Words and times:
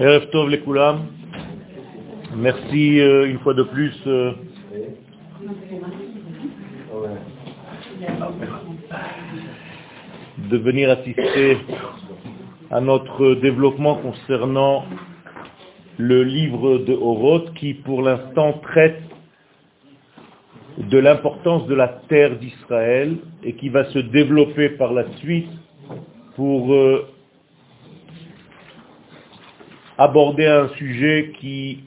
Erev 0.00 0.30
Tov. 0.30 0.50
Merci 2.36 3.00
euh, 3.00 3.28
une 3.28 3.38
fois 3.40 3.54
de 3.54 3.62
plus 3.64 3.94
euh, 4.06 4.32
de 10.50 10.56
venir 10.58 10.90
assister 10.90 11.58
à 12.70 12.80
notre 12.80 13.34
développement 13.34 13.96
concernant 13.96 14.84
le 15.98 16.22
livre 16.22 16.78
de 16.78 16.94
Horoth 16.94 17.52
qui 17.54 17.74
pour 17.74 18.02
l'instant 18.02 18.54
traite 18.62 19.02
de 20.78 20.98
l'importance 20.98 21.66
de 21.66 21.74
la 21.74 21.88
terre 22.08 22.38
d'Israël 22.38 23.16
et 23.44 23.54
qui 23.54 23.68
va 23.68 23.84
se 23.86 23.98
développer 23.98 24.70
par 24.70 24.92
la 24.92 25.04
suite 25.18 25.50
pour 26.36 26.72
euh, 26.72 27.06
aborder 29.98 30.46
un 30.46 30.68
sujet 30.76 31.32
qui, 31.38 31.84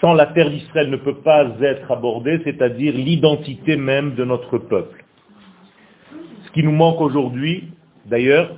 sans 0.00 0.14
la 0.14 0.26
terre 0.26 0.50
d'Israël, 0.50 0.90
ne 0.90 0.96
peut 0.96 1.18
pas 1.18 1.46
être 1.60 1.90
abordé, 1.90 2.40
c'est-à-dire 2.44 2.94
l'identité 2.94 3.76
même 3.76 4.14
de 4.14 4.24
notre 4.24 4.58
peuple. 4.58 5.04
Ce 6.44 6.50
qui 6.52 6.62
nous 6.62 6.72
manque 6.72 7.00
aujourd'hui, 7.00 7.64
d'ailleurs, 8.06 8.56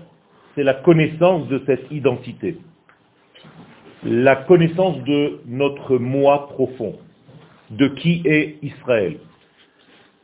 c'est 0.54 0.64
la 0.64 0.74
connaissance 0.74 1.46
de 1.48 1.62
cette 1.66 1.90
identité, 1.90 2.58
la 4.04 4.36
connaissance 4.36 5.02
de 5.04 5.40
notre 5.46 5.98
moi 5.98 6.48
profond, 6.48 6.96
de 7.70 7.88
qui 7.88 8.22
est 8.24 8.56
Israël. 8.62 9.18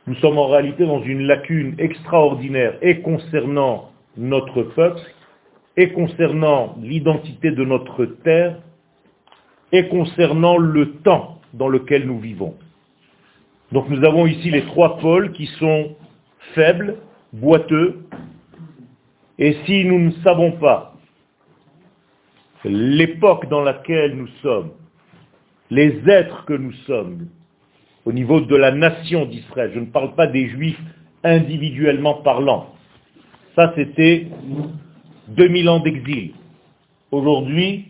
Nous 0.07 0.15
sommes 0.15 0.37
en 0.37 0.47
réalité 0.47 0.85
dans 0.85 1.01
une 1.01 1.23
lacune 1.25 1.75
extraordinaire 1.79 2.75
et 2.81 3.01
concernant 3.01 3.91
notre 4.17 4.61
peuple 4.63 5.01
et 5.77 5.89
concernant 5.89 6.75
l'identité 6.81 7.51
de 7.51 7.63
notre 7.63 8.05
terre 8.05 8.57
et 9.71 9.87
concernant 9.87 10.57
le 10.57 10.93
temps 10.97 11.39
dans 11.53 11.67
lequel 11.67 12.05
nous 12.05 12.19
vivons. 12.19 12.55
Donc 13.71 13.89
nous 13.89 14.03
avons 14.05 14.25
ici 14.25 14.51
les 14.51 14.63
trois 14.65 14.97
pôles 14.97 15.31
qui 15.31 15.47
sont 15.59 15.95
faibles, 16.53 16.97
boiteux, 17.33 18.05
et 19.37 19.57
si 19.65 19.83
nous 19.83 19.99
ne 19.99 20.11
savons 20.23 20.53
pas 20.53 20.93
l'époque 22.63 23.47
dans 23.49 23.61
laquelle 23.61 24.15
nous 24.15 24.29
sommes, 24.41 24.71
les 25.69 26.01
êtres 26.07 26.45
que 26.45 26.53
nous 26.53 26.73
sommes, 26.87 27.27
au 28.05 28.13
niveau 28.13 28.41
de 28.41 28.55
la 28.55 28.71
nation 28.71 29.25
d'Israël, 29.25 29.71
je 29.73 29.79
ne 29.79 29.85
parle 29.85 30.15
pas 30.15 30.27
des 30.27 30.47
juifs 30.49 30.79
individuellement 31.23 32.15
parlant, 32.15 32.73
ça 33.55 33.73
c'était 33.75 34.27
2000 35.29 35.69
ans 35.69 35.79
d'exil. 35.79 36.31
Aujourd'hui, 37.11 37.85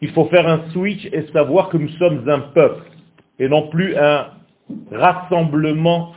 il 0.00 0.10
faut 0.10 0.26
faire 0.26 0.48
un 0.48 0.70
switch 0.70 1.06
et 1.12 1.26
savoir 1.32 1.68
que 1.68 1.76
nous 1.76 1.90
sommes 1.90 2.28
un 2.28 2.40
peuple 2.40 2.84
et 3.38 3.48
non 3.48 3.68
plus 3.68 3.96
un 3.96 4.28
rassemblement 4.92 6.14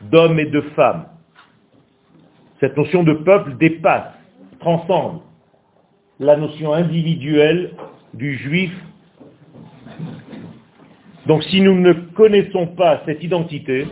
d'hommes 0.00 0.38
et 0.38 0.46
de 0.46 0.60
femmes. 0.74 1.06
Cette 2.60 2.76
notion 2.76 3.02
de 3.02 3.12
peuple 3.12 3.56
dépasse, 3.58 4.12
transcende 4.60 5.20
la 6.18 6.36
notion 6.36 6.72
individuelle 6.72 7.72
du 8.14 8.36
juif. 8.38 8.72
Donc 11.26 11.42
si 11.44 11.60
nous 11.60 11.78
ne 11.78 11.92
connaissons 11.92 12.68
pas 12.68 13.02
cette 13.04 13.22
identité, 13.22 13.86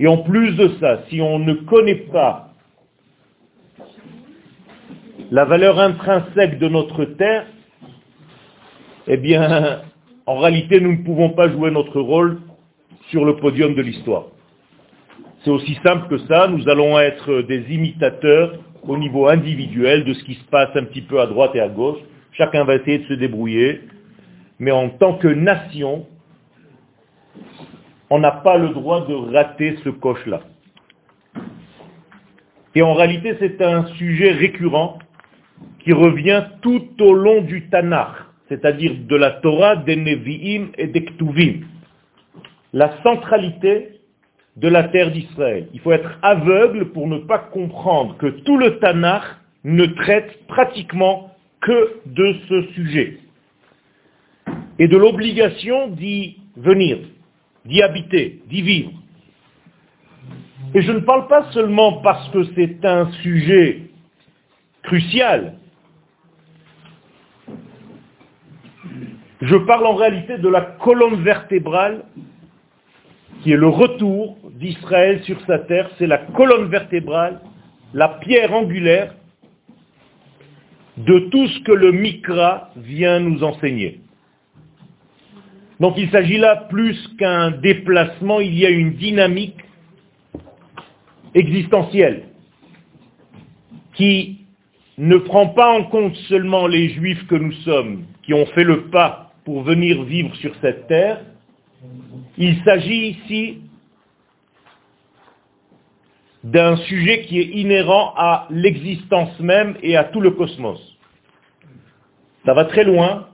et 0.00 0.08
en 0.08 0.18
plus 0.18 0.52
de 0.56 0.68
ça, 0.80 1.04
si 1.08 1.22
on 1.22 1.38
ne 1.38 1.54
connaît 1.54 2.06
pas 2.12 2.53
la 5.34 5.44
valeur 5.44 5.80
intrinsèque 5.80 6.60
de 6.60 6.68
notre 6.68 7.04
terre, 7.06 7.46
eh 9.08 9.16
bien, 9.16 9.80
en 10.26 10.38
réalité, 10.38 10.80
nous 10.80 10.92
ne 10.92 11.02
pouvons 11.02 11.30
pas 11.30 11.48
jouer 11.48 11.72
notre 11.72 12.00
rôle 12.00 12.38
sur 13.10 13.24
le 13.24 13.34
podium 13.34 13.74
de 13.74 13.82
l'histoire. 13.82 14.26
C'est 15.42 15.50
aussi 15.50 15.76
simple 15.82 16.06
que 16.06 16.18
ça, 16.28 16.46
nous 16.46 16.68
allons 16.68 17.00
être 17.00 17.42
des 17.42 17.64
imitateurs 17.68 18.60
au 18.84 18.96
niveau 18.96 19.26
individuel 19.26 20.04
de 20.04 20.14
ce 20.14 20.22
qui 20.22 20.34
se 20.34 20.44
passe 20.44 20.70
un 20.76 20.84
petit 20.84 21.02
peu 21.02 21.20
à 21.20 21.26
droite 21.26 21.50
et 21.54 21.60
à 21.60 21.68
gauche. 21.68 21.98
Chacun 22.34 22.62
va 22.62 22.76
essayer 22.76 23.00
de 23.00 23.06
se 23.06 23.14
débrouiller. 23.14 23.80
Mais 24.60 24.70
en 24.70 24.88
tant 24.88 25.14
que 25.14 25.26
nation, 25.26 26.06
on 28.08 28.20
n'a 28.20 28.30
pas 28.30 28.56
le 28.56 28.68
droit 28.68 29.04
de 29.04 29.14
rater 29.14 29.78
ce 29.82 29.88
coche-là. 29.88 30.42
Et 32.76 32.82
en 32.82 32.94
réalité, 32.94 33.36
c'est 33.40 33.60
un 33.62 33.86
sujet 33.96 34.30
récurrent 34.30 34.98
qui 35.80 35.92
revient 35.92 36.44
tout 36.62 36.88
au 37.00 37.12
long 37.12 37.42
du 37.42 37.68
Tanakh, 37.68 38.14
c'est-à-dire 38.48 38.94
de 39.06 39.16
la 39.16 39.32
Torah, 39.32 39.76
des 39.76 39.96
Nevi'im 39.96 40.68
et 40.78 40.86
des 40.86 41.04
Ktuvim. 41.04 41.60
La 42.72 43.02
centralité 43.02 44.00
de 44.56 44.68
la 44.68 44.84
terre 44.84 45.10
d'Israël. 45.10 45.68
Il 45.74 45.80
faut 45.80 45.92
être 45.92 46.18
aveugle 46.22 46.92
pour 46.92 47.06
ne 47.08 47.18
pas 47.18 47.38
comprendre 47.38 48.16
que 48.18 48.26
tout 48.26 48.56
le 48.56 48.78
Tanakh 48.78 49.24
ne 49.64 49.86
traite 49.86 50.46
pratiquement 50.46 51.30
que 51.60 52.00
de 52.06 52.36
ce 52.48 52.62
sujet. 52.74 53.18
Et 54.78 54.88
de 54.88 54.96
l'obligation 54.96 55.88
d'y 55.88 56.36
venir, 56.56 56.98
d'y 57.64 57.82
habiter, 57.82 58.42
d'y 58.48 58.62
vivre. 58.62 58.90
Et 60.74 60.82
je 60.82 60.92
ne 60.92 61.00
parle 61.00 61.28
pas 61.28 61.50
seulement 61.52 62.00
parce 62.02 62.28
que 62.30 62.44
c'est 62.54 62.84
un 62.84 63.10
sujet 63.22 63.83
crucial. 64.84 65.54
Je 69.40 69.56
parle 69.56 69.86
en 69.86 69.94
réalité 69.94 70.38
de 70.38 70.48
la 70.48 70.62
colonne 70.62 71.22
vertébrale 71.22 72.04
qui 73.42 73.52
est 73.52 73.56
le 73.56 73.68
retour 73.68 74.38
d'Israël 74.52 75.22
sur 75.24 75.38
sa 75.46 75.58
terre. 75.58 75.90
C'est 75.98 76.06
la 76.06 76.18
colonne 76.18 76.68
vertébrale, 76.68 77.40
la 77.92 78.08
pierre 78.08 78.54
angulaire 78.54 79.14
de 80.96 81.18
tout 81.30 81.46
ce 81.48 81.60
que 81.60 81.72
le 81.72 81.92
Mikra 81.92 82.70
vient 82.76 83.20
nous 83.20 83.42
enseigner. 83.42 84.00
Donc 85.80 85.94
il 85.98 86.08
s'agit 86.10 86.38
là 86.38 86.56
plus 86.70 86.96
qu'un 87.18 87.50
déplacement, 87.50 88.40
il 88.40 88.54
y 88.54 88.64
a 88.64 88.70
une 88.70 88.94
dynamique 88.94 89.58
existentielle 91.34 92.28
qui 93.94 94.43
ne 94.98 95.16
prend 95.16 95.48
pas 95.48 95.70
en 95.70 95.84
compte 95.84 96.16
seulement 96.28 96.66
les 96.66 96.90
juifs 96.90 97.26
que 97.26 97.34
nous 97.34 97.52
sommes, 97.64 98.04
qui 98.22 98.34
ont 98.34 98.46
fait 98.46 98.64
le 98.64 98.84
pas 98.90 99.32
pour 99.44 99.62
venir 99.62 100.02
vivre 100.04 100.34
sur 100.36 100.54
cette 100.60 100.86
terre, 100.86 101.20
il 102.38 102.62
s'agit 102.64 103.08
ici 103.08 103.58
d'un 106.42 106.76
sujet 106.76 107.22
qui 107.22 107.40
est 107.40 107.48
inhérent 107.54 108.12
à 108.16 108.46
l'existence 108.50 109.38
même 109.40 109.76
et 109.82 109.96
à 109.96 110.04
tout 110.04 110.20
le 110.20 110.32
cosmos. 110.32 110.80
Ça 112.44 112.52
va 112.52 112.66
très 112.66 112.84
loin, 112.84 113.28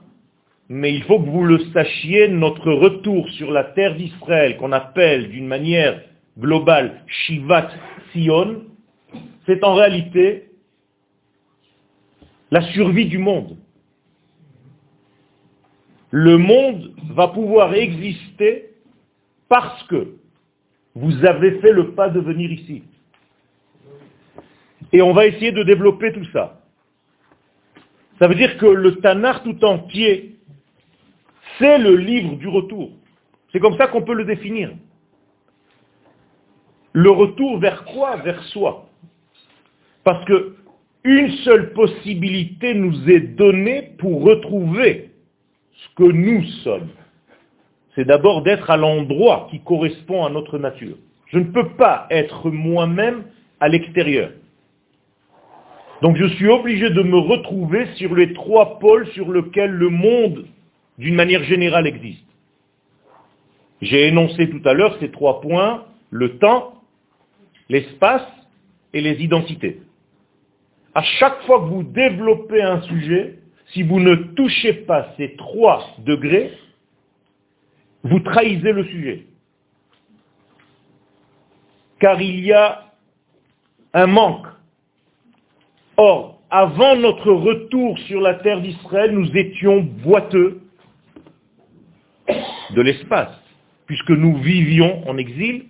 mais 0.69 0.93
il 0.93 1.03
faut 1.03 1.19
que 1.19 1.29
vous 1.29 1.43
le 1.43 1.59
sachiez, 1.73 2.29
notre 2.29 2.71
retour 2.71 3.29
sur 3.31 3.51
la 3.51 3.65
terre 3.65 3.95
d'Israël, 3.95 4.55
qu'on 4.57 4.71
appelle 4.71 5.29
d'une 5.29 5.47
manière 5.47 5.99
globale 6.39 7.03
Shivat 7.07 7.69
Sion, 8.13 8.61
c'est 9.45 9.63
en 9.65 9.73
réalité 9.73 10.50
la 12.51 12.61
survie 12.73 13.05
du 13.05 13.17
monde. 13.17 13.57
Le 16.11 16.37
monde 16.37 16.93
va 17.13 17.29
pouvoir 17.29 17.73
exister 17.73 18.71
parce 19.47 19.81
que 19.83 20.15
vous 20.93 21.25
avez 21.25 21.59
fait 21.61 21.71
le 21.71 21.93
pas 21.93 22.09
de 22.09 22.19
venir 22.19 22.51
ici. 22.51 22.83
Et 24.91 25.01
on 25.01 25.13
va 25.13 25.25
essayer 25.25 25.53
de 25.53 25.63
développer 25.63 26.11
tout 26.11 26.25
ça. 26.33 26.61
Ça 28.19 28.27
veut 28.27 28.35
dire 28.35 28.57
que 28.57 28.65
le 28.65 28.97
Tanar 28.97 29.41
tout 29.41 29.63
entier, 29.63 30.35
c'est 31.57 31.77
le 31.77 31.95
livre 31.95 32.35
du 32.35 32.49
retour. 32.49 32.91
C'est 33.51 33.59
comme 33.59 33.77
ça 33.77 33.87
qu'on 33.87 34.03
peut 34.03 34.13
le 34.13 34.25
définir. 34.25 34.71
Le 36.91 37.09
retour 37.09 37.57
vers 37.59 37.85
quoi? 37.85 38.17
Vers 38.17 38.43
soi. 38.45 38.89
Parce 40.03 40.25
que 40.25 40.57
une 41.03 41.31
seule 41.43 41.73
possibilité 41.73 42.73
nous 42.73 43.09
est 43.09 43.35
donnée 43.35 43.93
pour 43.97 44.23
retrouver 44.23 45.09
ce 45.73 45.95
que 45.95 46.11
nous 46.11 46.43
sommes. 46.63 46.89
C'est 47.95 48.05
d'abord 48.05 48.43
d'être 48.43 48.69
à 48.69 48.77
l'endroit 48.77 49.47
qui 49.49 49.59
correspond 49.61 50.25
à 50.25 50.29
notre 50.29 50.57
nature. 50.57 50.97
Je 51.27 51.39
ne 51.39 51.45
peux 51.45 51.69
pas 51.69 52.07
être 52.09 52.49
moi-même 52.51 53.23
à 53.59 53.67
l'extérieur. 53.67 54.31
Donc 56.01 56.17
je 56.17 56.25
suis 56.35 56.47
obligé 56.47 56.89
de 56.89 57.01
me 57.01 57.17
retrouver 57.17 57.87
sur 57.95 58.15
les 58.15 58.33
trois 58.33 58.79
pôles 58.79 59.07
sur 59.09 59.31
lesquels 59.31 59.71
le 59.71 59.89
monde, 59.89 60.45
d'une 60.97 61.15
manière 61.15 61.43
générale, 61.43 61.87
existe. 61.87 62.25
J'ai 63.81 64.07
énoncé 64.07 64.49
tout 64.49 64.61
à 64.65 64.73
l'heure 64.73 64.97
ces 64.99 65.09
trois 65.09 65.41
points, 65.41 65.85
le 66.11 66.37
temps, 66.37 66.73
l'espace 67.69 68.27
et 68.93 69.01
les 69.01 69.23
identités. 69.23 69.81
À 70.93 71.03
chaque 71.03 71.41
fois 71.43 71.59
que 71.59 71.65
vous 71.65 71.83
développez 71.83 72.61
un 72.61 72.81
sujet, 72.81 73.39
si 73.67 73.83
vous 73.83 73.99
ne 73.99 74.15
touchez 74.15 74.73
pas 74.73 75.13
ces 75.17 75.35
trois 75.35 75.85
degrés, 75.99 76.51
vous 78.03 78.19
trahissez 78.19 78.71
le 78.73 78.83
sujet. 78.85 79.25
Car 81.99 82.21
il 82.21 82.39
y 82.39 82.51
a 82.51 82.91
un 83.93 84.07
manque. 84.07 84.47
Or, 85.97 86.41
avant 86.49 86.95
notre 86.95 87.31
retour 87.31 87.97
sur 87.99 88.19
la 88.19 88.35
terre 88.35 88.61
d'Israël, 88.61 89.11
nous 89.11 89.37
étions 89.37 89.81
boiteux 89.81 90.61
de 92.27 92.81
l'espace, 92.81 93.33
puisque 93.85 94.09
nous 94.09 94.37
vivions 94.37 95.07
en 95.07 95.17
exil, 95.17 95.65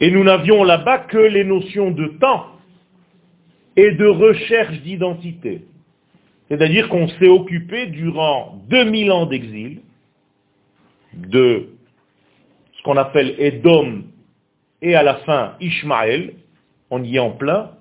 et 0.00 0.10
nous 0.10 0.24
n'avions 0.24 0.64
là-bas 0.64 0.98
que 1.00 1.18
les 1.18 1.44
notions 1.44 1.90
de 1.90 2.06
temps 2.18 2.46
et 3.76 3.92
de 3.92 4.06
recherche 4.06 4.80
d'identité. 4.80 5.62
C'est-à-dire 6.48 6.88
qu'on 6.88 7.08
s'est 7.08 7.28
occupé 7.28 7.86
durant 7.86 8.62
2000 8.68 9.12
ans 9.12 9.26
d'exil 9.26 9.80
de 11.14 11.68
ce 12.76 12.82
qu'on 12.82 12.96
appelle 12.96 13.34
Edom 13.38 14.04
et 14.80 14.94
à 14.94 15.02
la 15.02 15.16
fin 15.16 15.54
Ishmaël, 15.60 16.34
on 16.90 17.02
y 17.02 17.16
est 17.16 17.20
en 17.20 17.32
plein. 17.32 17.72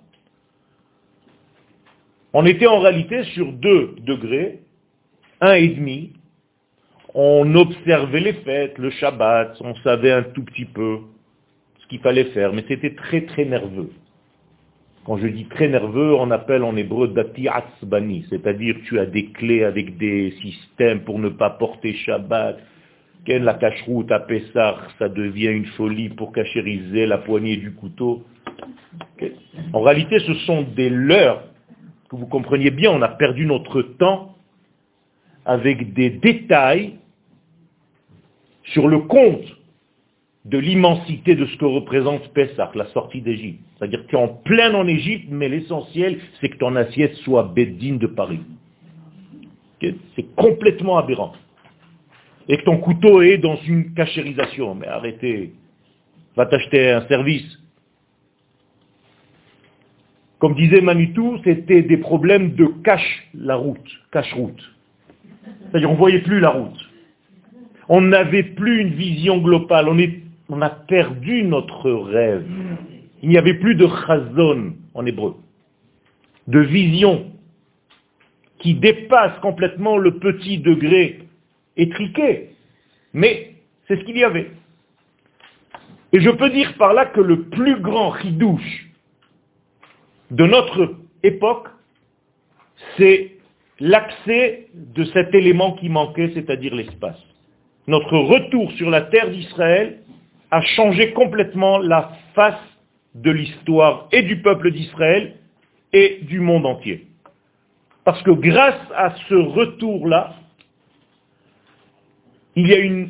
On 2.34 2.46
était 2.46 2.68
en 2.68 2.80
réalité 2.80 3.24
sur 3.36 3.52
deux 3.54 3.96
degrés, 4.00 4.60
un 5.40 5.54
et 5.54 5.70
demi. 5.70 6.13
On 7.13 7.56
observait 7.56 8.20
les 8.20 8.34
fêtes, 8.34 8.78
le 8.78 8.90
Shabbat, 8.90 9.58
on 9.62 9.75
savait 9.75 10.12
un 10.12 10.24
tout 10.24 10.44
petit 10.44 10.66
peu 10.66 11.00
ce 11.88 11.89
qu'il 11.89 12.01
fallait 12.01 12.25
faire, 12.25 12.51
mais 12.51 12.66
c'était 12.68 12.95
très 12.95 13.22
très 13.22 13.45
nerveux. 13.45 13.89
Quand 15.06 15.18
je 15.18 15.28
dis 15.28 15.45
très 15.45 15.69
nerveux, 15.69 16.13
on 16.16 16.31
appelle 16.31 16.63
en 16.63 16.75
hébreu 16.75 17.07
dati 17.07 17.48
atzbani, 17.48 18.25
c'est-à-dire 18.30 18.75
tu 18.86 19.00
as 19.00 19.06
des 19.06 19.28
clés 19.28 19.63
avec 19.63 19.98
des 19.98 20.31
systèmes 20.42 21.06
pour 21.06 21.18
ne 21.18 21.30
pas 21.30 21.51
porter 21.51 21.94
Shabbat. 21.94 22.60
Ken 23.24 23.44
la 23.44 23.54
cacheroute 23.54 24.12
à 24.12 24.19
Pessah, 24.19 24.78
ça 25.00 25.07
devient 25.07 25.48
une 25.48 25.66
folie 25.66 26.10
pour 26.10 26.34
cachériser 26.34 27.06
la 27.06 27.19
poignée 27.19 27.56
du 27.56 27.74
couteau. 27.74 28.24
En 29.72 29.81
réalité, 29.81 30.19
ce 30.19 30.34
sont 30.45 30.63
des 30.63 30.89
leurs, 30.89 31.44
que 32.10 32.18
vous 32.18 32.28
compreniez 32.28 32.72
bien, 32.72 32.92
on 32.92 33.01
a 33.01 33.10
perdu 33.10 33.45
notre 33.45 33.81
temps 33.81 34.36
avec 35.45 35.94
des 35.94 36.10
détails 36.10 36.95
sur 38.63 38.89
le 38.89 39.00
compte 39.00 39.45
de 40.48 40.58
l'immensité 40.58 41.36
de 41.36 41.46
ce 41.46 41.58
que 41.58 41.66
représente 41.66 42.30
Pessah, 42.34 42.72
la 42.74 42.86
sortie 42.88 43.22
d'Égypte. 43.22 43.60
C'est-à-dire 43.78 44.06
que 44.06 44.10
tu 44.10 44.16
es 44.16 44.20
en 44.20 44.30
plein 44.30 44.74
en 44.74 44.88
Égypte, 44.88 45.28
mais 45.30 45.50
l'essentiel, 45.50 46.20
c'est 46.40 46.50
que 46.50 46.58
ton 46.58 46.76
assiette 46.78 47.16
soit 47.16 47.44
bédine 47.44 47.98
de 47.98 48.08
Paris. 48.08 48.40
C'est 49.82 50.36
complètement 50.36 50.98
aberrant. 50.98 51.34
Et 52.48 52.58
que 52.58 52.64
ton 52.64 52.78
couteau 52.78 53.22
est 53.22 53.38
dans 53.38 53.58
une 53.68 53.94
cachérisation. 53.94 54.74
Mais 54.74 54.88
arrêtez. 54.88 55.52
Va 56.38 56.46
t'acheter 56.46 56.92
un 56.92 57.06
service. 57.08 57.60
Comme 60.40 60.56
disait 60.56 60.82
Manitou, 60.82 61.40
c'était 61.44 61.82
des 61.82 61.98
problèmes 61.98 62.56
de 62.56 62.68
cache 62.84 63.28
la 63.34 63.56
route, 63.56 63.90
cache-route. 64.12 64.76
C'est-à-dire 65.70 65.90
on 65.90 65.94
ne 65.94 65.98
voyait 65.98 66.22
plus 66.22 66.40
la 66.40 66.52
route. 66.52 66.90
On 67.90 68.02
n'avait 68.02 68.44
plus 68.44 68.82
une 68.82 68.94
vision 68.94 69.40
globale. 69.40 69.90
On 70.50 70.62
a 70.62 70.70
perdu 70.70 71.44
notre 71.44 71.92
rêve. 71.92 72.46
Il 73.22 73.30
n'y 73.30 73.38
avait 73.38 73.56
plus 73.56 73.76
de 73.76 73.88
chazon 73.88 74.74
en 74.94 75.06
hébreu, 75.06 75.36
de 76.48 76.60
vision 76.60 77.32
qui 78.60 78.74
dépasse 78.74 79.38
complètement 79.40 79.98
le 79.98 80.20
petit 80.20 80.58
degré 80.60 81.20
étriqué. 81.76 82.50
Mais 83.14 83.56
c'est 83.88 83.98
ce 83.98 84.04
qu'il 84.04 84.18
y 84.18 84.24
avait. 84.24 84.52
Et 86.14 86.20
je 86.20 86.30
peux 86.30 86.50
dire 86.50 86.74
par 86.78 86.94
là 86.94 87.06
que 87.06 87.22
le 87.22 87.44
plus 87.44 87.80
grand 87.80 88.10
ridouche 88.10 88.90
de 90.32 90.46
notre 90.46 90.96
époque, 91.24 91.68
c'est 92.98 93.38
l'accès 93.80 94.68
de 94.74 95.04
cet 95.06 95.34
élément 95.34 95.74
qui 95.74 95.90
manquait, 95.90 96.32
c'est-à-dire 96.34 96.74
l'espace. 96.74 97.22
Notre 97.88 98.18
retour 98.18 98.72
sur 98.74 98.90
la 98.90 99.02
terre 99.02 99.30
d'Israël 99.30 100.00
a 100.52 100.62
changé 100.62 101.12
complètement 101.14 101.80
la 101.80 102.12
face 102.34 102.56
de 103.16 103.32
l'histoire 103.32 104.08
et 104.12 104.22
du 104.22 104.42
peuple 104.42 104.72
d'Israël 104.72 105.36
et 105.94 106.20
du 106.24 106.40
monde 106.40 106.66
entier. 106.66 107.08
Parce 108.04 108.22
que 108.24 108.32
grâce 108.32 108.80
à 108.96 109.16
ce 109.28 109.36
retour-là, 109.36 110.36
il 112.56 112.68
y 112.68 112.74
a 112.74 112.80
une 112.80 113.10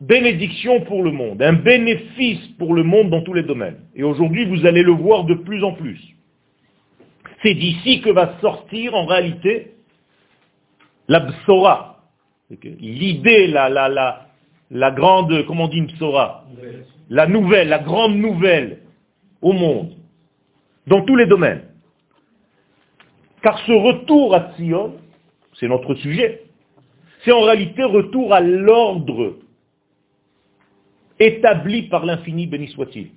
bénédiction 0.00 0.80
pour 0.82 1.02
le 1.02 1.10
monde, 1.10 1.42
un 1.42 1.54
bénéfice 1.54 2.46
pour 2.58 2.74
le 2.74 2.82
monde 2.82 3.10
dans 3.10 3.22
tous 3.22 3.34
les 3.34 3.42
domaines. 3.42 3.80
Et 3.94 4.02
aujourd'hui, 4.02 4.44
vous 4.46 4.66
allez 4.66 4.82
le 4.82 4.92
voir 4.92 5.24
de 5.24 5.34
plus 5.34 5.62
en 5.64 5.72
plus. 5.72 6.00
C'est 7.42 7.54
d'ici 7.54 8.00
que 8.00 8.10
va 8.10 8.38
sortir 8.40 8.94
en 8.94 9.06
réalité 9.06 9.72
la 11.08 11.20
bsora. 11.20 12.04
L'idée, 12.62 13.46
la, 13.46 13.68
la, 13.68 13.88
la, 13.88 14.29
la 14.70 14.90
grande, 14.90 15.44
comment 15.46 15.64
on 15.64 15.68
dit 15.68 15.78
une 15.78 15.88
La 17.08 17.26
nouvelle, 17.26 17.68
la 17.68 17.80
grande 17.80 18.16
nouvelle 18.16 18.78
au 19.42 19.52
monde, 19.52 19.92
dans 20.86 21.04
tous 21.04 21.16
les 21.16 21.26
domaines. 21.26 21.62
Car 23.42 23.58
ce 23.66 23.72
retour 23.72 24.34
à 24.34 24.52
Sion, 24.56 24.94
c'est 25.58 25.68
notre 25.68 25.94
sujet, 25.94 26.42
c'est 27.24 27.32
en 27.32 27.42
réalité 27.42 27.82
retour 27.82 28.32
à 28.32 28.40
l'ordre 28.40 29.36
établi 31.18 31.82
par 31.82 32.06
l'infini, 32.06 32.46
béni 32.46 32.68
soit-il. 32.68 33.10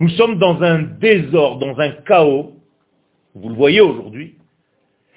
Nous 0.00 0.10
sommes 0.10 0.38
dans 0.38 0.62
un 0.62 0.82
désordre, 0.82 1.66
dans 1.66 1.78
un 1.78 1.90
chaos, 1.90 2.52
vous 3.34 3.48
le 3.48 3.54
voyez 3.54 3.80
aujourd'hui, 3.80 4.34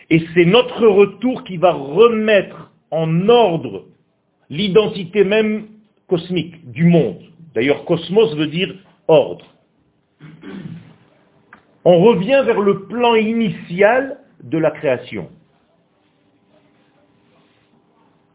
et 0.09 0.23
c'est 0.33 0.45
notre 0.45 0.85
retour 0.87 1.43
qui 1.43 1.57
va 1.57 1.73
remettre 1.73 2.71
en 2.91 3.27
ordre 3.27 3.85
l'identité 4.49 5.23
même 5.23 5.67
cosmique 6.07 6.71
du 6.71 6.85
monde. 6.85 7.21
D'ailleurs, 7.53 7.85
cosmos 7.85 8.35
veut 8.35 8.47
dire 8.47 8.73
ordre. 9.07 9.45
On 11.83 11.99
revient 11.99 12.41
vers 12.45 12.59
le 12.59 12.85
plan 12.87 13.15
initial 13.15 14.17
de 14.43 14.57
la 14.57 14.71
création. 14.71 15.29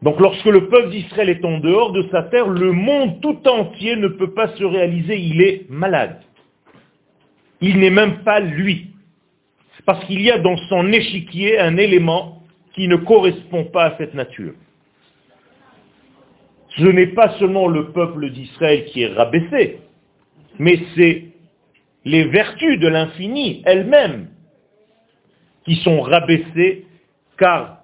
Donc 0.01 0.19
lorsque 0.19 0.45
le 0.45 0.67
peuple 0.67 0.89
d'Israël 0.89 1.29
est 1.29 1.45
en 1.45 1.59
dehors 1.59 1.91
de 1.91 2.07
sa 2.11 2.23
terre, 2.23 2.47
le 2.47 2.71
monde 2.71 3.21
tout 3.21 3.47
entier 3.47 3.95
ne 3.95 4.07
peut 4.07 4.33
pas 4.33 4.47
se 4.55 4.63
réaliser, 4.63 5.17
il 5.17 5.41
est 5.41 5.69
malade. 5.69 6.21
Il 7.61 7.77
n'est 7.79 7.91
même 7.91 8.23
pas 8.23 8.39
lui. 8.39 8.87
Parce 9.85 10.03
qu'il 10.05 10.21
y 10.21 10.31
a 10.31 10.39
dans 10.39 10.57
son 10.69 10.91
échiquier 10.91 11.59
un 11.59 11.77
élément 11.77 12.41
qui 12.73 12.87
ne 12.87 12.95
correspond 12.95 13.65
pas 13.65 13.85
à 13.85 13.97
cette 13.97 14.13
nature 14.13 14.53
ce 16.77 16.83
n'est 16.83 17.07
pas 17.07 17.37
seulement 17.37 17.67
le 17.67 17.91
peuple 17.91 18.29
d'Israël 18.29 18.85
qui 18.85 19.01
est 19.03 19.13
rabaissé, 19.13 19.79
mais 20.59 20.79
c'est 20.95 21.25
les 22.05 22.25
vertus 22.25 22.79
de 22.79 22.87
l'infini 22.87 23.61
elles-mêmes 23.65 24.27
qui 25.65 25.75
sont 25.77 26.01
rabaissées, 26.01 26.85
car, 27.37 27.83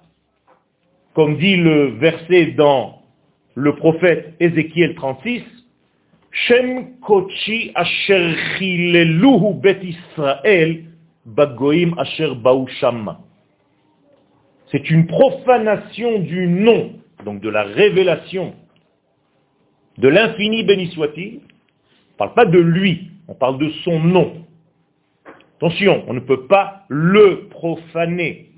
comme 1.14 1.38
dit 1.38 1.58
le 1.58 1.98
verset 1.98 2.48
dans 2.58 3.02
le 3.56 3.76
prophète 3.76 4.36
Ézéchiel 4.40 4.96
36, 4.96 5.44
Shem 6.32 7.00
kochi 7.00 7.72
asher 7.76 8.36
bet 9.62 9.80
Israël 9.84 10.84
bagoim 11.26 11.94
asher 11.98 12.32
C'est 14.72 14.90
une 14.90 15.08
profanation 15.08 16.20
du 16.20 16.48
nom, 16.48 16.94
donc 17.26 17.42
de 17.42 17.50
la 17.50 17.64
révélation 17.64 18.54
de 19.98 20.08
l'infini 20.08 20.64
béni 20.64 20.88
soit-il, 20.92 21.40
on 21.40 22.14
ne 22.14 22.18
parle 22.18 22.34
pas 22.34 22.46
de 22.46 22.60
lui, 22.60 23.12
on 23.28 23.34
parle 23.34 23.58
de 23.58 23.70
son 23.84 24.00
nom. 24.00 24.34
Attention, 25.58 26.04
on 26.08 26.14
ne 26.14 26.20
peut 26.20 26.46
pas 26.48 26.84
le 26.88 27.48
profaner. 27.50 28.52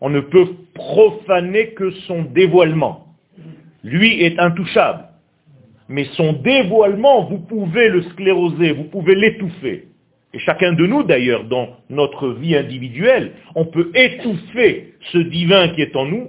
On 0.00 0.08
ne 0.08 0.20
peut 0.20 0.48
profaner 0.74 1.70
que 1.74 1.90
son 2.06 2.22
dévoilement. 2.22 3.14
Lui 3.84 4.22
est 4.22 4.38
intouchable. 4.38 5.04
Mais 5.88 6.04
son 6.16 6.32
dévoilement, 6.32 7.24
vous 7.24 7.38
pouvez 7.38 7.88
le 7.88 8.02
scléroser, 8.02 8.72
vous 8.72 8.84
pouvez 8.84 9.14
l'étouffer. 9.14 9.88
Et 10.32 10.38
chacun 10.38 10.72
de 10.72 10.86
nous, 10.86 11.02
d'ailleurs, 11.02 11.44
dans 11.44 11.76
notre 11.90 12.28
vie 12.28 12.56
individuelle, 12.56 13.32
on 13.54 13.64
peut 13.66 13.90
étouffer 13.94 14.94
ce 15.12 15.18
divin 15.18 15.68
qui 15.70 15.82
est 15.82 15.96
en 15.96 16.06
nous, 16.06 16.28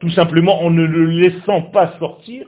tout 0.00 0.10
simplement 0.10 0.62
en 0.62 0.70
ne 0.70 0.84
le 0.84 1.06
laissant 1.06 1.62
pas 1.62 1.98
sortir, 1.98 2.46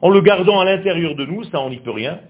en 0.00 0.10
le 0.10 0.20
gardant 0.20 0.60
à 0.60 0.64
l'intérieur 0.64 1.14
de 1.14 1.24
nous, 1.24 1.44
ça 1.44 1.60
on 1.60 1.70
n'y 1.70 1.78
peut 1.78 1.90
rien, 1.90 2.20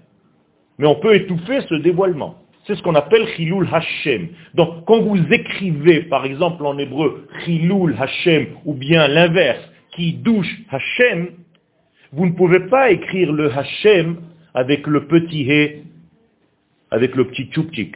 mais 0.77 0.87
on 0.87 0.95
peut 0.95 1.15
étouffer 1.15 1.61
ce 1.61 1.75
dévoilement. 1.75 2.35
C'est 2.65 2.75
ce 2.75 2.83
qu'on 2.83 2.95
appelle 2.95 3.27
Chilul 3.35 3.67
Hashem. 3.71 4.29
Donc, 4.53 4.85
quand 4.85 5.01
vous 5.01 5.17
écrivez, 5.31 6.03
par 6.03 6.25
exemple, 6.25 6.65
en 6.65 6.77
hébreu, 6.77 7.27
Chilul 7.43 7.95
Hashem, 7.99 8.47
ou 8.65 8.73
bien 8.73 9.07
l'inverse, 9.07 9.61
qui 9.91 10.13
douche 10.13 10.61
Hashem, 10.69 11.29
vous 12.11 12.25
ne 12.25 12.31
pouvez 12.31 12.59
pas 12.61 12.91
écrire 12.91 13.31
le 13.31 13.51
Hashem 13.51 14.17
avec 14.53 14.87
le 14.87 15.07
petit 15.07 15.49
He, 15.49 15.83
avec 16.91 17.15
le 17.15 17.25
petit 17.25 17.45
tchouptik. 17.45 17.95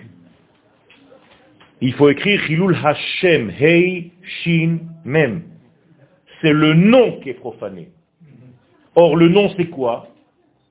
Il 1.82 1.94
faut 1.94 2.10
écrire 2.10 2.42
Chilul 2.42 2.76
Hashem, 2.84 3.52
Hei, 3.60 4.12
Shin, 4.24 4.80
Mem. 5.04 5.44
C'est 6.42 6.54
le 6.54 6.74
nom 6.74 7.20
qui 7.20 7.30
est 7.30 7.36
profané. 7.36 7.90
Or, 8.96 9.16
le 9.16 9.30
nom, 9.30 9.50
c'est 9.58 9.70
quoi? 9.70 10.08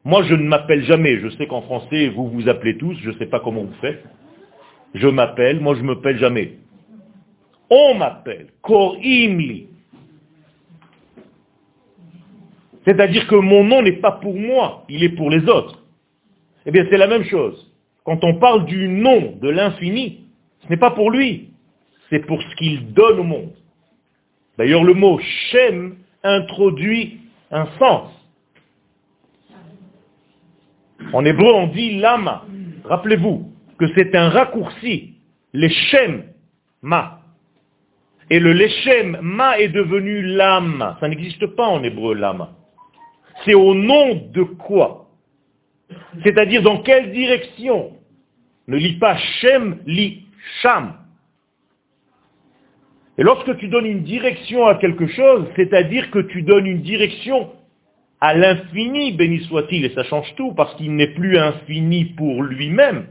Moi, 0.04 0.22
je 0.24 0.34
ne 0.34 0.44
m'appelle 0.44 0.84
jamais. 0.84 1.18
Je 1.18 1.28
sais 1.30 1.46
qu'en 1.46 1.62
français, 1.62 2.08
vous 2.08 2.28
vous 2.28 2.48
appelez 2.48 2.76
tous. 2.76 2.96
Je 3.00 3.10
ne 3.10 3.18
sais 3.18 3.26
pas 3.26 3.40
comment 3.40 3.62
vous 3.62 3.74
faites. 3.80 4.04
Je 4.94 5.08
m'appelle. 5.08 5.60
Moi, 5.60 5.74
je 5.74 5.82
ne 5.82 5.86
m'appelle 5.86 6.18
jamais. 6.18 6.58
On 7.70 7.94
m'appelle. 7.94 8.48
Korimli. 8.62 9.68
C'est-à-dire 12.84 13.26
que 13.28 13.36
mon 13.36 13.64
nom 13.64 13.82
n'est 13.82 14.00
pas 14.00 14.12
pour 14.12 14.34
moi. 14.34 14.84
Il 14.88 15.04
est 15.04 15.10
pour 15.10 15.30
les 15.30 15.48
autres. 15.48 15.82
Eh 16.66 16.70
bien, 16.70 16.84
c'est 16.90 16.96
la 16.96 17.06
même 17.06 17.24
chose. 17.24 17.72
Quand 18.04 18.24
on 18.24 18.34
parle 18.34 18.66
du 18.66 18.88
nom 18.88 19.36
de 19.40 19.48
l'infini, 19.48 20.26
ce 20.62 20.68
n'est 20.68 20.76
pas 20.76 20.90
pour 20.90 21.10
lui. 21.10 21.50
C'est 22.10 22.26
pour 22.26 22.42
ce 22.42 22.54
qu'il 22.56 22.92
donne 22.92 23.20
au 23.20 23.24
monde. 23.24 23.52
D'ailleurs, 24.58 24.84
le 24.84 24.94
mot 24.94 25.18
Shem 25.50 25.96
introduit 26.24 27.20
un 27.52 27.66
sens. 27.78 28.10
En 31.12 31.24
hébreu, 31.24 31.52
on 31.52 31.66
dit 31.68 31.98
lama. 31.98 32.44
Rappelez-vous 32.84 33.52
que 33.78 33.86
c'est 33.94 34.14
un 34.16 34.30
raccourci. 34.30 35.14
Leshem 35.52 36.24
ma. 36.80 37.20
Et 38.30 38.40
le 38.40 38.52
leshem 38.52 39.18
ma 39.20 39.58
est 39.58 39.68
devenu 39.68 40.22
lama. 40.22 40.96
Ça 41.00 41.08
n'existe 41.08 41.46
pas 41.46 41.66
en 41.66 41.82
hébreu 41.82 42.14
lama. 42.14 42.56
C'est 43.44 43.54
au 43.54 43.74
nom 43.74 44.28
de 44.32 44.42
quoi? 44.42 45.10
C'est-à-dire 46.22 46.62
dans 46.62 46.78
quelle 46.82 47.12
direction? 47.12 47.92
Ne 48.68 48.76
lis 48.76 48.98
pas 48.98 49.16
shem, 49.40 49.80
lis 49.86 50.24
sham. 50.62 50.94
Et 53.22 53.24
lorsque 53.24 53.56
tu 53.58 53.68
donnes 53.68 53.86
une 53.86 54.02
direction 54.02 54.66
à 54.66 54.74
quelque 54.74 55.06
chose, 55.06 55.46
c'est-à-dire 55.54 56.10
que 56.10 56.18
tu 56.18 56.42
donnes 56.42 56.66
une 56.66 56.82
direction 56.82 57.50
à 58.20 58.34
l'infini, 58.34 59.12
béni 59.12 59.44
soit-il, 59.44 59.84
et 59.84 59.90
ça 59.90 60.02
change 60.02 60.34
tout, 60.34 60.52
parce 60.54 60.74
qu'il 60.74 60.92
n'est 60.96 61.14
plus 61.14 61.38
infini 61.38 62.06
pour 62.16 62.42
lui-même. 62.42 63.06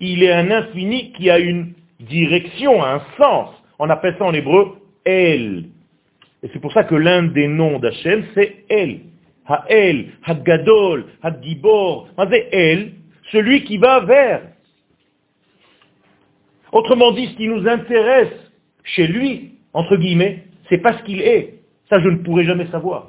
Il 0.00 0.22
est 0.22 0.32
un 0.32 0.50
infini 0.50 1.12
qui 1.12 1.28
a 1.28 1.38
une 1.38 1.74
direction, 2.00 2.82
un 2.82 3.02
sens. 3.18 3.50
On 3.78 3.90
appelle 3.90 4.14
ça 4.18 4.24
en 4.24 4.32
hébreu 4.32 4.78
El. 5.04 5.64
Et 6.42 6.48
c'est 6.50 6.58
pour 6.58 6.72
ça 6.72 6.84
que 6.84 6.94
l'un 6.94 7.24
des 7.24 7.46
noms 7.46 7.78
d'Hachem, 7.78 8.24
c'est 8.32 8.64
El. 8.70 9.00
Ha'el, 9.46 10.12
Ha'gadol, 10.24 11.04
Ha'gibor. 11.22 12.08
C'est 12.30 12.48
El, 12.52 12.92
celui 13.30 13.64
qui 13.64 13.76
va 13.76 14.00
vers. 14.00 14.44
Autrement 16.72 17.12
dit, 17.12 17.26
ce 17.26 17.36
qui 17.36 17.48
nous 17.48 17.68
intéresse 17.68 18.41
chez 18.84 19.06
lui, 19.06 19.58
entre 19.72 19.96
guillemets, 19.96 20.44
c'est 20.68 20.78
pas 20.78 20.96
ce 20.98 21.02
qu'il 21.04 21.20
est. 21.20 21.60
Ça, 21.88 22.00
je 22.00 22.08
ne 22.08 22.16
pourrai 22.16 22.44
jamais 22.44 22.66
savoir 22.66 23.08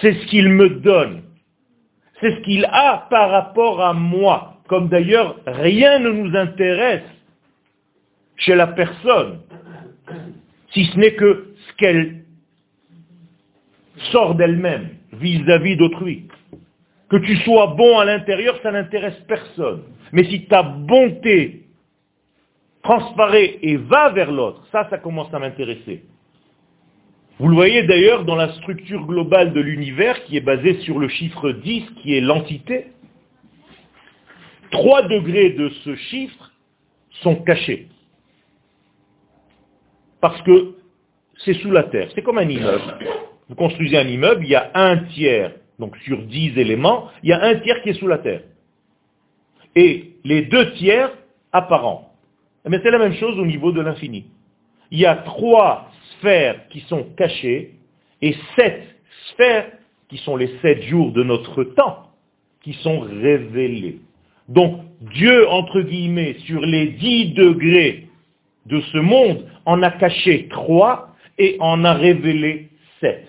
c'est 0.00 0.14
ce 0.14 0.26
qu'il 0.26 0.48
me 0.48 0.68
donne. 0.68 1.22
C'est 2.20 2.32
ce 2.36 2.40
qu'il 2.40 2.64
a 2.66 3.06
par 3.10 3.30
rapport 3.30 3.80
à 3.82 3.92
moi. 3.92 4.58
Comme 4.68 4.88
d'ailleurs, 4.88 5.40
rien 5.46 5.98
ne 5.98 6.10
nous 6.10 6.36
intéresse 6.36 7.02
chez 8.36 8.54
la 8.54 8.68
personne, 8.68 9.40
si 10.72 10.84
ce 10.86 10.98
n'est 10.98 11.14
que 11.14 11.54
ce 11.68 11.76
qu'elle 11.76 12.24
sort 14.10 14.34
d'elle-même 14.34 14.88
vis-à-vis 15.12 15.76
d'autrui. 15.76 16.28
Que 17.10 17.18
tu 17.18 17.36
sois 17.38 17.74
bon 17.76 17.98
à 17.98 18.04
l'intérieur, 18.04 18.58
ça 18.62 18.72
n'intéresse 18.72 19.18
personne. 19.28 19.82
Mais 20.12 20.24
si 20.24 20.46
ta 20.46 20.62
bonté 20.62 21.61
transparaît 22.82 23.58
et 23.62 23.76
va 23.76 24.10
vers 24.10 24.30
l'autre, 24.30 24.66
ça, 24.72 24.88
ça 24.90 24.98
commence 24.98 25.32
à 25.32 25.38
m'intéresser. 25.38 26.04
Vous 27.38 27.48
le 27.48 27.54
voyez 27.54 27.82
d'ailleurs 27.84 28.24
dans 28.24 28.36
la 28.36 28.52
structure 28.54 29.04
globale 29.06 29.52
de 29.52 29.60
l'univers 29.60 30.22
qui 30.24 30.36
est 30.36 30.40
basée 30.40 30.80
sur 30.80 30.98
le 30.98 31.08
chiffre 31.08 31.50
10 31.50 31.90
qui 32.02 32.14
est 32.14 32.20
l'entité. 32.20 32.88
Trois 34.70 35.02
degrés 35.02 35.50
de 35.50 35.68
ce 35.84 35.96
chiffre 35.96 36.52
sont 37.22 37.36
cachés. 37.36 37.88
Parce 40.20 40.40
que 40.42 40.76
c'est 41.44 41.54
sous 41.54 41.70
la 41.70 41.84
terre. 41.84 42.08
C'est 42.14 42.22
comme 42.22 42.38
un 42.38 42.48
immeuble. 42.48 42.98
Vous 43.48 43.54
construisez 43.54 43.98
un 43.98 44.06
immeuble, 44.06 44.44
il 44.44 44.50
y 44.50 44.54
a 44.54 44.70
un 44.74 44.98
tiers, 44.98 45.52
donc 45.78 45.96
sur 46.04 46.22
10 46.22 46.58
éléments, 46.58 47.10
il 47.22 47.30
y 47.30 47.32
a 47.32 47.42
un 47.42 47.56
tiers 47.56 47.82
qui 47.82 47.90
est 47.90 47.94
sous 47.94 48.06
la 48.06 48.18
terre. 48.18 48.42
Et 49.74 50.16
les 50.24 50.42
deux 50.42 50.72
tiers 50.74 51.10
apparents. 51.50 52.11
Mais 52.68 52.80
c'est 52.82 52.90
la 52.90 52.98
même 52.98 53.14
chose 53.14 53.38
au 53.38 53.46
niveau 53.46 53.72
de 53.72 53.80
l'infini. 53.80 54.26
Il 54.90 54.98
y 54.98 55.06
a 55.06 55.16
trois 55.16 55.90
sphères 56.12 56.68
qui 56.68 56.80
sont 56.80 57.04
cachées 57.16 57.74
et 58.20 58.34
sept 58.56 58.82
sphères 59.30 59.66
qui 60.08 60.18
sont 60.18 60.36
les 60.36 60.50
sept 60.60 60.82
jours 60.82 61.12
de 61.12 61.22
notre 61.22 61.64
temps 61.64 62.10
qui 62.62 62.74
sont 62.74 63.00
révélées. 63.00 63.98
Donc 64.48 64.80
Dieu, 65.00 65.48
entre 65.48 65.80
guillemets, 65.80 66.36
sur 66.46 66.60
les 66.60 66.86
dix 66.88 67.32
degrés 67.32 68.06
de 68.66 68.80
ce 68.80 68.98
monde, 68.98 69.46
en 69.64 69.82
a 69.82 69.90
caché 69.90 70.46
trois 70.48 71.08
et 71.38 71.56
en 71.58 71.84
a 71.84 71.94
révélé 71.94 72.68
sept. 73.00 73.26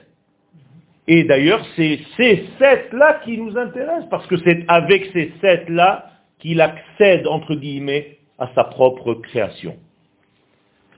Et 1.08 1.24
d'ailleurs, 1.24 1.66
c'est 1.76 2.00
ces 2.16 2.46
sept-là 2.60 3.22
qui 3.26 3.38
nous 3.38 3.58
intéressent, 3.58 4.10
parce 4.10 4.26
que 4.28 4.38
c'est 4.38 4.64
avec 4.68 5.10
ces 5.14 5.34
sept-là 5.42 6.12
qu'il 6.40 6.62
accède, 6.62 7.28
entre 7.28 7.56
guillemets, 7.56 8.18
à 8.44 8.50
sa 8.56 8.64
propre 8.66 9.14
création 9.16 9.76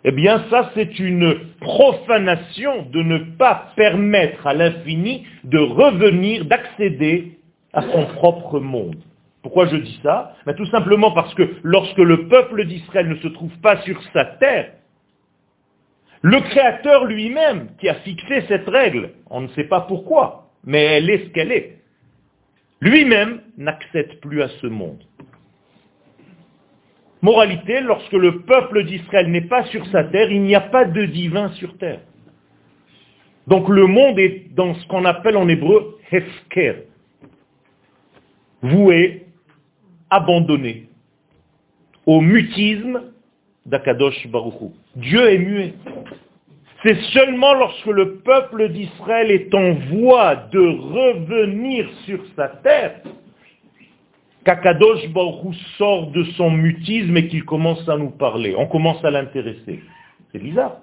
eh 0.08 0.12
bien 0.12 0.46
ça 0.52 0.70
c'est 0.76 1.00
une 1.00 1.36
profanation 1.60 2.84
de 2.92 3.02
ne 3.02 3.18
pas 3.38 3.72
permettre 3.76 4.46
à 4.46 4.54
l'infini 4.54 5.26
de 5.44 5.58
revenir, 5.58 6.46
d'accéder 6.46 7.40
à 7.74 7.82
son 7.82 8.06
propre 8.14 8.60
monde. 8.60 8.98
Pourquoi 9.42 9.66
je 9.66 9.78
dis 9.78 10.00
ça? 10.04 10.36
Ben, 10.46 10.54
Tout 10.54 10.68
simplement 10.68 11.12
parce 11.12 11.34
que 11.34 11.56
lorsque 11.64 11.98
le 11.98 12.28
peuple 12.28 12.66
d'Israël 12.66 13.10
ne 13.10 13.16
se 13.16 13.28
trouve 13.30 13.58
pas 13.64 13.82
sur 13.82 14.00
sa 14.14 14.26
terre, 14.26 14.74
le 16.22 16.40
Créateur 16.40 17.06
lui-même 17.06 17.70
qui 17.80 17.90
a 17.90 17.96
fixé 17.96 18.44
cette 18.48 18.70
règle, 18.70 19.10
on 19.32 19.42
ne 19.42 19.48
sait 19.50 19.66
pas 19.66 19.82
pourquoi, 19.82 20.52
mais 20.64 20.84
elle 20.84 21.10
est 21.10 21.26
ce 21.26 21.30
qu'elle 21.30 21.52
est, 21.52 21.80
lui-même 22.80 23.42
n'accède 23.58 24.20
plus 24.20 24.44
à 24.44 24.50
ce 24.62 24.68
monde. 24.68 25.04
Moralité, 27.26 27.82
lorsque 27.82 28.14
le 28.14 28.42
peuple 28.42 28.84
d'Israël 28.84 29.32
n'est 29.32 29.50
pas 29.50 29.64
sur 29.72 29.84
sa 29.88 30.04
terre, 30.04 30.32
il 30.32 30.44
n'y 30.44 30.54
a 30.54 30.62
pas 30.62 30.86
de 30.86 31.06
divin 31.06 31.50
sur 31.54 31.76
terre. 31.80 32.02
Donc 33.48 33.68
le 33.68 33.88
monde 33.88 34.20
est 34.20 34.54
dans 34.54 34.76
ce 34.76 34.86
qu'on 34.86 35.06
appelle 35.06 35.36
en 35.36 35.48
hébreu 35.48 35.98
hefker, 36.12 36.84
voué, 38.62 39.26
abandonné 40.12 40.88
au 42.06 42.22
mutisme 42.22 43.02
d'Akadosh 43.66 44.28
Baruchou. 44.28 44.74
Dieu 44.96 45.28
est 45.28 45.40
muet. 45.40 45.74
C'est 46.84 47.02
seulement 47.12 47.56
lorsque 47.56 47.88
le 47.88 48.18
peuple 48.18 48.70
d'Israël 48.70 49.32
est 49.32 49.52
en 49.56 49.74
voie 49.96 50.36
de 50.52 50.60
revenir 50.60 51.90
sur 52.06 52.20
sa 52.36 52.50
terre 52.50 53.02
qu'Akadosh 54.46 55.10
Baruch 55.10 55.56
sort 55.78 56.12
de 56.12 56.24
son 56.38 56.52
mutisme 56.52 57.18
et 57.18 57.28
qu'il 57.28 57.44
commence 57.44 57.88
à 57.90 57.98
nous 57.98 58.12
parler. 58.12 58.56
On 58.58 58.68
commence 58.68 59.04
à 59.04 59.10
l'intéresser. 59.12 59.82
C'est 60.32 60.40
bizarre. 60.40 60.78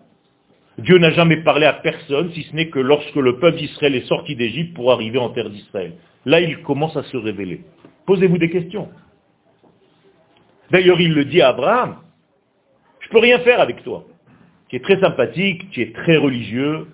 Dieu 0.79 0.99
n'a 0.99 1.11
jamais 1.13 1.39
parlé 1.39 1.67
à 1.67 1.75
personne, 1.75 2.33
si 2.33 2.43
ce 2.43 2.57
n'est 2.57 2.69
que 2.69 2.81
lorsque 2.81 3.15
le 3.15 3.39
peuple 3.39 3.59
d'Israël 3.59 3.95
est 3.95 4.07
sorti 4.07 4.35
d'Égypte 4.35 4.75
pour 4.75 4.91
arriver 4.91 5.19
en 5.19 5.31
terre 5.31 5.49
d'Israël. 5.49 5.93
Là, 6.25 6.41
il 6.41 6.63
commence 6.63 6.97
à 6.97 7.03
se 7.05 7.17
révéler. 7.17 7.61
Posez-vous 8.07 8.39
des 8.39 8.51
questions. 8.51 8.89
D'ailleurs, 10.71 11.01
il 11.01 11.13
le 11.13 11.25
dit 11.25 11.41
à 11.41 11.51
Abraham, 11.51 11.99
je 13.01 13.09
ne 13.09 13.13
peux 13.13 13.19
rien 13.19 13.39
faire 13.41 13.61
avec 13.61 13.85
toi. 13.85 14.05
Tu 14.69 14.77
es 14.77 14.81
très 14.81 14.99
sympathique, 15.01 15.71
tu 15.71 15.83
es 15.83 15.93
très 15.93 16.17
religieux, 16.17 16.89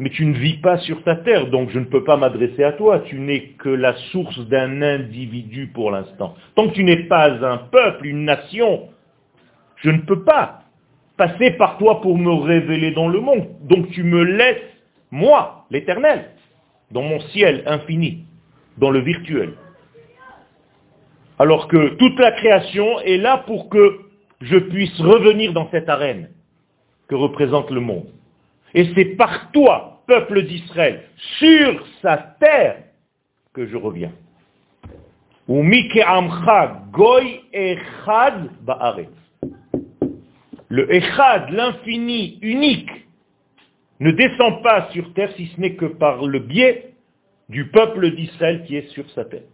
mais 0.00 0.08
tu 0.08 0.24
ne 0.24 0.32
vis 0.32 0.56
pas 0.56 0.78
sur 0.78 1.02
ta 1.04 1.14
terre, 1.14 1.48
donc 1.48 1.68
je 1.68 1.78
ne 1.78 1.84
peux 1.84 2.02
pas 2.04 2.16
m'adresser 2.16 2.64
à 2.64 2.72
toi. 2.72 3.00
Tu 3.00 3.20
n'es 3.20 3.50
que 3.58 3.68
la 3.68 3.94
source 4.10 4.38
d'un 4.48 4.80
individu 4.80 5.66
pour 5.74 5.90
l'instant. 5.90 6.34
Tant 6.54 6.68
que 6.68 6.72
tu 6.72 6.84
n'es 6.84 7.04
pas 7.04 7.30
un 7.46 7.58
peuple, 7.58 8.06
une 8.06 8.24
nation, 8.24 8.88
je 9.76 9.90
ne 9.90 10.00
peux 10.00 10.24
pas 10.24 10.62
passer 11.18 11.50
par 11.50 11.76
toi 11.76 12.00
pour 12.00 12.16
me 12.16 12.32
révéler 12.32 12.92
dans 12.92 13.08
le 13.08 13.20
monde. 13.20 13.46
Donc 13.60 13.90
tu 13.90 14.02
me 14.02 14.22
laisses, 14.22 14.62
moi, 15.10 15.66
l'éternel, 15.70 16.30
dans 16.90 17.02
mon 17.02 17.20
ciel 17.20 17.62
infini, 17.66 18.24
dans 18.78 18.90
le 18.90 19.00
virtuel. 19.00 19.52
Alors 21.38 21.68
que 21.68 21.96
toute 21.96 22.18
la 22.18 22.32
création 22.32 23.00
est 23.00 23.18
là 23.18 23.44
pour 23.46 23.68
que 23.68 24.00
je 24.40 24.56
puisse 24.56 24.98
revenir 24.98 25.52
dans 25.52 25.70
cette 25.70 25.90
arène 25.90 26.30
que 27.06 27.14
représente 27.14 27.70
le 27.70 27.80
monde. 27.80 28.08
Et 28.72 28.88
c'est 28.94 29.16
par 29.16 29.50
toi, 29.52 29.89
peuple 30.10 30.42
d'Israël, 30.42 31.04
sur 31.38 31.86
sa 32.02 32.16
terre, 32.40 32.78
que 33.54 33.64
je 33.68 33.76
reviens. 33.76 34.10
goy 35.46 37.40
echad 37.52 38.50
Le 40.68 40.92
echad, 40.92 41.50
l'infini, 41.50 42.40
unique, 42.42 42.90
ne 44.00 44.10
descend 44.10 44.64
pas 44.64 44.88
sur 44.90 45.14
terre 45.14 45.30
si 45.36 45.46
ce 45.46 45.60
n'est 45.60 45.76
que 45.76 45.86
par 45.86 46.26
le 46.26 46.40
biais 46.40 46.94
du 47.48 47.68
peuple 47.68 48.10
d'Israël 48.10 48.64
qui 48.66 48.74
est 48.74 48.88
sur 48.88 49.08
sa 49.10 49.24
terre. 49.24 49.46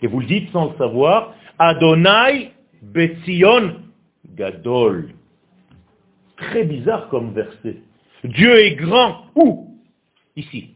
Et 0.00 0.06
vous 0.06 0.20
le 0.20 0.26
dites 0.26 0.52
sans 0.52 0.70
le 0.70 0.78
savoir, 0.78 1.34
Adonai 1.58 2.52
Betzion 2.82 3.80
Gadol. 4.36 5.10
Très 6.36 6.62
bizarre 6.62 7.08
comme 7.08 7.32
verset. 7.32 7.78
Dieu 8.24 8.58
est 8.58 8.74
grand 8.76 9.26
où? 9.34 9.78
Ici. 10.36 10.70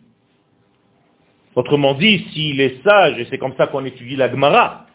Autrement 1.54 1.94
dit, 1.94 2.26
s'il 2.32 2.60
est 2.60 2.82
sage, 2.82 3.18
et 3.18 3.26
c'est 3.30 3.38
comme 3.38 3.54
ça 3.56 3.66
qu'on 3.66 3.84
étudie 3.84 4.16
la 4.16 4.30
Gemara, 4.30 4.86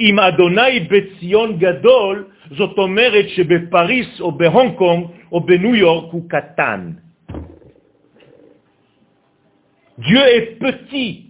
Im 0.00 0.16
Betzion 0.90 1.52
Gadol, 1.52 2.26
Paris, 3.70 4.08
Hong 4.20 4.76
Kong, 4.76 5.08
New 5.32 5.74
York, 5.74 6.12
ou 6.12 6.22
Katan. 6.22 6.94
Dieu 9.98 10.18
est 10.18 10.58
petit. 10.58 11.26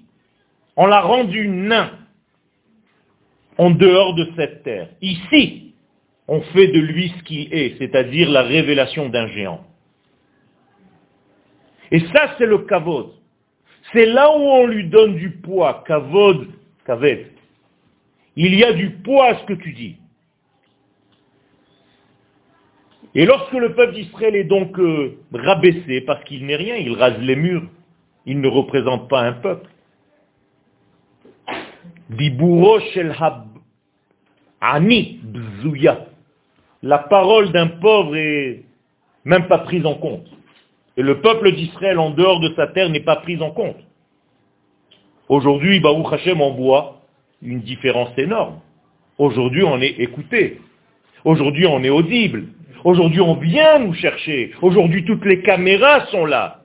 On 0.76 0.86
l'a 0.86 1.00
rendu 1.00 1.48
nain 1.48 1.90
en 3.56 3.70
dehors 3.70 4.14
de 4.14 4.28
cette 4.36 4.62
terre. 4.62 4.88
Ici, 5.02 5.74
on 6.28 6.40
fait 6.40 6.68
de 6.68 6.78
lui 6.78 7.12
ce 7.18 7.22
qu'il 7.24 7.52
est, 7.52 7.76
c'est-à-dire 7.78 8.30
la 8.30 8.42
révélation 8.42 9.08
d'un 9.08 9.26
géant. 9.28 9.64
Et 11.90 12.00
ça, 12.12 12.34
c'est 12.36 12.46
le 12.46 12.58
kavod. 12.58 13.12
C'est 13.92 14.06
là 14.06 14.30
où 14.30 14.40
on 14.40 14.66
lui 14.66 14.88
donne 14.88 15.16
du 15.16 15.30
poids, 15.30 15.84
kavod, 15.86 16.48
kaved. 16.84 17.26
Il 18.36 18.54
y 18.54 18.64
a 18.64 18.72
du 18.72 18.90
poids 18.90 19.26
à 19.26 19.38
ce 19.38 19.44
que 19.44 19.54
tu 19.54 19.72
dis. 19.72 19.96
Et 23.14 23.24
lorsque 23.24 23.52
le 23.52 23.74
peuple 23.74 23.94
d'Israël 23.94 24.36
est 24.36 24.44
donc 24.44 24.78
euh, 24.78 25.18
rabaissé, 25.32 26.02
parce 26.02 26.22
qu'il 26.24 26.46
n'est 26.46 26.56
rien, 26.56 26.76
il 26.76 26.92
rase 26.92 27.18
les 27.18 27.36
murs, 27.36 27.64
il 28.26 28.40
ne 28.40 28.48
représente 28.48 29.08
pas 29.08 29.22
un 29.22 29.32
peuple. 29.32 29.68
Ani. 34.60 35.20
La 36.82 36.98
parole 36.98 37.50
d'un 37.52 37.68
pauvre 37.68 38.16
est 38.16 38.62
même 39.24 39.46
pas 39.48 39.58
prise 39.58 39.84
en 39.84 39.94
compte. 39.94 40.26
Et 40.98 41.02
le 41.02 41.20
peuple 41.20 41.52
d'Israël 41.52 41.96
en 42.00 42.10
dehors 42.10 42.40
de 42.40 42.52
sa 42.56 42.66
terre 42.66 42.90
n'est 42.90 43.04
pas 43.04 43.16
pris 43.16 43.40
en 43.40 43.52
compte. 43.52 43.78
Aujourd'hui, 45.28 45.78
Baruch 45.78 46.12
Hashem 46.12 46.40
en 46.40 46.50
voit 46.50 47.02
une 47.40 47.60
différence 47.60 48.10
énorme. 48.18 48.58
Aujourd'hui, 49.16 49.62
on 49.62 49.80
est 49.80 50.00
écouté. 50.00 50.60
Aujourd'hui, 51.24 51.66
on 51.66 51.84
est 51.84 51.88
audible. 51.90 52.46
Aujourd'hui, 52.82 53.20
on 53.20 53.34
vient 53.34 53.78
nous 53.78 53.94
chercher. 53.94 54.52
Aujourd'hui, 54.60 55.04
toutes 55.04 55.24
les 55.24 55.40
caméras 55.42 56.06
sont 56.06 56.26
là. 56.26 56.62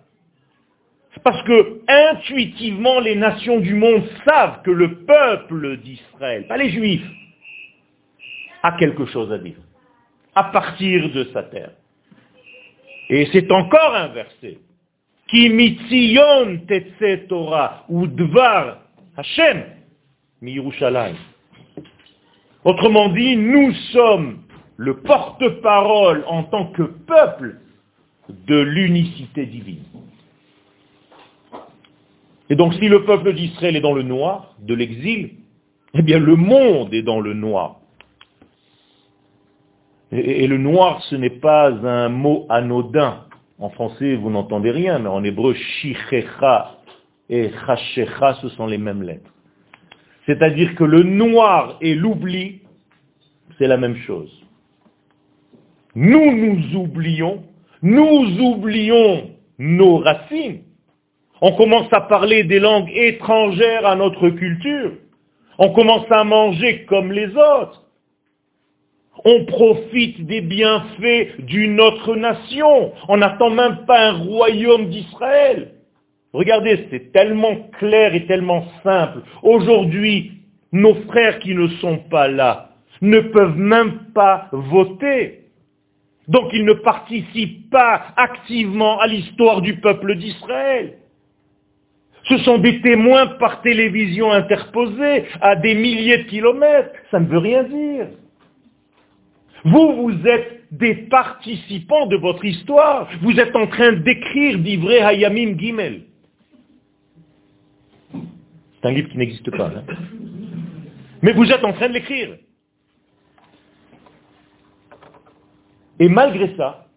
Parce 1.24 1.44
que 1.44 1.82
intuitivement, 1.88 3.02
les 3.02 3.16
nations 3.16 3.60
du 3.60 3.76
monde 3.76 4.04
savent 4.26 4.64
que 4.64 4.72
le 4.72 5.06
peuple 5.06 5.78
d'Israël, 5.78 6.48
pas 6.48 6.58
les 6.58 6.72
juifs, 6.72 7.08
a 8.64 8.72
quelque 8.80 9.06
chose 9.06 9.32
à 9.32 9.38
dire. 9.38 9.58
À 10.34 10.46
partir 10.46 11.12
de 11.12 11.26
sa 11.26 11.44
terre. 11.44 11.74
Et 13.10 13.28
c'est 13.32 13.52
encore 13.52 13.96
un 13.96 14.08
verset. 14.10 14.60
Qui 15.28 15.50
Torah 17.28 17.86
ou 17.90 18.08
Hashem 19.18 19.64
Autrement 22.64 23.10
dit, 23.10 23.36
nous 23.36 23.74
sommes 23.92 24.44
le 24.78 24.98
porte-parole 24.98 26.24
en 26.28 26.44
tant 26.44 26.68
que 26.68 26.84
peuple 26.84 27.58
de 28.30 28.60
l'unicité 28.60 29.46
divine. 29.46 29.84
Et 32.50 32.56
donc 32.56 32.74
si 32.76 32.88
le 32.88 33.04
peuple 33.04 33.34
d'Israël 33.34 33.76
est 33.76 33.82
dans 33.82 33.94
le 33.94 34.04
noir, 34.04 34.56
de 34.60 34.74
l'exil, 34.74 35.32
eh 35.94 36.02
bien 36.02 36.20
le 36.20 36.36
monde 36.36 36.94
est 36.94 37.02
dans 37.02 37.20
le 37.20 37.34
noir. 37.34 37.80
Et, 40.16 40.46
le 40.46 40.58
noir, 40.58 41.02
ce 41.10 41.16
n'est 41.16 41.30
pas 41.30 41.70
un 41.72 42.10
mot 42.10 42.46
anodin. 42.50 43.26
En 43.58 43.70
français, 43.70 44.16
vous 44.16 44.30
n'entendez 44.30 44.70
rien, 44.70 45.00
mais 45.00 45.10
en 45.10 45.24
hébreu, 45.24 45.56
shichecha 45.56 46.78
et 47.30 47.50
chashecha, 47.66 48.36
ce 48.42 48.50
sont 48.50 48.68
les 48.68 48.78
mêmes 48.78 49.02
lettres. 49.02 49.32
C'est-à-dire 50.28 50.76
que 50.76 50.84
le 50.84 51.02
noir 51.02 51.78
et 51.82 51.96
l'oubli, 51.96 52.62
c'est 53.58 53.68
la 53.68 53.78
même 53.78 53.96
chose. 53.98 54.32
Nous 55.96 56.32
nous 56.32 56.76
oublions, 56.78 57.44
nous 57.82 58.40
oublions 58.40 59.32
nos 59.58 59.98
racines, 59.98 60.62
on 61.42 61.52
commence 61.58 61.92
à 61.92 62.02
parler 62.02 62.46
des 62.46 62.60
langues 62.60 62.90
étrangères 62.94 63.86
à 63.86 63.96
notre 63.96 64.30
culture. 64.30 64.94
On 65.60 65.74
commence 65.74 66.10
à 66.10 66.24
manger 66.24 66.86
comme 66.86 67.12
les 67.12 67.28
autres. 67.36 67.84
On 69.26 69.46
profite 69.46 70.26
des 70.26 70.42
bienfaits 70.42 71.40
d'une 71.40 71.80
autre 71.80 72.16
nation. 72.16 72.92
On 73.08 73.18
n'attend 73.18 73.50
même 73.50 73.86
pas 73.86 74.10
un 74.10 74.18
royaume 74.18 74.90
d'Israël. 74.90 75.72
Regardez, 76.34 76.88
c'est 76.90 77.12
tellement 77.12 77.56
clair 77.80 78.16
et 78.16 78.26
tellement 78.26 78.66
simple. 78.84 79.20
Aujourd'hui, 79.44 80.32
nos 80.72 80.96
frères 81.08 81.40
qui 81.40 81.54
ne 81.56 81.68
sont 81.80 82.00
pas 82.10 82.28
là 82.28 82.70
ne 83.02 83.20
peuvent 83.20 83.58
même 83.58 84.12
pas 84.14 84.50
voter. 84.52 85.42
Donc 86.28 86.50
ils 86.54 86.66
ne 86.66 86.74
participent 86.74 87.70
pas 87.70 88.08
activement 88.16 89.00
à 89.00 89.08
l'histoire 89.08 89.62
du 89.62 89.76
peuple 89.76 90.16
d'Israël. 90.16 90.98
Ce 92.30 92.38
sont 92.40 92.58
des 92.58 92.82
témoins 92.82 93.28
par 93.28 93.62
télévision 93.62 94.32
interposés 94.32 95.26
à 95.42 95.58
des 95.58 95.76
milliers 95.76 96.20
de 96.20 96.30
kilomètres. 96.30 96.92
Ça 97.12 97.20
ne 97.20 97.28
veut 97.28 97.38
rien 97.38 97.64
dire. 97.64 98.08
Vous, 99.66 100.04
vous 100.04 100.28
êtes 100.28 100.64
des 100.72 100.96
participants 100.96 102.08
de 102.08 102.18
votre 102.18 102.44
histoire. 102.44 103.10
Vous 103.22 103.40
êtes 103.40 103.56
en 103.56 103.68
train 103.68 103.94
d'écrire 103.94 104.58
d'Ivré 104.60 105.00
Hayamim 105.00 105.58
Gimel. 105.58 106.02
C'est 108.12 108.88
un 108.88 108.92
livre 108.92 109.10
qui 109.10 109.18
n'existe 109.18 109.50
pas. 109.52 109.68
Hein. 109.68 109.84
Mais 111.22 111.32
vous 111.34 111.50
êtes 111.50 111.64
en 111.64 111.74
train 111.74 111.88
de 111.88 111.94
l'écrire. 111.94 112.36
Et 116.00 116.10
malgré 116.10 116.54
ça, 116.58 116.88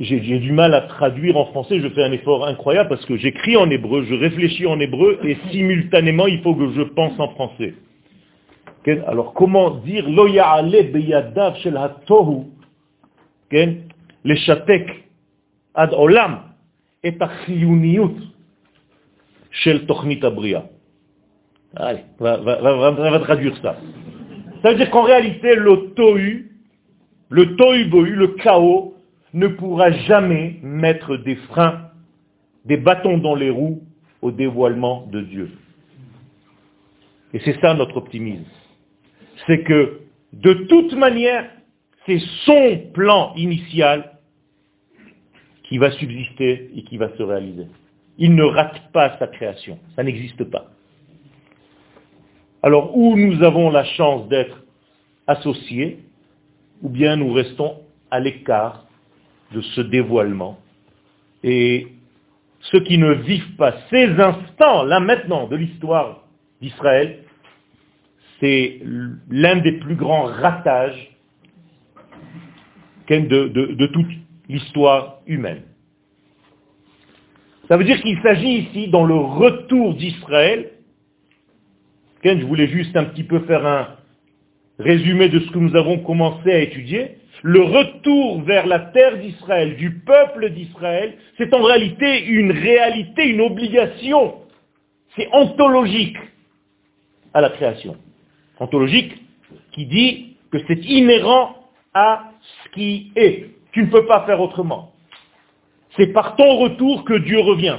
j'ai 0.00 0.38
du 0.40 0.52
mal 0.52 0.74
à 0.74 0.82
traduire 0.82 1.36
en 1.36 1.46
français, 1.46 1.80
je 1.80 1.88
fais 1.88 2.02
un 2.02 2.12
effort 2.12 2.46
incroyable 2.46 2.88
parce 2.88 3.06
que 3.06 3.16
j'écris 3.16 3.56
en 3.56 3.70
hébreu, 3.70 4.04
je 4.04 4.14
réfléchis 4.14 4.66
en 4.66 4.78
hébreu 4.80 5.20
et 5.22 5.36
simultanément 5.52 6.26
il 6.26 6.42
faut 6.42 6.54
que 6.54 6.72
je 6.72 6.82
pense 6.82 7.18
en 7.20 7.28
français. 7.28 7.74
Alors 9.06 9.34
comment 9.34 9.70
dire 9.70 10.08
lo 10.08 10.26
beyadav 10.26 11.56
shel 11.56 11.76
hatohu 11.76 12.46
le 13.50 14.34
shatek 14.34 15.04
ad 15.74 15.92
olam 15.92 16.40
et 17.02 17.16
shel 19.50 19.86
tochnit 19.86 20.24
abria. 20.24 20.64
Allez, 21.76 22.04
va, 22.18 22.38
va, 22.38 22.60
va, 22.60 23.20
traduire 23.20 23.56
ça. 23.58 23.76
Ça 24.62 24.70
veut 24.70 24.76
dire 24.76 24.90
qu'en 24.90 25.02
réalité 25.02 25.54
le 25.54 25.92
tohu, 25.94 26.50
le 27.28 27.56
tohu 27.56 27.84
le 27.84 28.28
chaos, 28.42 28.94
ne 29.34 29.48
pourra 29.48 29.90
jamais 29.90 30.58
mettre 30.62 31.16
des 31.16 31.36
freins, 31.36 31.90
des 32.64 32.76
bâtons 32.76 33.18
dans 33.18 33.34
les 33.34 33.50
roues 33.50 33.82
au 34.22 34.30
dévoilement 34.30 35.06
de 35.12 35.20
Dieu. 35.20 35.50
Et 37.34 37.40
c'est 37.40 37.60
ça 37.60 37.74
notre 37.74 37.96
optimisme. 37.98 38.44
C'est 39.46 39.62
que 39.62 40.00
de 40.32 40.52
toute 40.52 40.92
manière, 40.92 41.48
c'est 42.06 42.20
son 42.44 42.90
plan 42.92 43.32
initial 43.36 44.18
qui 45.64 45.78
va 45.78 45.90
subsister 45.92 46.70
et 46.74 46.82
qui 46.82 46.96
va 46.96 47.14
se 47.16 47.22
réaliser. 47.22 47.66
Il 48.16 48.34
ne 48.34 48.44
rate 48.44 48.90
pas 48.92 49.16
sa 49.18 49.26
création. 49.26 49.78
Ça 49.94 50.02
n'existe 50.02 50.44
pas. 50.44 50.66
Alors, 52.62 52.96
où 52.96 53.16
nous 53.16 53.42
avons 53.42 53.70
la 53.70 53.84
chance 53.84 54.28
d'être 54.28 54.64
associés, 55.26 56.00
ou 56.82 56.88
bien 56.88 57.16
nous 57.16 57.32
restons 57.32 57.76
à 58.10 58.18
l'écart 58.18 58.86
de 59.52 59.60
ce 59.60 59.80
dévoilement. 59.82 60.58
Et 61.44 61.88
ceux 62.60 62.80
qui 62.80 62.98
ne 62.98 63.12
vivent 63.12 63.56
pas 63.56 63.74
ces 63.90 64.08
instants, 64.18 64.82
là 64.84 65.00
maintenant, 65.00 65.46
de 65.46 65.56
l'histoire 65.56 66.24
d'Israël, 66.60 67.24
c'est 68.40 68.80
l'un 69.30 69.56
des 69.56 69.72
plus 69.72 69.96
grands 69.96 70.24
ratages 70.24 71.10
de, 73.08 73.48
de 73.48 73.86
toute 73.86 74.10
l'histoire 74.48 75.20
humaine. 75.26 75.62
Ça 77.68 77.76
veut 77.76 77.84
dire 77.84 78.00
qu'il 78.00 78.18
s'agit 78.22 78.60
ici, 78.60 78.88
dans 78.88 79.04
le 79.04 79.14
retour 79.14 79.94
d'Israël, 79.94 80.70
je 82.24 82.44
voulais 82.44 82.68
juste 82.68 82.96
un 82.96 83.04
petit 83.04 83.24
peu 83.24 83.40
faire 83.40 83.66
un 83.66 83.88
résumé 84.78 85.28
de 85.28 85.40
ce 85.40 85.50
que 85.50 85.58
nous 85.58 85.76
avons 85.76 85.98
commencé 85.98 86.50
à 86.50 86.60
étudier. 86.60 87.18
Le 87.42 87.62
retour 87.62 88.42
vers 88.42 88.66
la 88.66 88.80
terre 88.80 89.18
d'Israël, 89.18 89.76
du 89.76 90.00
peuple 90.00 90.50
d'Israël, 90.50 91.14
c'est 91.36 91.54
en 91.54 91.62
réalité 91.62 92.24
une 92.26 92.52
réalité, 92.52 93.28
une 93.28 93.40
obligation. 93.40 94.36
C'est 95.16 95.28
ontologique 95.32 96.16
à 97.34 97.40
la 97.40 97.50
création. 97.50 97.96
Ontologique 98.60 99.14
qui 99.72 99.86
dit 99.86 100.36
que 100.50 100.58
c'est 100.66 100.84
inhérent 100.84 101.56
à 101.94 102.32
ce 102.42 102.70
qui 102.70 103.12
est. 103.16 103.50
Tu 103.72 103.82
ne 103.82 103.90
peux 103.90 104.06
pas 104.06 104.24
faire 104.26 104.40
autrement. 104.40 104.92
C'est 105.96 106.08
par 106.08 106.36
ton 106.36 106.58
retour 106.58 107.04
que 107.04 107.14
Dieu 107.14 107.40
revient. 107.40 107.78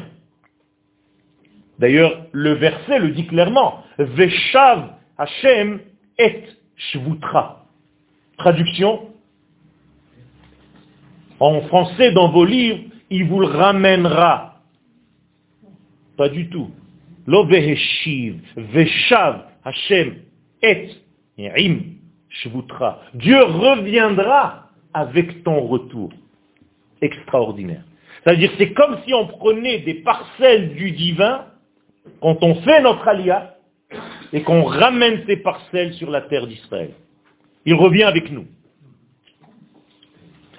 D'ailleurs, 1.80 2.26
le 2.32 2.54
verset 2.54 3.00
le 3.00 3.12
dit 3.12 3.26
clairement. 3.26 3.84
Veshav 3.98 4.94
Hashem 5.18 5.80
et 6.18 6.44
Shvutra. 6.76 7.66
Traduction. 8.38 9.10
En 11.40 11.62
français, 11.62 12.12
dans 12.12 12.32
vos 12.32 12.46
livres, 12.46 12.84
il 13.10 13.26
vous 13.26 13.40
le 13.40 13.48
ramènera. 13.48 14.62
Pas 16.18 16.30
du 16.30 16.50
tout. 16.50 16.70
Lo 17.26 17.46
Veshav 17.46 19.46
Hashem 19.64 20.16
et 20.62 20.90
Im 21.38 21.80
Shvutra. 22.30 23.02
Dieu 23.14 23.42
reviendra 23.42 24.70
avec 24.94 25.44
ton 25.44 25.62
retour. 25.62 26.10
Extraordinaire. 27.02 27.84
C'est-à-dire, 28.24 28.52
c'est 28.58 28.74
comme 28.74 28.98
si 29.06 29.14
on 29.14 29.28
prenait 29.28 29.80
des 29.80 29.96
parcelles 29.96 30.76
du 30.76 30.92
divin 30.92 31.46
quand 32.22 32.44
on 32.44 32.56
fait 32.56 32.82
notre 32.82 33.08
alia 33.08 33.56
et 34.34 34.44
qu'on 34.44 34.64
ramène 34.64 35.24
ces 35.26 35.38
parcelles 35.38 35.94
sur 35.94 36.12
la 36.12 36.22
terre 36.22 36.48
d'Israël. 36.48 36.92
Il 37.66 37.76
revient 37.76 38.04
avec 38.04 38.32
nous. 38.32 38.46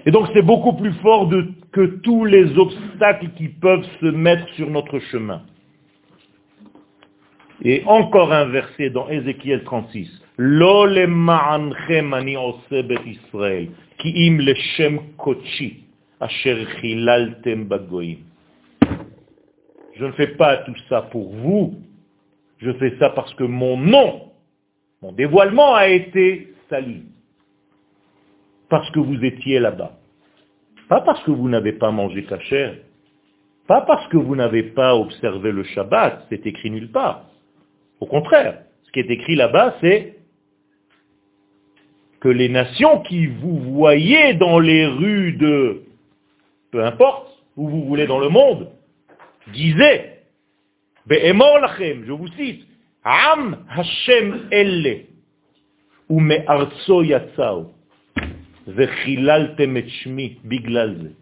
Et 0.07 0.11
donc 0.11 0.29
c'est 0.33 0.43
beaucoup 0.43 0.73
plus 0.73 0.93
fort 0.95 1.29
que 1.73 1.87
tous 2.03 2.25
les 2.25 2.57
obstacles 2.59 3.31
qui 3.37 3.49
peuvent 3.49 3.87
se 4.01 4.07
mettre 4.07 4.49
sur 4.55 4.71
notre 4.71 4.99
chemin. 4.99 5.43
Et 7.63 7.83
encore 7.87 8.33
un 8.33 8.47
verset 8.47 8.91
dans 8.91 9.09
Ézéchiel 9.09 9.65
36. 9.65 10.09
Lo 10.39 10.87
le 10.87 11.05
ani 12.15 12.37
Israël, 13.07 13.69
kochi. 15.19 15.85
Je 19.95 20.05
ne 20.07 20.13
fais 20.13 20.29
pas 20.29 20.57
tout 20.59 20.75
ça 20.89 21.03
pour 21.03 21.35
vous, 21.35 21.75
je 22.59 22.73
fais 22.73 22.97
ça 22.99 23.11
parce 23.11 23.35
que 23.35 23.45
mon 23.45 23.77
nom, 23.77 24.31
mon 25.03 25.13
dévoilement 25.13 25.75
a 25.75 25.89
été 25.89 26.55
sali. 26.69 27.03
Parce 28.69 28.91
que 28.91 29.01
vous 29.01 29.23
étiez 29.25 29.59
là-bas. 29.59 29.99
Pas 30.89 31.01
parce 31.03 31.23
que 31.25 31.31
vous 31.31 31.49
n'avez 31.49 31.73
pas 31.73 31.91
mangé 31.91 32.25
cachère. 32.25 32.75
Pas 33.67 33.83
parce 33.83 34.07
que 34.09 34.17
vous 34.17 34.37
n'avez 34.37 34.63
pas 34.63 34.97
observé 34.97 35.53
le 35.53 35.63
Shabbat, 35.65 36.27
c'est 36.29 36.47
écrit 36.47 36.71
nulle 36.71 36.91
part. 36.91 37.30
Au 38.01 38.07
contraire, 38.07 38.63
ce 38.85 38.93
qui 38.93 39.01
est 39.01 39.11
écrit 39.11 39.37
là-bas, 39.37 39.77
c'est 39.81 40.17
que 42.21 42.29
les 42.29 42.49
nations 42.49 43.01
qui 43.01 43.27
vous 43.27 43.59
voyez 43.75 44.35
dans 44.35 44.59
les 44.59 44.87
rues 44.87 45.33
de 45.33 45.83
peu 46.71 46.85
importe 46.85 47.29
où 47.57 47.69
vous 47.69 47.85
voulez 47.85 48.07
dans 48.07 48.19
le 48.19 48.29
monde, 48.29 48.71
disait, 49.53 50.23
lachem, 51.09 52.05
je 52.07 52.13
vous 52.13 52.29
cite, 52.29 52.67
Am 53.03 53.65
Hashem 53.71 54.49
elle, 54.51 55.07
ou 56.09 56.21
me 56.21 56.37
arzo 56.49 57.03
yatzao, 57.03 57.73
biglalze. 60.45 61.13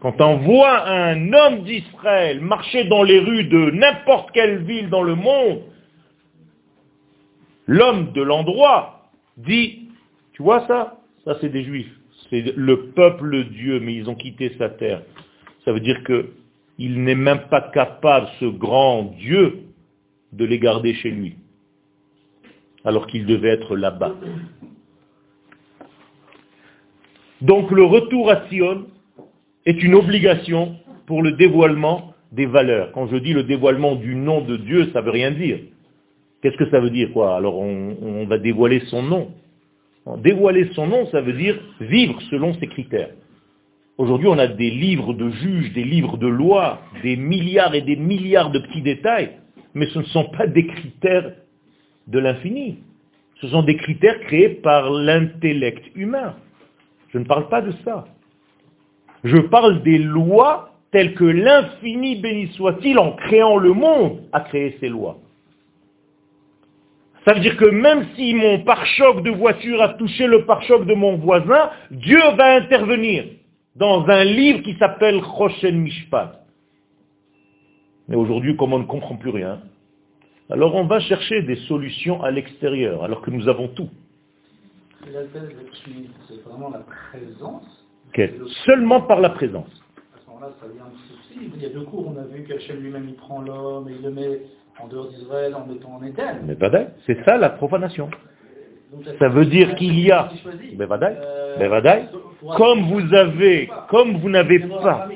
Quand 0.00 0.20
on 0.20 0.36
voit 0.38 0.88
un 0.88 1.32
homme 1.32 1.64
d'Israël 1.64 2.40
marcher 2.40 2.84
dans 2.84 3.02
les 3.02 3.18
rues 3.18 3.44
de 3.44 3.70
n'importe 3.72 4.30
quelle 4.32 4.64
ville 4.64 4.88
dans 4.88 5.02
le 5.02 5.14
monde, 5.14 5.62
l'homme 7.70 8.12
de 8.12 8.20
l'endroit 8.20 9.10
dit, 9.36 9.88
tu 10.32 10.42
vois 10.42 10.66
ça? 10.66 10.98
Ça 11.24 11.36
c'est 11.40 11.48
des 11.48 11.62
juifs. 11.62 11.94
C'est 12.28 12.52
le 12.56 12.90
peuple 12.90 13.44
Dieu, 13.44 13.78
mais 13.80 13.94
ils 13.94 14.10
ont 14.10 14.16
quitté 14.16 14.52
sa 14.58 14.68
terre. 14.68 15.02
Ça 15.64 15.72
veut 15.72 15.80
dire 15.80 16.02
qu'il 16.04 17.02
n'est 17.04 17.14
même 17.14 17.42
pas 17.48 17.60
capable, 17.72 18.26
ce 18.40 18.46
grand 18.46 19.04
Dieu, 19.18 19.60
de 20.32 20.44
les 20.44 20.58
garder 20.58 20.94
chez 20.94 21.10
lui, 21.10 21.36
alors 22.84 23.06
qu'il 23.06 23.26
devait 23.26 23.48
être 23.48 23.76
là-bas. 23.76 24.14
Donc 27.40 27.70
le 27.70 27.84
retour 27.84 28.30
à 28.30 28.48
Sion 28.48 28.86
est 29.64 29.82
une 29.82 29.94
obligation 29.94 30.76
pour 31.06 31.22
le 31.22 31.32
dévoilement 31.32 32.14
des 32.32 32.46
valeurs. 32.46 32.92
Quand 32.92 33.08
je 33.08 33.16
dis 33.16 33.32
le 33.32 33.44
dévoilement 33.44 33.94
du 33.94 34.14
nom 34.14 34.40
de 34.40 34.56
Dieu, 34.56 34.90
ça 34.92 35.00
ne 35.00 35.06
veut 35.06 35.12
rien 35.12 35.30
dire. 35.30 35.58
Qu'est-ce 36.42 36.56
que 36.56 36.70
ça 36.70 36.80
veut 36.80 36.90
dire 36.90 37.12
quoi? 37.12 37.36
Alors 37.36 37.58
on 37.58 38.24
va 38.26 38.38
dévoiler 38.38 38.80
son 38.86 39.02
nom. 39.02 39.30
Dévoiler 40.18 40.70
son 40.74 40.86
nom, 40.86 41.06
ça 41.06 41.20
veut 41.20 41.34
dire 41.34 41.58
vivre 41.80 42.20
selon 42.30 42.54
ses 42.54 42.66
critères. 42.66 43.10
Aujourd'hui, 43.98 44.28
on 44.28 44.38
a 44.38 44.46
des 44.46 44.70
livres 44.70 45.12
de 45.12 45.28
juges, 45.28 45.74
des 45.74 45.84
livres 45.84 46.16
de 46.16 46.26
lois, 46.26 46.80
des 47.02 47.16
milliards 47.16 47.74
et 47.74 47.82
des 47.82 47.96
milliards 47.96 48.50
de 48.50 48.58
petits 48.60 48.80
détails, 48.80 49.32
mais 49.74 49.86
ce 49.88 49.98
ne 49.98 50.04
sont 50.04 50.24
pas 50.30 50.46
des 50.46 50.66
critères 50.66 51.32
de 52.06 52.18
l'infini. 52.18 52.78
Ce 53.42 53.48
sont 53.48 53.62
des 53.62 53.76
critères 53.76 54.18
créés 54.20 54.48
par 54.48 54.90
l'intellect 54.90 55.84
humain. 55.94 56.36
Je 57.10 57.18
ne 57.18 57.24
parle 57.24 57.48
pas 57.48 57.60
de 57.60 57.72
ça. 57.84 58.06
Je 59.22 59.36
parle 59.36 59.82
des 59.82 59.98
lois 59.98 60.70
telles 60.92 61.14
que 61.14 61.24
l'infini, 61.24 62.16
béni 62.16 62.48
soit-il, 62.54 62.98
en 62.98 63.12
créant 63.12 63.58
le 63.58 63.74
monde, 63.74 64.22
a 64.32 64.40
créé 64.40 64.76
ces 64.80 64.88
lois. 64.88 65.18
Ça 67.24 67.34
veut 67.34 67.40
dire 67.40 67.56
que 67.56 67.66
même 67.66 68.06
si 68.16 68.34
mon 68.34 68.60
pare-choc 68.64 69.22
de 69.22 69.30
voiture 69.30 69.82
a 69.82 69.90
touché 69.94 70.26
le 70.26 70.46
pare-choc 70.46 70.86
de 70.86 70.94
mon 70.94 71.16
voisin, 71.16 71.70
Dieu 71.90 72.20
va 72.36 72.56
intervenir 72.56 73.24
dans 73.76 74.06
un 74.08 74.24
livre 74.24 74.62
qui 74.62 74.74
s'appelle 74.78 75.20
Choshen 75.22 75.76
Mishpat. 75.76 76.44
Mais 78.08 78.16
aujourd'hui, 78.16 78.56
comme 78.56 78.72
on 78.72 78.80
ne 78.80 78.84
comprend 78.84 79.16
plus 79.16 79.30
rien, 79.30 79.60
alors 80.50 80.74
on 80.74 80.84
va 80.84 80.98
chercher 81.00 81.42
des 81.42 81.56
solutions 81.68 82.22
à 82.22 82.30
l'extérieur, 82.30 83.04
alors 83.04 83.20
que 83.20 83.30
nous 83.30 83.48
avons 83.48 83.68
tout. 83.68 83.88
C'est 85.04 86.42
vraiment 86.44 86.70
la 86.70 86.80
présence 86.80 87.80
Seulement 88.66 89.02
par 89.02 89.20
la 89.20 89.30
présence. 89.30 89.70
À 90.14 90.18
ce 90.20 90.26
moment-là, 90.28 90.50
ça 90.60 90.66
vient 90.66 90.86
de 90.86 90.96
souci. 90.96 91.52
Il 91.54 91.62
y 91.62 91.66
a 91.66 91.68
deux 91.68 91.84
cours, 91.84 92.08
on 92.08 92.18
a 92.18 92.24
vu 92.24 92.42
qu'Hachem 92.44 92.80
lui-même 92.80 93.06
il 93.08 93.14
prend 93.14 93.40
l'homme 93.40 93.88
et 93.88 93.92
il 93.92 94.02
le 94.02 94.10
met 94.10 94.40
en 94.82 94.88
dehors 94.88 95.08
d'Israël 95.08 95.54
en 95.54 95.66
mettant 95.66 95.92
en 96.00 96.04
Éden. 96.04 96.40
Mais 96.46 96.56
c'est 97.06 97.24
ça 97.24 97.36
la 97.36 97.50
profanation. 97.50 98.08
ça 99.18 99.28
veut 99.28 99.46
dire 99.46 99.74
qu'il 99.76 99.98
y 100.00 100.10
a, 100.10 100.28
mais 100.76 100.86
euh, 100.90 102.02
comme 102.56 102.82
vous 102.90 103.14
avez, 103.14 103.68
comme 103.88 104.16
vous 104.18 104.30
n'avez 104.30 104.60
pas, 104.60 105.08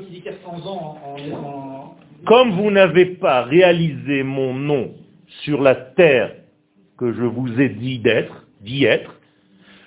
comme 2.27 2.51
vous 2.53 2.71
n'avez 2.71 3.07
pas 3.07 3.43
réalisé 3.43 4.23
mon 4.23 4.55
nom 4.55 4.93
sur 5.43 5.61
la 5.61 5.75
terre 5.75 6.33
que 6.99 7.13
je 7.13 7.25
vous 7.25 7.61
ai 7.61 7.69
dit 7.71 7.99
d'être, 7.99 8.47
d'y 8.61 8.85
être, 8.85 9.19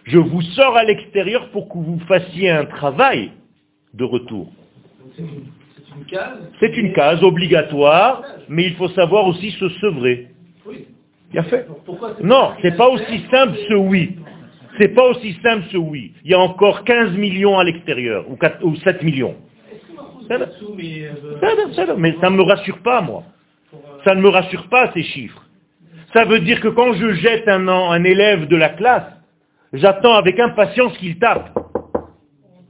je 0.03 0.17
vous 0.17 0.41
sors 0.41 0.75
à 0.77 0.83
l'extérieur 0.83 1.49
pour 1.51 1.67
que 1.69 1.77
vous 1.77 1.99
fassiez 2.07 2.49
un 2.49 2.65
travail 2.65 3.31
de 3.93 4.03
retour. 4.03 4.51
C'est 6.59 6.77
une 6.77 6.93
case 6.93 7.23
obligatoire, 7.23 8.23
mais 8.49 8.65
il 8.65 8.75
faut 8.75 8.89
savoir 8.89 9.27
aussi 9.27 9.51
se 9.51 9.69
sevrer. 9.81 10.27
A 11.35 11.43
fait. 11.43 11.67
Non, 12.23 12.51
c'est 12.61 12.77
pas 12.77 12.87
aussi 12.87 13.21
simple 13.31 13.57
ce 13.67 13.73
oui. 13.73 14.15
C'est 14.79 14.89
pas 14.89 15.03
aussi 15.09 15.37
simple 15.43 15.65
ce 15.71 15.77
oui. 15.77 16.13
Il 16.23 16.31
y 16.31 16.33
a 16.33 16.39
encore 16.39 16.83
15 16.83 17.11
millions 17.17 17.57
à 17.57 17.63
l'extérieur, 17.63 18.25
ou, 18.29 18.75
7 18.75 19.03
millions. 19.03 19.35
Mais 21.97 22.15
ça 22.21 22.29
ne 22.29 22.35
me 22.35 22.43
rassure 22.43 22.79
pas, 22.79 23.01
moi. 23.01 23.23
Ça 24.05 24.15
ne 24.15 24.21
me 24.21 24.29
rassure 24.29 24.67
pas, 24.69 24.91
ces 24.93 25.03
chiffres. 25.03 25.43
Ça 26.13 26.25
veut 26.25 26.39
dire 26.39 26.61
que 26.61 26.69
quand 26.69 26.93
je 26.93 27.13
jette 27.13 27.47
un, 27.47 27.67
un 27.67 28.03
élève 28.03 28.47
de 28.47 28.55
la 28.55 28.69
classe, 28.69 29.11
j'attends 29.73 30.13
avec 30.13 30.39
impatience 30.39 30.97
qu'il 30.97 31.19
tape. 31.19 31.57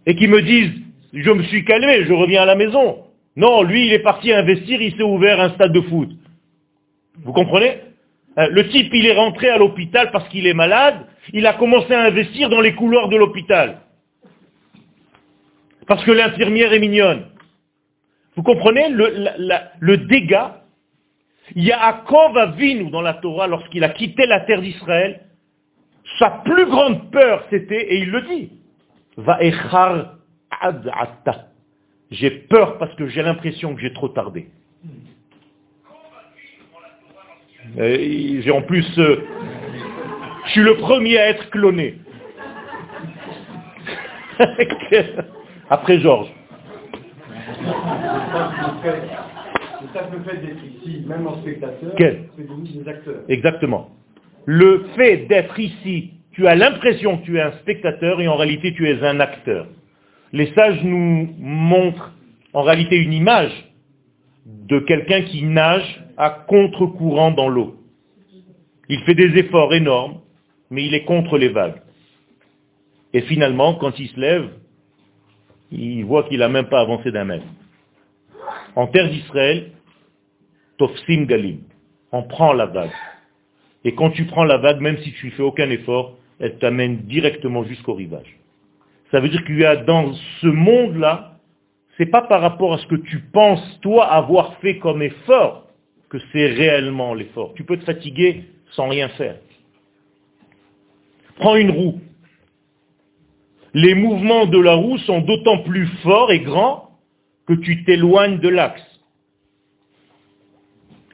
Et 0.06 0.16
qu'il 0.16 0.30
me 0.30 0.42
dise, 0.42 0.72
je 1.14 1.32
me 1.32 1.44
suis 1.44 1.66
calmé, 1.66 2.06
je 2.06 2.14
reviens 2.14 2.44
à 2.44 2.46
la 2.46 2.56
maison. 2.56 3.07
Non, 3.38 3.62
lui, 3.64 3.86
il 3.86 3.94
est 3.94 4.00
parti 4.00 4.34
investir, 4.34 4.82
il 4.82 4.94
s'est 4.98 5.04
ouvert 5.04 5.40
un 5.40 5.52
stade 5.52 5.72
de 5.72 5.82
foot. 5.82 6.10
Vous 7.24 7.34
comprenez 7.34 7.82
Euh, 8.40 8.48
Le 8.52 8.68
type, 8.70 8.92
il 8.94 9.06
est 9.08 9.16
rentré 9.16 9.50
à 9.50 9.58
l'hôpital 9.58 10.12
parce 10.12 10.28
qu'il 10.30 10.46
est 10.46 10.54
malade, 10.54 11.06
il 11.34 11.46
a 11.48 11.54
commencé 11.54 11.92
à 11.94 12.04
investir 12.04 12.50
dans 12.50 12.62
les 12.62 12.74
couloirs 12.76 13.10
de 13.10 13.18
l'hôpital. 13.18 13.80
Parce 15.88 16.04
que 16.04 16.12
l'infirmière 16.12 16.72
est 16.74 16.80
mignonne. 16.80 17.26
Vous 18.36 18.44
comprenez 18.44 18.90
le, 18.90 19.08
la- 19.10 19.38
la- 19.38 19.72
le 19.80 19.98
dégât 19.98 20.62
Yaakov 21.56 22.38
Avinu 22.38 22.92
dans 22.92 23.02
la 23.02 23.14
Torah, 23.16 23.48
lorsqu'il 23.48 23.84
a 23.84 23.90
quitté 23.90 24.26
la 24.28 24.42
terre 24.42 24.62
d'Israël, 24.62 25.22
sa 26.20 26.30
plus 26.46 26.66
grande 26.68 27.10
peur 27.12 27.44
c'était, 27.50 27.82
et 27.94 27.98
il 28.00 28.12
le 28.12 28.22
dit, 28.22 28.52
Va'echar 29.18 30.16
ad 30.62 30.92
ata. 30.94 31.47
J'ai 32.12 32.32
peur 32.32 32.78
parce 32.78 32.94
que 32.96 33.08
j'ai 33.08 33.22
l'impression 33.22 33.76
que 33.76 33.82
j'ai 33.82 33.94
trop 33.94 34.10
tardé. 34.10 34.48
Et 37.78 38.42
J'ai 38.42 38.52
en 38.52 38.62
plus, 38.62 38.88
euh, 38.98 39.24
je 40.46 40.52
suis 40.52 40.62
le 40.62 40.78
premier 40.78 41.18
à 41.18 41.30
être 41.30 41.50
cloné. 41.50 41.96
Après 45.70 46.00
Georges. 46.00 46.32
Le 49.82 49.88
simple 49.94 50.18
fait 50.26 50.38
d'être 50.38 50.64
ici, 50.64 51.04
même 51.08 51.28
en 51.28 51.42
spectateur, 51.42 51.94
c'est 51.98 52.74
des 52.74 52.88
acteurs. 52.90 53.24
Exactement. 53.28 53.90
Le 54.46 54.86
fait 54.96 55.26
d'être 55.28 55.60
ici, 55.60 56.14
tu 56.32 56.48
as 56.48 56.56
l'impression 56.56 57.18
que 57.18 57.26
tu 57.26 57.38
es 57.38 57.42
un 57.42 57.52
spectateur 57.54 58.22
et 58.22 58.28
en 58.28 58.38
réalité 58.38 58.74
tu 58.74 58.88
es 58.90 59.04
un 59.04 59.20
acteur. 59.20 59.68
Les 60.34 60.52
sages 60.54 60.84
nous 60.84 61.34
montrent 61.40 62.12
en 62.54 62.64
réalité 62.64 62.98
une 62.98 63.14
image 63.14 63.52
de 64.46 64.80
quelqu'un 64.80 65.22
qui 65.22 65.44
nage 65.44 66.04
à 66.18 66.30
contre-courant 66.30 67.32
dans 67.32 67.50
l'eau. 67.50 67.76
Il 68.90 69.02
fait 69.02 69.16
des 69.16 69.38
efforts 69.38 69.74
énormes, 69.74 70.20
mais 70.70 70.86
il 70.86 70.94
est 70.94 71.04
contre 71.04 71.38
les 71.38 71.50
vagues. 71.50 71.82
Et 73.14 73.22
finalement, 73.22 73.76
quand 73.76 73.98
il 74.00 74.10
se 74.10 74.20
lève, 74.20 74.50
il 75.72 76.04
voit 76.06 76.24
qu'il 76.24 76.40
n'a 76.40 76.50
même 76.50 76.68
pas 76.68 76.82
avancé 76.82 77.12
d'un 77.12 77.26
mètre. 77.26 77.46
En 78.76 78.88
terre 78.88 79.10
d'Israël, 79.10 79.72
Tofsim 80.78 81.26
Galim, 81.26 81.60
on 82.12 82.24
prend 82.24 82.54
la 82.54 82.68
vague. 82.68 82.92
Et 83.84 83.96
quand 83.96 84.12
tu 84.12 84.26
prends 84.26 84.44
la 84.44 84.58
vague, 84.58 84.82
même 84.82 84.98
si 85.00 85.12
tu 85.14 85.28
ne 85.28 85.32
fais 85.32 85.44
aucun 85.44 85.70
effort, 85.70 86.18
elle 86.40 86.58
t'amène 86.58 86.98
directement 87.04 87.64
jusqu'au 87.64 87.94
rivage. 87.94 88.38
Ça 89.12 89.20
veut 89.20 89.30
dire 89.30 89.44
qu'il 89.46 89.60
y 89.60 89.66
a 89.66 89.78
dans 89.78 90.14
ce 90.42 90.48
monde-là, 90.48 91.40
c'est 91.98 92.06
pas 92.06 92.22
par 92.22 92.42
rapport 92.42 92.74
à 92.74 92.78
ce 92.78 92.88
que 92.88 92.96
tu 92.96 93.20
penses, 93.20 93.80
toi, 93.82 94.06
avoir 94.06 94.58
fait 94.60 94.78
comme 94.78 95.02
effort, 95.02 95.68
que 96.10 96.18
c'est 96.32 96.48
réellement 96.48 97.14
l'effort. 97.14 97.54
Tu 97.56 97.64
peux 97.64 97.78
te 97.78 97.86
fatiguer 97.86 98.46
sans 98.72 98.88
rien 98.88 99.10
faire. 99.10 99.38
Prends 101.38 101.56
une 101.56 101.72
roue. 101.72 102.02
Les 103.74 103.96
mouvements 103.96 104.46
de 104.46 104.60
la 104.60 104.74
roue 104.74 104.98
sont 105.00 105.22
d'autant 105.22 105.60
plus 105.64 105.88
forts 106.04 106.32
et 106.32 106.40
grands 106.40 106.90
que 107.46 107.54
tu 107.54 107.84
t'éloignes 107.84 108.40
de 108.40 108.50
l'axe. 108.50 108.84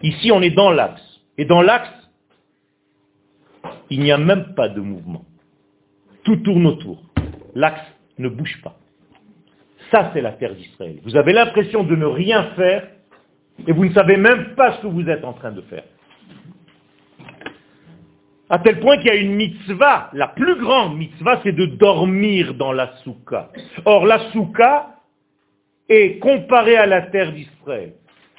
Ici, 0.01 0.31
on 0.31 0.41
est 0.41 0.51
dans 0.51 0.71
l'axe. 0.71 1.01
Et 1.37 1.45
dans 1.45 1.61
l'axe, 1.61 1.89
il 3.89 4.01
n'y 4.01 4.11
a 4.11 4.17
même 4.17 4.53
pas 4.55 4.69
de 4.69 4.81
mouvement. 4.81 5.25
Tout 6.23 6.37
tourne 6.37 6.65
autour. 6.67 7.01
L'axe 7.55 7.81
ne 8.17 8.29
bouge 8.29 8.59
pas. 8.63 8.77
Ça, 9.91 10.11
c'est 10.13 10.21
la 10.21 10.31
terre 10.31 10.55
d'Israël. 10.55 10.99
Vous 11.03 11.15
avez 11.15 11.33
l'impression 11.33 11.83
de 11.83 11.95
ne 11.95 12.05
rien 12.05 12.51
faire 12.55 12.87
et 13.67 13.71
vous 13.71 13.85
ne 13.85 13.93
savez 13.93 14.17
même 14.17 14.55
pas 14.55 14.77
ce 14.77 14.81
que 14.81 14.87
vous 14.87 15.07
êtes 15.07 15.23
en 15.23 15.33
train 15.33 15.51
de 15.51 15.61
faire. 15.61 15.83
À 18.49 18.59
tel 18.59 18.79
point 18.79 18.97
qu'il 18.97 19.07
y 19.07 19.09
a 19.11 19.15
une 19.15 19.35
mitzvah, 19.35 20.09
la 20.13 20.27
plus 20.27 20.55
grande 20.59 20.97
mitzvah, 20.97 21.39
c'est 21.43 21.53
de 21.53 21.65
dormir 21.65 22.53
dans 22.55 22.71
la 22.71 22.93
soukha. 23.03 23.49
Or, 23.85 24.05
la 24.05 24.31
soukha 24.31 24.95
est 25.89 26.19
comparée 26.19 26.75
à 26.75 26.85
la 26.85 27.03
terre 27.03 27.31
d'Israël. 27.31 27.93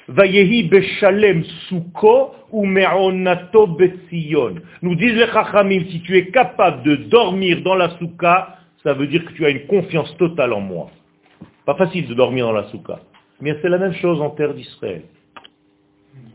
Vayehi 0.07 0.69
beshalem 0.69 1.43
suko 1.67 2.35
ou 2.51 2.65
me'onato 2.65 3.67
betzion. 3.67 4.55
Nous 4.83 4.95
disent 4.95 5.15
les 5.15 5.27
chachamim, 5.27 5.83
si 5.89 6.01
tu 6.01 6.15
es 6.15 6.27
capable 6.27 6.83
de 6.83 6.95
dormir 6.95 7.61
dans 7.63 7.75
la 7.75 7.89
soukha, 7.97 8.55
ça 8.85 8.93
veut 8.93 9.07
dire 9.07 9.25
que 9.25 9.33
tu 9.33 9.43
as 9.45 9.49
une 9.49 9.65
confiance 9.65 10.15
totale 10.17 10.53
en 10.53 10.61
moi. 10.61 10.91
Pas 11.65 11.73
facile 11.73 12.07
de 12.07 12.13
dormir 12.13 12.45
dans 12.45 12.51
la 12.51 12.69
soukha. 12.69 13.01
Mais 13.41 13.57
c'est 13.61 13.67
la 13.67 13.79
même 13.79 13.95
chose 13.95 14.21
en 14.21 14.29
terre 14.29 14.53
d'Israël. 14.53 15.01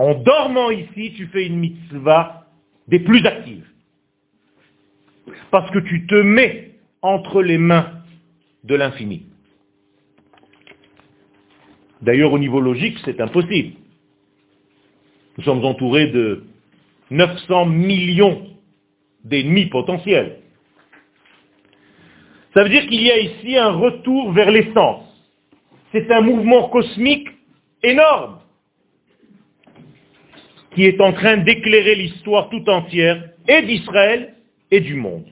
En 0.00 0.14
dormant 0.14 0.70
ici, 0.70 1.14
tu 1.16 1.28
fais 1.28 1.46
une 1.46 1.60
mitzvah 1.60 2.48
des 2.88 2.98
plus 2.98 3.24
actives. 3.24 3.68
Parce 5.52 5.70
que 5.70 5.78
tu 5.78 6.06
te 6.08 6.16
mets 6.16 6.72
entre 7.02 7.40
les 7.40 7.56
mains 7.56 7.92
de 8.64 8.74
l'infini. 8.74 9.26
D'ailleurs, 12.02 12.32
au 12.32 12.38
niveau 12.38 12.60
logique, 12.60 12.98
c'est 13.04 13.20
impossible. 13.20 13.76
Nous 15.38 15.44
sommes 15.44 15.64
entourés 15.64 16.08
de 16.08 16.42
900 17.12 17.66
millions 17.66 18.48
d'ennemis 19.22 19.66
potentiels. 19.66 20.39
Ça 22.54 22.62
veut 22.62 22.68
dire 22.68 22.86
qu'il 22.86 23.02
y 23.02 23.10
a 23.10 23.18
ici 23.18 23.56
un 23.56 23.70
retour 23.70 24.32
vers 24.32 24.50
l'essence. 24.50 25.04
C'est 25.92 26.10
un 26.10 26.20
mouvement 26.20 26.68
cosmique 26.68 27.28
énorme 27.82 28.40
qui 30.74 30.84
est 30.84 31.00
en 31.00 31.12
train 31.12 31.36
d'éclairer 31.38 31.94
l'histoire 31.94 32.48
tout 32.48 32.68
entière, 32.68 33.30
et 33.48 33.62
d'Israël, 33.62 34.34
et 34.70 34.80
du 34.80 34.94
monde. 34.94 35.26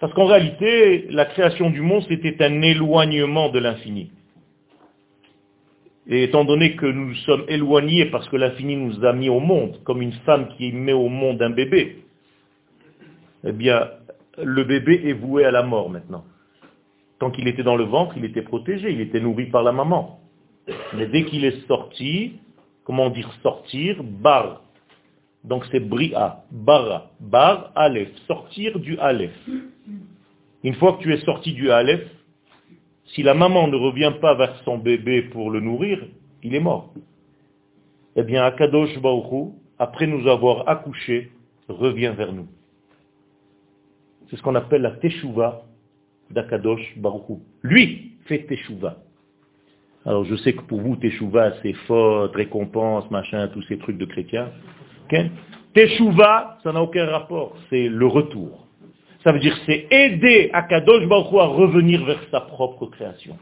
Parce 0.00 0.12
qu'en 0.14 0.26
réalité, 0.26 1.06
la 1.10 1.26
création 1.26 1.70
du 1.70 1.80
monde, 1.80 2.04
c'était 2.08 2.42
un 2.42 2.62
éloignement 2.62 3.50
de 3.50 3.58
l'infini. 3.58 4.10
Et 6.06 6.24
étant 6.24 6.44
donné 6.44 6.76
que 6.76 6.86
nous 6.86 7.06
nous 7.08 7.14
sommes 7.16 7.44
éloignés 7.48 8.06
parce 8.06 8.28
que 8.28 8.36
l'infini 8.36 8.76
nous 8.76 9.04
a 9.04 9.12
mis 9.12 9.28
au 9.28 9.40
monde, 9.40 9.80
comme 9.84 10.02
une 10.02 10.12
femme 10.26 10.48
qui 10.56 10.72
met 10.72 10.92
au 10.92 11.08
monde 11.08 11.40
un 11.40 11.50
bébé, 11.50 12.04
eh 13.46 13.52
bien, 13.52 13.88
le 14.42 14.64
bébé 14.64 15.00
est 15.04 15.12
voué 15.12 15.44
à 15.44 15.50
la 15.50 15.62
mort 15.62 15.88
maintenant. 15.88 16.24
Tant 17.18 17.30
qu'il 17.30 17.46
était 17.48 17.62
dans 17.62 17.76
le 17.76 17.84
ventre, 17.84 18.14
il 18.16 18.24
était 18.24 18.42
protégé, 18.42 18.90
il 18.90 19.00
était 19.00 19.20
nourri 19.20 19.46
par 19.46 19.62
la 19.62 19.72
maman. 19.72 20.20
Mais 20.94 21.06
dès 21.06 21.24
qu'il 21.24 21.44
est 21.44 21.66
sorti, 21.66 22.34
comment 22.84 23.10
dire 23.10 23.30
sortir? 23.42 24.02
Bar. 24.02 24.62
Donc 25.44 25.64
c'est 25.70 25.80
bria, 25.80 26.42
bara, 26.50 27.10
bar, 27.20 27.70
aleph, 27.74 28.08
sortir 28.26 28.78
du 28.78 28.98
aleph. 28.98 29.38
Une 30.62 30.74
fois 30.74 30.94
que 30.94 31.02
tu 31.02 31.12
es 31.12 31.18
sorti 31.18 31.52
du 31.52 31.70
aleph, 31.70 32.08
si 33.08 33.22
la 33.22 33.34
maman 33.34 33.68
ne 33.68 33.76
revient 33.76 34.12
pas 34.20 34.34
vers 34.34 34.56
son 34.64 34.78
bébé 34.78 35.22
pour 35.22 35.50
le 35.50 35.60
nourrir, 35.60 36.02
il 36.42 36.54
est 36.54 36.60
mort. 36.60 36.94
Eh 38.16 38.22
bien, 38.22 38.42
Akadosh 38.44 38.98
Baruch 39.00 39.52
après 39.78 40.06
nous 40.06 40.26
avoir 40.28 40.66
accouché, 40.68 41.30
revient 41.68 42.14
vers 42.16 42.32
nous. 42.32 42.48
C'est 44.28 44.36
ce 44.36 44.42
qu'on 44.42 44.54
appelle 44.54 44.82
la 44.82 44.92
teshuva 44.92 45.64
d'Akadosh 46.30 46.98
Baruch 46.98 47.38
Lui 47.62 48.12
fait 48.26 48.46
teshuva. 48.46 48.96
Alors 50.06 50.24
je 50.24 50.36
sais 50.36 50.52
que 50.52 50.62
pour 50.62 50.80
vous, 50.80 50.96
teshuva, 50.96 51.52
c'est 51.62 51.72
faute, 51.86 52.34
récompense, 52.34 53.10
machin, 53.10 53.48
tous 53.48 53.62
ces 53.62 53.78
trucs 53.78 53.98
de 53.98 54.04
chrétiens. 54.04 54.50
Okay? 55.06 55.30
Teshuva, 55.72 56.58
ça 56.62 56.72
n'a 56.72 56.82
aucun 56.82 57.06
rapport, 57.06 57.56
c'est 57.70 57.88
le 57.88 58.06
retour. 58.06 58.66
Ça 59.22 59.32
veut 59.32 59.40
dire 59.40 59.56
c'est 59.64 59.86
aider 59.90 60.50
Akadosh 60.52 61.06
Baruch 61.06 61.32
Hu 61.32 61.38
à 61.38 61.46
revenir 61.46 62.04
vers 62.04 62.20
sa 62.30 62.40
propre 62.40 62.86
création. 62.86 63.38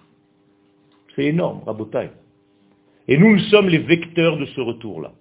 C'est 1.14 1.24
énorme, 1.24 1.62
Rabotai. 1.66 2.10
Et 3.08 3.18
nous, 3.18 3.32
nous 3.32 3.42
sommes 3.50 3.68
les 3.68 3.78
vecteurs 3.78 4.38
de 4.38 4.46
ce 4.46 4.60
retour-là. 4.60 5.12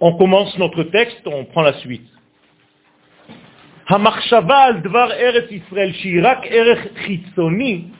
On 0.00 0.16
commence 0.16 0.56
notre 0.58 0.84
texte, 0.84 1.26
on 1.26 1.44
prend 1.44 1.62
la 1.62 1.74
suite. 1.74 2.08
Hamarshava 3.92 4.56
al 4.68 4.78
dvar 4.80 5.10
eretz 5.20 5.50
Israël 5.52 5.92
shirak 6.00 6.46
erech 6.48 6.84
chitzoni. 7.04 7.92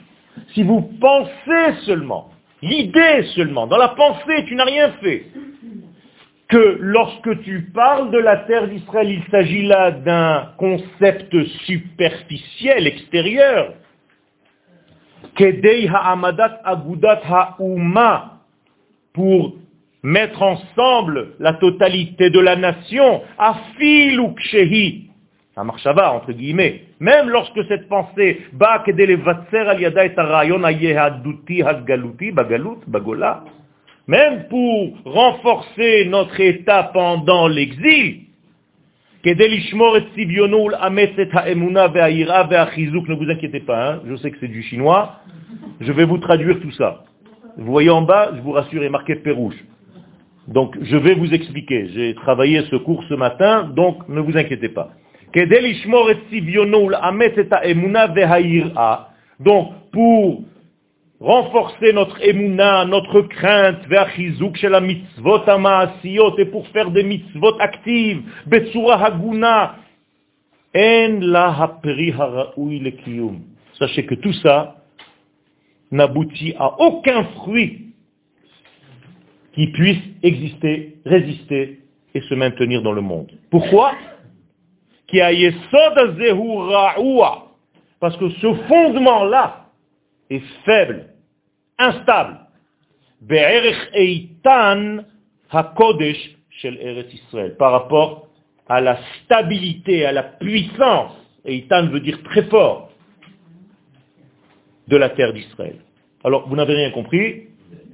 Si 0.53 0.63
vous 0.63 0.81
pensez 0.99 1.67
seulement, 1.85 2.31
l'idée 2.63 3.21
seulement, 3.35 3.67
dans 3.67 3.77
la 3.77 3.89
pensée, 3.89 4.43
tu 4.47 4.55
n'as 4.55 4.65
rien 4.65 4.91
fait, 5.03 5.27
que 6.47 6.77
lorsque 6.79 7.43
tu 7.43 7.69
parles 7.75 8.09
de 8.09 8.17
la 8.17 8.37
terre 8.37 8.67
d'Israël, 8.67 9.11
il 9.11 9.23
s'agit 9.29 9.67
là 9.67 9.91
d'un 9.91 10.53
concept 10.57 11.31
superficiel, 11.67 12.87
extérieur. 12.87 13.73
Kedei 15.35 15.87
ha'amadat 15.87 16.59
agudat 16.63 17.21
ha'uma, 17.29 18.39
pour 19.13 19.53
mettre 20.01 20.41
ensemble 20.41 21.35
la 21.39 21.53
totalité 21.53 22.31
de 22.31 22.39
la 22.39 22.55
nation, 22.55 23.21
afil 23.37 24.19
kshehi, 25.55 25.65
Marshava, 25.65 26.13
entre 26.13 26.31
guillemets, 26.33 26.81
même 26.99 27.29
lorsque 27.29 27.63
cette 27.67 27.87
pensée, 27.87 28.41
même 34.07 34.47
pour 34.49 34.93
renforcer 35.05 36.05
notre 36.05 36.39
état 36.39 36.83
pendant 36.93 37.47
l'exil, 37.47 38.21
ne 43.07 43.15
vous 43.15 43.29
inquiétez 43.29 43.59
pas, 43.61 43.91
hein, 43.91 44.01
je 44.05 44.15
sais 44.17 44.31
que 44.31 44.37
c'est 44.39 44.47
du 44.47 44.63
chinois, 44.63 45.19
je 45.79 45.91
vais 45.91 46.05
vous 46.05 46.17
traduire 46.17 46.59
tout 46.59 46.71
ça. 46.71 47.03
Vous 47.57 47.71
voyez 47.71 47.89
en 47.91 48.01
bas, 48.01 48.31
je 48.35 48.41
vous 48.41 48.51
rassure, 48.51 48.81
il 48.81 48.87
est 48.87 48.89
marqué 48.89 49.15
Pérouge. 49.15 49.55
Donc 50.47 50.75
je 50.81 50.97
vais 50.97 51.13
vous 51.13 51.33
expliquer. 51.33 51.87
J'ai 51.93 52.15
travaillé 52.15 52.63
ce 52.69 52.75
cours 52.75 53.03
ce 53.07 53.13
matin, 53.13 53.63
donc 53.63 54.09
ne 54.09 54.19
vous 54.19 54.35
inquiétez 54.35 54.69
pas. 54.69 54.89
Donc 59.39 59.73
pour 59.91 60.43
renforcer 61.19 61.93
notre 61.93 62.21
emuna, 62.21 62.85
notre 62.85 63.21
crainte, 63.21 63.87
la 63.89 64.81
mitzvot 64.81 65.41
et 66.37 66.45
pour 66.45 66.67
faire 66.67 66.91
des 66.91 67.03
mitzvot 67.03 67.59
actives, 67.59 68.21
haguna, 68.91 69.75
en 70.75 71.19
la 71.21 71.69
Sachez 73.79 74.05
que 74.05 74.15
tout 74.15 74.33
ça 74.33 74.75
n'aboutit 75.91 76.53
à 76.59 76.79
aucun 76.79 77.23
fruit 77.35 77.93
qui 79.53 79.67
puisse 79.67 80.01
exister, 80.23 80.95
résister 81.05 81.79
et 82.13 82.21
se 82.21 82.33
maintenir 82.33 82.81
dans 82.81 82.91
le 82.91 83.01
monde. 83.01 83.31
Pourquoi? 83.49 83.93
Parce 87.99 88.17
que 88.17 88.29
ce 88.29 88.53
fondement-là 88.67 89.67
est 90.29 90.43
faible, 90.65 91.05
instable. 91.77 92.39
Par 97.57 97.71
rapport 97.71 98.27
à 98.67 98.81
la 98.81 98.97
stabilité, 99.23 100.05
à 100.05 100.11
la 100.11 100.23
puissance, 100.23 101.11
Eitan 101.45 101.87
veut 101.87 101.99
dire 101.99 102.21
très 102.23 102.43
fort, 102.43 102.89
de 104.87 104.97
la 104.97 105.09
terre 105.09 105.33
d'Israël. 105.33 105.77
Alors, 106.23 106.47
vous 106.47 106.55
n'avez 106.55 106.75
rien 106.75 106.91
compris? 106.91 107.47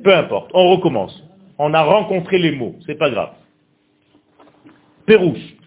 Peu 0.03 0.15
importe, 0.15 0.51
on 0.53 0.71
recommence. 0.71 1.23
On 1.57 1.73
a 1.73 1.83
rencontré 1.83 2.37
les 2.37 2.51
mots, 2.51 2.75
c'est 2.85 2.97
pas 2.97 3.09
grave. 3.09 3.33
Pérouche. 5.05 5.58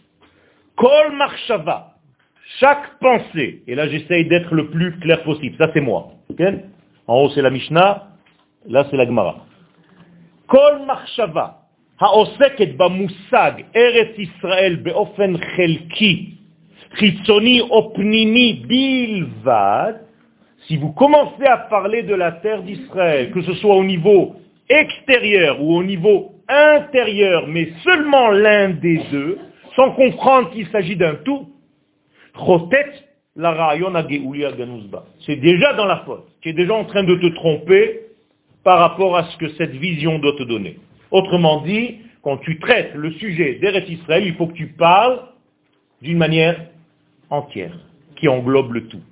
Kol 0.81 1.15
marshava. 1.15 1.93
Chaque 2.59 2.99
pensée, 2.99 3.63
et 3.67 3.75
là 3.75 3.87
j'essaye 3.89 4.25
d'être 4.25 4.53
le 4.53 4.69
plus 4.69 4.97
clair 4.99 5.23
possible, 5.23 5.55
ça 5.57 5.69
c'est 5.73 5.81
moi. 5.81 6.11
en 7.07 7.15
haut 7.15 7.29
c'est 7.29 7.41
la 7.41 7.49
Mishnah, 7.49 8.07
là 8.67 8.85
c'est 8.89 8.97
la 8.97 9.05
Gemara. 9.05 9.45
Kol 10.47 10.85
marshava. 10.85 11.57
העוסקת 11.99 12.77
במושג 12.77 13.51
ארץ 13.75 14.19
ישראל 14.19 14.75
באופן 14.75 15.33
חלקי, 15.37 16.31
חיצוני 16.93 17.61
או 17.61 17.93
פנימי 17.95 18.63
בלבד, 18.67 19.93
si 20.67 20.75
vous 20.75 20.91
commencez 20.91 21.45
à 21.45 21.57
parler 21.57 22.03
de 22.03 22.13
la 22.13 22.33
terre 22.33 22.61
d'Israël, 22.61 23.31
que 23.31 23.41
ce 23.41 23.53
soit 23.53 23.75
au 23.75 23.85
niveau 23.85 24.35
extérieur 24.69 25.61
ou 25.61 25.77
au 25.77 25.83
niveau 25.83 26.33
intérieur, 26.49 27.47
mais 27.47 27.69
seulement 27.85 28.31
l'un 28.31 28.69
des 28.69 28.99
deux, 29.11 29.37
sans 29.76 29.92
comprendre 29.92 30.50
qu'il 30.50 30.66
s'agit 30.68 30.96
d'un 30.96 31.14
tout, 31.16 31.48
c'est 35.26 35.36
déjà 35.36 35.72
dans 35.74 35.86
la 35.86 36.02
faute. 36.04 36.26
Tu 36.40 36.50
es 36.50 36.52
déjà 36.52 36.74
en 36.74 36.84
train 36.84 37.04
de 37.04 37.14
te 37.16 37.34
tromper 37.34 38.00
par 38.64 38.78
rapport 38.78 39.16
à 39.16 39.24
ce 39.24 39.36
que 39.38 39.48
cette 39.50 39.72
vision 39.72 40.18
doit 40.18 40.36
te 40.36 40.42
donner. 40.44 40.78
Autrement 41.10 41.62
dit, 41.62 41.98
quand 42.22 42.38
tu 42.38 42.58
traites 42.58 42.94
le 42.94 43.12
sujet 43.12 43.54
d'Eretz 43.56 43.88
Israël, 43.88 44.24
il 44.26 44.34
faut 44.34 44.46
que 44.46 44.54
tu 44.54 44.68
parles 44.68 45.20
d'une 46.00 46.18
manière 46.18 46.60
entière, 47.30 47.76
qui 48.16 48.28
englobe 48.28 48.72
le 48.72 48.86
tout. 48.88 49.02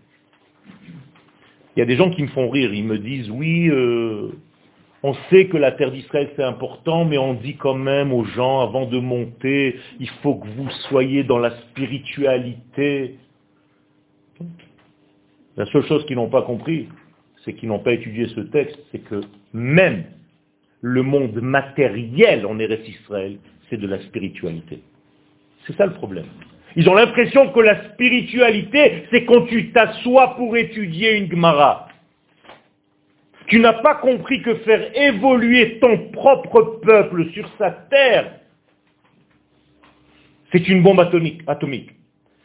Il 1.76 1.80
y 1.80 1.82
a 1.82 1.86
des 1.86 1.96
gens 1.96 2.10
qui 2.10 2.22
me 2.22 2.28
font 2.28 2.50
rire, 2.50 2.72
ils 2.74 2.84
me 2.84 2.98
disent, 2.98 3.30
oui, 3.30 3.68
euh, 3.68 4.32
on 5.02 5.14
sait 5.30 5.46
que 5.46 5.56
la 5.56 5.72
terre 5.72 5.90
d'Israël 5.90 6.30
c'est 6.36 6.42
important, 6.42 7.04
mais 7.04 7.18
on 7.18 7.34
dit 7.34 7.56
quand 7.56 7.74
même 7.74 8.12
aux 8.12 8.24
gens, 8.24 8.60
avant 8.60 8.86
de 8.86 8.98
monter, 8.98 9.76
il 9.98 10.08
faut 10.22 10.34
que 10.34 10.46
vous 10.48 10.70
soyez 10.88 11.24
dans 11.24 11.38
la 11.38 11.50
spiritualité. 11.62 13.16
La 15.56 15.66
seule 15.66 15.86
chose 15.86 16.04
qu'ils 16.06 16.16
n'ont 16.16 16.28
pas 16.28 16.42
compris, 16.42 16.88
c'est 17.44 17.54
qu'ils 17.54 17.68
n'ont 17.68 17.78
pas 17.78 17.92
étudié 17.92 18.26
ce 18.34 18.40
texte, 18.40 18.78
c'est 18.92 18.98
que 18.98 19.22
même 19.52 20.04
le 20.82 21.02
monde 21.02 21.40
matériel 21.40 22.46
en 22.46 22.58
Eretz 22.58 22.86
Israël, 22.88 23.38
c'est 23.68 23.76
de 23.78 23.86
la 23.86 24.00
spiritualité. 24.00 24.82
C'est 25.66 25.76
ça 25.76 25.86
le 25.86 25.92
problème. 25.92 26.26
Ils 26.76 26.88
ont 26.88 26.94
l'impression 26.94 27.50
que 27.52 27.60
la 27.60 27.90
spiritualité, 27.92 29.04
c'est 29.10 29.24
quand 29.24 29.46
tu 29.46 29.72
t'assois 29.72 30.36
pour 30.36 30.56
étudier 30.56 31.16
une 31.16 31.30
Gemara. 31.30 31.89
Tu 33.50 33.58
n'as 33.58 33.72
pas 33.72 33.96
compris 33.96 34.42
que 34.42 34.54
faire 34.58 34.96
évoluer 34.96 35.80
ton 35.80 35.98
propre 36.12 36.78
peuple 36.82 37.30
sur 37.32 37.50
sa 37.58 37.72
terre, 37.72 38.36
c'est 40.52 40.68
une 40.68 40.82
bombe 40.82 41.00
atomique. 41.00 41.90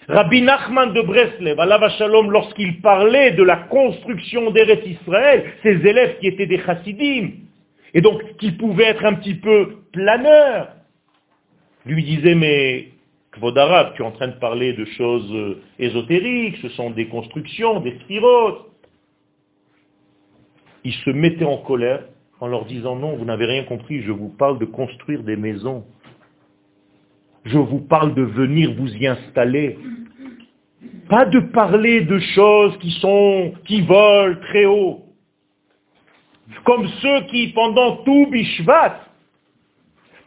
Rabbi 0.07 0.41
Nachman 0.41 0.93
de 0.93 1.01
Breslev, 1.01 1.59
à 1.59 1.89
Shalom, 1.89 2.31
lorsqu'il 2.31 2.81
parlait 2.81 3.31
de 3.31 3.43
la 3.43 3.57
construction 3.57 4.49
d'Eretz 4.49 4.83
Israël, 4.83 5.45
ses 5.61 5.75
élèves 5.87 6.17
qui 6.19 6.27
étaient 6.27 6.47
des 6.47 6.59
chassidim, 6.59 7.33
et 7.93 8.01
donc 8.01 8.37
qui 8.37 8.51
pouvaient 8.53 8.85
être 8.85 9.05
un 9.05 9.13
petit 9.13 9.35
peu 9.35 9.77
planeurs, 9.93 10.69
lui 11.85 12.03
disaient, 12.03 12.35
mais 12.35 12.89
Kvodarav, 13.31 13.93
tu 13.95 14.01
es 14.01 14.05
en 14.05 14.11
train 14.11 14.29
de 14.29 14.39
parler 14.39 14.73
de 14.73 14.85
choses 14.85 15.31
euh, 15.31 15.61
ésotériques, 15.77 16.57
ce 16.63 16.69
sont 16.69 16.89
des 16.89 17.05
constructions, 17.07 17.79
des 17.79 17.95
spirotes 18.01 18.74
ils 20.85 20.93
se 20.93 21.09
mettaient 21.09 21.45
en 21.45 21.57
colère 21.57 22.03
en 22.39 22.47
leur 22.47 22.65
disant 22.65 22.95
non, 22.95 23.15
vous 23.15 23.25
n'avez 23.25 23.45
rien 23.45 23.63
compris, 23.63 24.01
je 24.03 24.11
vous 24.11 24.29
parle 24.29 24.59
de 24.59 24.65
construire 24.65 25.23
des 25.23 25.35
maisons. 25.35 25.83
Je 27.43 27.57
vous 27.57 27.79
parle 27.79 28.13
de 28.13 28.21
venir 28.21 28.73
vous 28.73 28.93
y 28.95 29.07
installer. 29.07 29.77
Pas 31.09 31.25
de 31.25 31.39
parler 31.39 32.01
de 32.01 32.19
choses 32.19 32.77
qui 32.79 32.91
sont, 32.91 33.53
qui 33.65 33.81
volent 33.81 34.37
très 34.41 34.65
haut. 34.65 35.01
Comme 36.63 36.87
ceux 37.01 37.21
qui, 37.31 37.47
pendant 37.49 37.97
tout 37.97 38.27
Bishvat, 38.31 38.99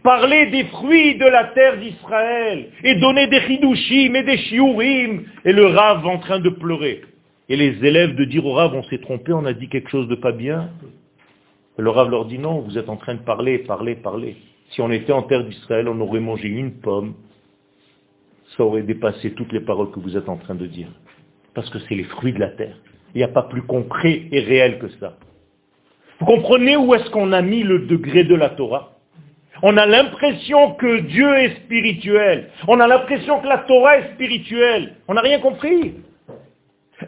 parlaient 0.02 0.50
des 0.50 0.64
fruits 0.64 1.16
de 1.16 1.26
la 1.26 1.44
terre 1.44 1.78
d'Israël 1.78 2.70
et 2.82 2.96
donnaient 2.96 3.28
des 3.28 3.40
chidushim 3.42 4.14
et 4.14 4.22
des 4.24 4.38
shiurim 4.38 5.24
et 5.44 5.52
le 5.52 5.66
rave 5.66 6.06
en 6.06 6.18
train 6.18 6.40
de 6.40 6.50
pleurer 6.50 7.02
et 7.48 7.56
les 7.56 7.84
élèves 7.84 8.14
de 8.14 8.24
dire 8.24 8.44
au 8.44 8.52
Rav, 8.52 8.74
on 8.74 8.82
s'est 8.84 8.98
trompé, 8.98 9.32
on 9.32 9.44
a 9.46 9.52
dit 9.52 9.68
quelque 9.68 9.90
chose 9.90 10.08
de 10.08 10.14
pas 10.14 10.32
bien. 10.32 10.70
Le 11.78 11.90
Rav 11.90 12.10
leur 12.10 12.26
dit 12.26 12.38
non, 12.38 12.60
vous 12.60 12.76
êtes 12.76 12.88
en 12.88 12.96
train 12.96 13.14
de 13.14 13.22
parler, 13.22 13.58
parler, 13.58 13.94
parler. 13.94 14.36
Si 14.70 14.82
on 14.82 14.90
était 14.90 15.12
en 15.12 15.22
terre 15.22 15.44
d'Israël, 15.44 15.88
on 15.88 15.98
aurait 16.00 16.20
mangé 16.20 16.48
une 16.48 16.72
pomme, 16.72 17.14
ça 18.56 18.64
aurait 18.64 18.82
dépassé 18.82 19.32
toutes 19.32 19.52
les 19.52 19.60
paroles 19.60 19.90
que 19.90 20.00
vous 20.00 20.16
êtes 20.16 20.28
en 20.28 20.36
train 20.36 20.54
de 20.54 20.66
dire. 20.66 20.88
Parce 21.54 21.70
que 21.70 21.78
c'est 21.80 21.94
les 21.94 22.04
fruits 22.04 22.32
de 22.32 22.40
la 22.40 22.48
terre. 22.48 22.76
Il 23.14 23.18
n'y 23.18 23.24
a 23.24 23.28
pas 23.28 23.44
plus 23.44 23.62
concret 23.62 24.26
et 24.30 24.40
réel 24.40 24.78
que 24.78 24.88
ça. 25.00 25.16
Vous 26.20 26.26
comprenez 26.26 26.76
où 26.76 26.94
est-ce 26.94 27.08
qu'on 27.10 27.32
a 27.32 27.40
mis 27.40 27.62
le 27.62 27.80
degré 27.86 28.24
de 28.24 28.34
la 28.34 28.50
Torah? 28.50 28.98
On 29.62 29.76
a 29.76 29.86
l'impression 29.86 30.74
que 30.74 31.00
Dieu 31.00 31.34
est 31.36 31.56
spirituel. 31.64 32.50
On 32.66 32.78
a 32.80 32.86
l'impression 32.86 33.40
que 33.40 33.46
la 33.46 33.58
Torah 33.58 33.98
est 33.98 34.14
spirituelle. 34.14 34.96
On 35.08 35.14
n'a 35.14 35.20
rien 35.20 35.40
compris. 35.40 35.94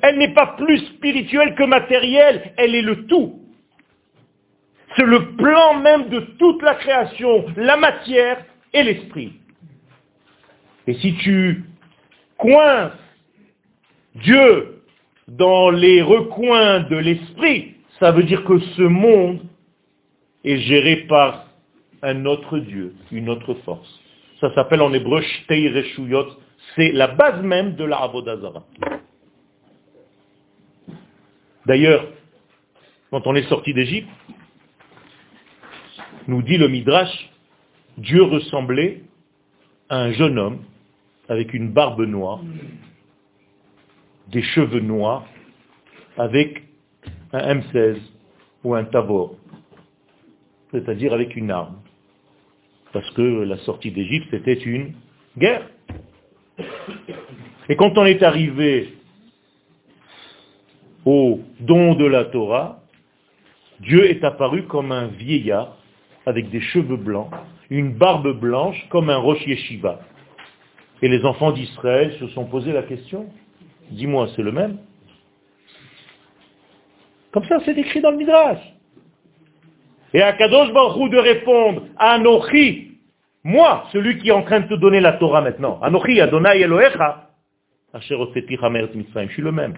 Elle 0.02 0.18
n'est 0.18 0.34
pas 0.34 0.54
plus 0.58 0.78
spirituelle 0.78 1.54
que 1.54 1.64
matérielle, 1.64 2.52
elle 2.56 2.74
est 2.74 2.82
le 2.82 3.06
tout. 3.06 3.40
C'est 4.96 5.06
le 5.06 5.36
plan 5.36 5.74
même 5.74 6.08
de 6.08 6.20
toute 6.38 6.62
la 6.62 6.74
création, 6.74 7.46
la 7.56 7.76
matière 7.76 8.44
et 8.72 8.82
l'esprit. 8.82 9.32
Et 10.86 10.94
si 10.94 11.14
tu 11.16 11.64
coinces 12.36 12.92
Dieu 14.16 14.82
dans 15.28 15.70
les 15.70 16.02
recoins 16.02 16.80
de 16.80 16.96
l'esprit, 16.96 17.76
ça 18.00 18.10
veut 18.10 18.24
dire 18.24 18.44
que 18.44 18.58
ce 18.58 18.82
monde 18.82 19.40
est 20.44 20.58
géré 20.58 20.96
par 21.08 21.46
un 22.02 22.24
autre 22.24 22.58
Dieu, 22.58 22.94
une 23.12 23.28
autre 23.28 23.54
force. 23.64 24.00
Ça 24.40 24.52
s'appelle 24.54 24.80
en 24.80 24.92
hébreu 24.92 25.20
Shtei. 25.20 25.70
C'est 26.74 26.92
la 26.92 27.08
base 27.08 27.42
même 27.42 27.76
de 27.76 27.84
la 27.84 27.98
Avodazara. 27.98 28.64
D'ailleurs, 31.70 32.04
quand 33.12 33.28
on 33.28 33.36
est 33.36 33.48
sorti 33.48 33.72
d'Égypte, 33.72 34.08
nous 36.26 36.42
dit 36.42 36.56
le 36.56 36.66
Midrash, 36.66 37.30
Dieu 37.96 38.24
ressemblait 38.24 39.02
à 39.88 40.00
un 40.00 40.10
jeune 40.10 40.36
homme 40.36 40.64
avec 41.28 41.54
une 41.54 41.70
barbe 41.70 42.00
noire, 42.00 42.40
des 44.32 44.42
cheveux 44.42 44.80
noirs, 44.80 45.24
avec 46.18 46.64
un 47.32 47.54
M16 47.60 47.98
ou 48.64 48.74
un 48.74 48.82
tabor. 48.82 49.36
c'est-à-dire 50.72 51.12
avec 51.12 51.36
une 51.36 51.52
arme. 51.52 51.76
Parce 52.92 53.08
que 53.12 53.22
la 53.22 53.58
sortie 53.58 53.92
d'Égypte, 53.92 54.26
c'était 54.32 54.54
une 54.54 54.94
guerre. 55.38 55.70
Et 57.68 57.76
quand 57.76 57.96
on 57.96 58.06
est 58.06 58.24
arrivé 58.24 58.92
au 61.04 61.40
don 61.60 61.94
de 61.94 62.04
la 62.06 62.24
Torah, 62.26 62.80
Dieu 63.80 64.10
est 64.10 64.22
apparu 64.24 64.64
comme 64.64 64.92
un 64.92 65.06
vieillard 65.06 65.76
avec 66.26 66.50
des 66.50 66.60
cheveux 66.60 66.96
blancs, 66.96 67.30
une 67.70 67.94
barbe 67.94 68.38
blanche 68.38 68.76
comme 68.90 69.08
un 69.10 69.16
rocher 69.16 69.50
yeshiva. 69.50 70.00
Et 71.02 71.08
les 71.08 71.24
enfants 71.24 71.52
d'Israël 71.52 72.14
se 72.18 72.26
sont 72.28 72.44
posé 72.44 72.72
la 72.72 72.82
question, 72.82 73.26
dis-moi, 73.90 74.28
c'est 74.36 74.42
le 74.42 74.52
même? 74.52 74.78
Comme 77.32 77.44
ça, 77.44 77.58
c'est 77.64 77.78
écrit 77.78 78.00
dans 78.00 78.10
le 78.10 78.18
Midrash. 78.18 78.60
Et 80.12 80.20
à 80.20 80.32
Kadosh 80.32 80.72
Baruch 80.72 81.10
de 81.10 81.18
répondre, 81.18 81.84
Anochi, 81.96 82.98
moi, 83.44 83.84
celui 83.92 84.18
qui 84.18 84.28
est 84.28 84.32
en 84.32 84.42
train 84.42 84.60
de 84.60 84.68
te 84.68 84.74
donner 84.74 85.00
la 85.00 85.12
Torah 85.14 85.40
maintenant, 85.40 85.80
Anochi 85.80 86.20
Adonai 86.20 86.60
Elohecha, 86.60 87.30
je 87.94 88.00
suis 88.00 89.42
le 89.42 89.52
même. 89.52 89.74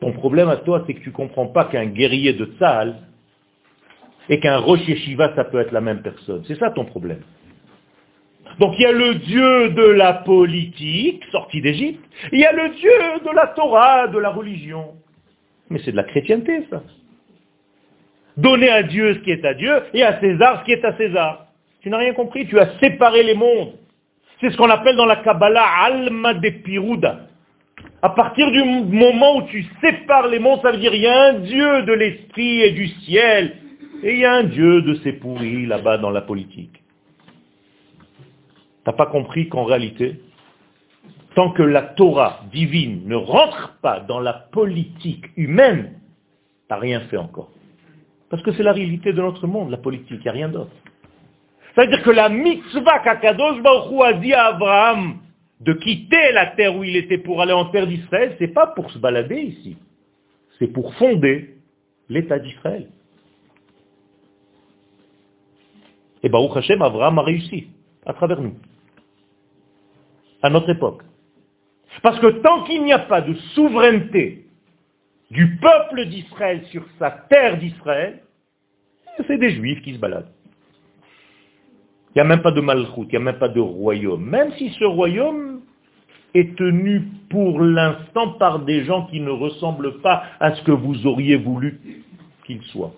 Ton 0.00 0.12
problème 0.12 0.48
à 0.48 0.56
toi, 0.56 0.84
c'est 0.86 0.94
que 0.94 1.00
tu 1.00 1.10
comprends 1.10 1.46
pas 1.48 1.64
qu'un 1.64 1.86
guerrier 1.86 2.32
de 2.32 2.46
Tzahal 2.58 2.96
et 4.28 4.38
qu'un 4.38 4.58
Rosh 4.58 4.86
Yeshiva, 4.86 5.34
ça 5.34 5.44
peut 5.44 5.60
être 5.60 5.72
la 5.72 5.80
même 5.80 6.02
personne. 6.02 6.44
C'est 6.46 6.58
ça 6.58 6.70
ton 6.70 6.84
problème. 6.84 7.22
Donc 8.58 8.74
il 8.78 8.82
y 8.82 8.86
a 8.86 8.92
le 8.92 9.16
Dieu 9.16 9.70
de 9.70 9.84
la 9.84 10.14
politique, 10.14 11.24
sorti 11.30 11.60
d'Égypte, 11.60 12.04
il 12.32 12.40
y 12.40 12.44
a 12.44 12.52
le 12.52 12.70
Dieu 12.70 12.90
de 13.24 13.34
la 13.34 13.48
Torah, 13.48 14.08
de 14.08 14.18
la 14.18 14.30
religion. 14.30 14.94
Mais 15.70 15.80
c'est 15.84 15.92
de 15.92 15.96
la 15.96 16.04
chrétienté, 16.04 16.66
ça. 16.70 16.82
Donner 18.36 18.70
à 18.70 18.82
Dieu 18.82 19.14
ce 19.14 19.18
qui 19.20 19.32
est 19.32 19.44
à 19.44 19.54
Dieu 19.54 19.82
et 19.94 20.02
à 20.02 20.20
César 20.20 20.60
ce 20.60 20.64
qui 20.64 20.72
est 20.72 20.84
à 20.84 20.96
César. 20.96 21.46
Tu 21.82 21.90
n'as 21.90 21.98
rien 21.98 22.14
compris, 22.14 22.46
tu 22.46 22.58
as 22.58 22.78
séparé 22.78 23.22
les 23.22 23.34
mondes. 23.34 23.72
C'est 24.40 24.50
ce 24.50 24.56
qu'on 24.56 24.70
appelle 24.70 24.96
dans 24.96 25.06
la 25.06 25.16
Kabbalah 25.16 25.66
Alma 25.84 26.34
de 26.34 26.50
Piruda. 26.50 27.27
À 28.00 28.10
partir 28.10 28.50
du 28.52 28.62
moment 28.62 29.38
où 29.38 29.42
tu 29.48 29.66
sépares 29.80 30.28
les 30.28 30.38
mondes, 30.38 30.60
ça 30.62 30.70
veut 30.70 30.78
dire 30.78 30.94
il 30.94 31.02
y 31.02 31.06
a 31.06 31.30
un 31.30 31.32
Dieu 31.40 31.82
de 31.82 31.92
l'esprit 31.92 32.60
et 32.60 32.70
du 32.70 32.86
ciel, 32.86 33.56
et 34.04 34.12
il 34.12 34.18
y 34.20 34.24
a 34.24 34.34
un 34.34 34.44
Dieu 34.44 34.82
de 34.82 34.94
ces 35.02 35.14
pourris 35.14 35.66
là-bas 35.66 35.98
dans 35.98 36.10
la 36.10 36.20
politique. 36.20 36.82
T'as 38.84 38.92
pas 38.92 39.06
compris 39.06 39.48
qu'en 39.48 39.64
réalité, 39.64 40.20
tant 41.34 41.50
que 41.50 41.62
la 41.62 41.82
Torah 41.82 42.40
divine 42.52 43.02
ne 43.06 43.16
rentre 43.16 43.76
pas 43.82 44.00
dans 44.00 44.20
la 44.20 44.32
politique 44.32 45.26
humaine, 45.36 45.98
t'as 46.68 46.78
rien 46.78 47.00
fait 47.02 47.16
encore. 47.16 47.50
Parce 48.30 48.42
que 48.42 48.52
c'est 48.52 48.62
la 48.62 48.72
réalité 48.72 49.12
de 49.12 49.20
notre 49.20 49.46
monde, 49.46 49.70
la 49.70 49.76
politique, 49.76 50.20
il 50.20 50.22
n'y 50.22 50.28
a 50.28 50.32
rien 50.32 50.48
d'autre. 50.48 50.70
C'est-à-dire 51.74 52.02
que 52.02 52.10
la 52.10 52.28
mitzvah 52.28 53.00
qu'Akadosh 53.00 53.60
Baruch 53.60 54.02
a 54.04 54.12
dit 54.14 54.34
à 54.34 54.46
Abraham 54.46 55.18
de 55.60 55.72
quitter 55.72 56.32
la 56.32 56.46
terre 56.46 56.76
où 56.76 56.84
il 56.84 56.96
était 56.96 57.18
pour 57.18 57.40
aller 57.40 57.52
en 57.52 57.66
terre 57.66 57.86
d'Israël, 57.86 58.36
c'est 58.38 58.48
pas 58.48 58.68
pour 58.68 58.90
se 58.90 58.98
balader 58.98 59.40
ici. 59.40 59.76
C'est 60.58 60.68
pour 60.68 60.94
fonder 60.94 61.56
l'État 62.08 62.38
d'Israël. 62.38 62.88
Et 66.22 66.28
Baruch 66.28 66.56
Hashem, 66.56 66.82
Abraham 66.82 67.18
a 67.18 67.22
réussi, 67.22 67.68
à 68.04 68.12
travers 68.12 68.40
nous, 68.40 68.54
à 70.42 70.50
notre 70.50 70.70
époque. 70.70 71.02
Parce 72.02 72.18
que 72.20 72.26
tant 72.42 72.64
qu'il 72.64 72.84
n'y 72.84 72.92
a 72.92 72.98
pas 72.98 73.20
de 73.20 73.34
souveraineté 73.54 74.46
du 75.30 75.58
peuple 75.58 76.06
d'Israël 76.06 76.64
sur 76.66 76.84
sa 76.98 77.10
terre 77.10 77.58
d'Israël, 77.58 78.22
c'est 79.26 79.38
des 79.38 79.50
juifs 79.50 79.82
qui 79.82 79.94
se 79.94 79.98
baladent. 79.98 80.32
Il 82.10 82.18
n'y 82.18 82.20
a 82.22 82.24
même 82.24 82.42
pas 82.42 82.52
de 82.52 82.60
malchoute, 82.60 83.08
il 83.10 83.10
n'y 83.10 83.16
a 83.16 83.32
même 83.32 83.38
pas 83.38 83.48
de 83.48 83.60
royaume. 83.60 84.24
Même 84.24 84.52
si 84.58 84.70
ce 84.70 84.84
royaume 84.84 85.60
est 86.34 86.56
tenu 86.56 87.02
pour 87.30 87.60
l'instant 87.60 88.32
par 88.32 88.60
des 88.60 88.84
gens 88.84 89.06
qui 89.06 89.20
ne 89.20 89.30
ressemblent 89.30 90.00
pas 90.00 90.22
à 90.40 90.54
ce 90.54 90.62
que 90.62 90.72
vous 90.72 91.06
auriez 91.06 91.36
voulu 91.36 91.80
qu'il 92.46 92.62
soit. 92.64 92.92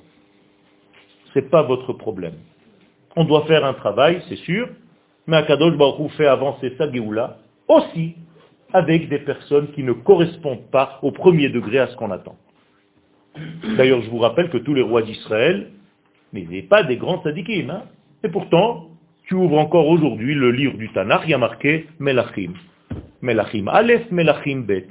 Ce 1.33 1.39
n'est 1.39 1.47
pas 1.47 1.63
votre 1.63 1.93
problème. 1.93 2.35
On 3.17 3.25
doit 3.25 3.45
faire 3.47 3.65
un 3.65 3.75
travail, 3.75 4.23
c'est 4.29 4.37
sûr, 4.37 4.69
mais 5.27 5.37
Akadosh 5.37 5.77
Baruch 5.77 6.13
fait 6.13 6.27
avancer 6.27 6.75
sa 6.79 6.91
Géoula 6.91 7.39
aussi 7.69 8.15
avec 8.73 9.09
des 9.09 9.19
personnes 9.19 9.69
qui 9.73 9.83
ne 9.83 9.93
correspondent 9.93 10.71
pas 10.71 10.99
au 11.03 11.11
premier 11.11 11.49
degré 11.49 11.79
à 11.79 11.89
ce 11.89 11.97
qu'on 11.97 12.11
attend. 12.11 12.37
D'ailleurs, 13.77 14.03
je 14.03 14.11
vous 14.11 14.19
rappelle 14.19 14.51
que 14.51 14.59
tous 14.59 14.75
les 14.75 14.83
rois 14.83 15.03
d'Israël 15.03 15.71
n'étaient 16.33 16.63
pas 16.63 16.83
des 16.85 16.97
grands 16.97 17.23
sadikim. 17.23 17.71
Hein 17.71 17.83
et 18.23 18.29
pourtant, 18.29 18.90
tu 19.31 19.37
ouvres 19.37 19.59
encore 19.59 19.87
aujourd'hui 19.87 20.35
le 20.35 20.51
livre 20.51 20.77
du 20.77 20.89
Tanakh, 20.91 21.23
il 21.25 21.31
y 21.31 21.35
a 21.35 21.39
marqué 21.39 21.87
Melachim. 22.01 22.53
Melachim 23.23 23.69
Aleph, 23.69 24.11
Melachim 24.11 24.63
Bet. 24.63 24.89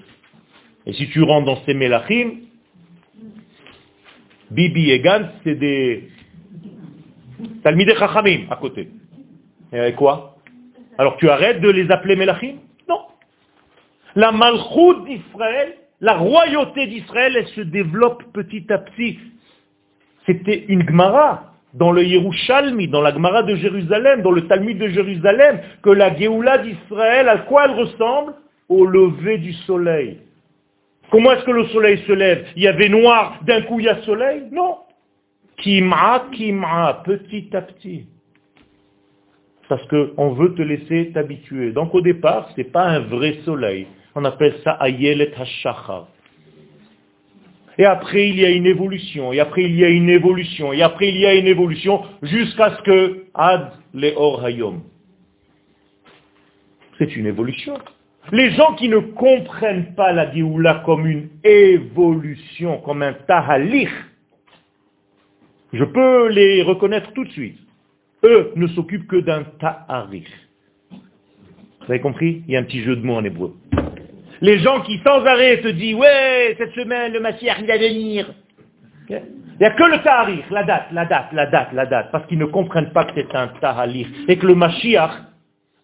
Et 0.85 0.93
si 0.93 1.09
tu 1.09 1.21
rentres 1.23 1.45
dans 1.45 1.61
ces 1.65 1.73
Melachim, 1.73 2.37
Bibi 4.49 4.91
et 4.91 5.01
Gantz, 5.01 5.27
c'est 5.43 5.55
des 5.55 6.07
Talmidei 7.63 7.95
Chachamim 7.95 8.45
à 8.49 8.55
côté. 8.55 8.87
Et 9.73 9.91
quoi? 9.91 10.37
Alors 10.97 11.17
tu 11.17 11.29
arrêtes 11.29 11.59
de 11.59 11.69
les 11.69 11.91
appeler 11.91 12.15
Melachim? 12.15 12.59
Non. 12.87 13.01
La 14.15 14.31
Malchut 14.31 15.03
d'Israël, 15.05 15.75
la 15.99 16.15
royauté 16.15 16.87
d'Israël, 16.87 17.35
elle 17.35 17.47
se 17.49 17.61
développe 17.61 18.23
petit 18.31 18.71
à 18.71 18.77
petit. 18.77 19.19
C'était 20.25 20.63
une 20.69 20.87
Gemara 20.87 21.55
dans 21.73 21.91
le 21.91 22.03
Yerushalmi, 22.03 22.87
dans 22.87 23.01
la 23.01 23.13
Gemara 23.13 23.43
de 23.43 23.55
Jérusalem, 23.55 24.21
dans 24.21 24.31
le 24.31 24.47
Talmud 24.47 24.77
de 24.77 24.87
Jérusalem, 24.87 25.59
que 25.83 25.89
la 25.89 26.15
Géoula 26.15 26.57
d'Israël, 26.59 27.29
à 27.29 27.37
quoi 27.39 27.65
elle 27.65 27.71
ressemble? 27.71 28.33
Au 28.69 28.85
lever 28.85 29.39
du 29.39 29.53
soleil. 29.53 30.19
Comment 31.11 31.31
est-ce 31.31 31.43
que 31.43 31.51
le 31.51 31.65
soleil 31.67 32.03
se 32.05 32.11
lève? 32.11 32.45
Il 32.55 32.63
y 32.63 32.67
avait 32.67 32.89
noir, 32.89 33.39
d'un 33.41 33.61
coup 33.61 33.79
il 33.79 33.85
y 33.85 33.89
a 33.89 34.01
soleil? 34.03 34.43
Non. 34.51 34.77
Kim'a, 35.57 36.25
kim'a, 36.31 37.01
petit 37.03 37.49
à 37.53 37.61
petit. 37.61 38.05
Parce 39.67 39.85
qu'on 39.87 40.33
veut 40.33 40.53
te 40.53 40.61
laisser 40.61 41.11
t'habituer. 41.13 41.71
Donc 41.71 41.93
au 41.95 42.01
départ, 42.01 42.49
ce 42.51 42.61
n'est 42.61 42.67
pas 42.67 42.83
un 42.83 42.99
vrai 42.99 43.39
soleil. 43.43 43.87
On 44.15 44.25
appelle 44.25 44.55
ça 44.63 44.77
Ayelet 44.81 45.31
HaShachar. 45.35 46.07
Et 47.79 47.85
après, 47.85 48.27
il 48.27 48.37
y 48.37 48.45
a 48.45 48.49
une 48.49 48.65
évolution, 48.65 49.31
et 49.31 49.39
après, 49.39 49.63
il 49.63 49.73
y 49.73 49.85
a 49.85 49.89
une 49.89 50.09
évolution, 50.09 50.73
et 50.73 50.81
après, 50.81 51.07
il 51.07 51.17
y 51.17 51.25
a 51.25 51.33
une 51.33 51.47
évolution, 51.47 52.03
jusqu'à 52.21 52.75
ce 52.75 52.81
que 52.81 53.23
Ad 53.33 53.71
Leor 53.93 54.43
Hayom. 54.43 54.81
C'est 56.97 57.15
une 57.15 57.25
évolution. 57.25 57.75
Les 58.33 58.51
gens 58.51 58.75
qui 58.75 58.89
ne 58.89 58.99
comprennent 58.99 59.95
pas 59.95 60.11
la 60.11 60.29
Géoula 60.33 60.83
comme 60.85 61.07
une 61.07 61.29
évolution, 61.45 62.79
comme 62.79 63.01
un 63.01 63.13
tahalich, 63.13 63.89
je 65.71 65.85
peux 65.85 66.27
les 66.27 66.61
reconnaître 66.63 67.13
tout 67.13 67.23
de 67.23 67.31
suite. 67.31 67.59
Eux 68.25 68.51
ne 68.57 68.67
s'occupent 68.67 69.07
que 69.07 69.21
d'un 69.21 69.43
taharich. 69.57 70.27
Vous 70.91 71.85
avez 71.87 72.01
compris? 72.01 72.43
Il 72.45 72.53
y 72.53 72.57
a 72.57 72.59
un 72.59 72.63
petit 72.63 72.81
jeu 72.81 72.97
de 72.97 73.05
mots 73.05 73.15
en 73.15 73.23
hébreu. 73.23 73.55
Les 74.41 74.59
gens 74.59 74.81
qui 74.81 74.99
sans 75.05 75.25
arrêt 75.25 75.59
te 75.61 75.67
disent, 75.67 75.95
ouais, 75.95 76.55
cette 76.57 76.73
semaine, 76.73 77.13
le 77.13 77.19
Mashiach, 77.19 77.57
il 77.59 77.67
va 77.67 77.77
venir. 77.77 78.33
Il 79.09 79.17
n'y 79.59 79.65
a 79.65 79.71
que 79.71 79.83
le 79.83 80.01
Tahrir, 80.03 80.43
la 80.51 80.63
date, 80.63 80.87
la 80.91 81.05
date, 81.05 81.33
la 81.33 81.45
date, 81.47 81.73
la 81.73 81.85
date, 81.85 82.11
parce 82.11 82.25
qu'ils 82.27 82.37
ne 82.37 82.45
comprennent 82.45 82.91
pas 82.91 83.05
que 83.05 83.11
c'est 83.15 83.35
un 83.35 83.47
Tahalir. 83.59 84.07
Et 84.27 84.37
que 84.37 84.47
le 84.47 84.55
Mashiach, 84.55 85.11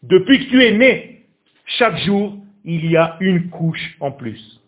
depuis 0.03 0.45
que 0.45 0.49
tu 0.51 0.64
es 0.64 0.72
né, 0.72 1.24
chaque 1.66 1.97
jour, 1.97 2.38
il 2.64 2.89
y 2.89 2.95
a 2.95 3.18
une 3.20 3.49
couche 3.49 3.97
en 3.99 4.12
plus. 4.12 4.62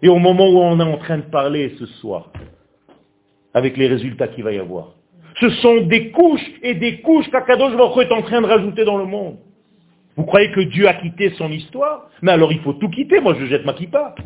Et 0.00 0.08
au 0.08 0.18
moment 0.18 0.48
où 0.48 0.58
on 0.58 0.80
est 0.80 0.82
en 0.82 0.96
train 0.96 1.18
de 1.18 1.22
parler 1.22 1.74
ce 1.78 1.86
soir, 1.86 2.32
avec 3.52 3.76
les 3.76 3.88
résultats 3.88 4.28
qu'il 4.28 4.44
va 4.44 4.52
y 4.52 4.58
avoir, 4.58 4.94
ce 5.40 5.50
sont 5.50 5.82
des 5.82 6.10
couches 6.10 6.50
et 6.62 6.74
des 6.74 7.00
couches 7.00 7.28
qu'Akadosh 7.30 7.76
Baruch 7.76 8.06
est 8.06 8.12
en 8.12 8.22
train 8.22 8.40
de 8.40 8.46
rajouter 8.46 8.84
dans 8.84 8.96
le 8.96 9.04
monde. 9.04 9.38
Vous 10.18 10.24
croyez 10.24 10.50
que 10.50 10.60
Dieu 10.60 10.88
a 10.88 10.94
quitté 10.94 11.30
son 11.38 11.48
histoire 11.52 12.10
Mais 12.22 12.32
alors 12.32 12.50
il 12.50 12.58
faut 12.62 12.72
tout 12.72 12.90
quitter, 12.90 13.20
moi 13.20 13.36
je 13.38 13.46
jette 13.46 13.64
ma 13.64 13.72
kippa. 13.72 14.16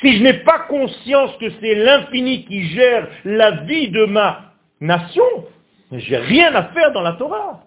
Si 0.00 0.16
je 0.16 0.22
n'ai 0.22 0.34
pas 0.34 0.60
conscience 0.60 1.36
que 1.38 1.50
c'est 1.60 1.74
l'infini 1.74 2.44
qui 2.44 2.62
gère 2.68 3.08
la 3.24 3.50
vie 3.62 3.88
de 3.88 4.04
ma 4.04 4.52
nation, 4.80 5.24
j'ai 5.90 6.16
rien 6.16 6.54
à 6.54 6.62
faire 6.68 6.92
dans 6.92 7.02
la 7.02 7.14
Torah. 7.14 7.64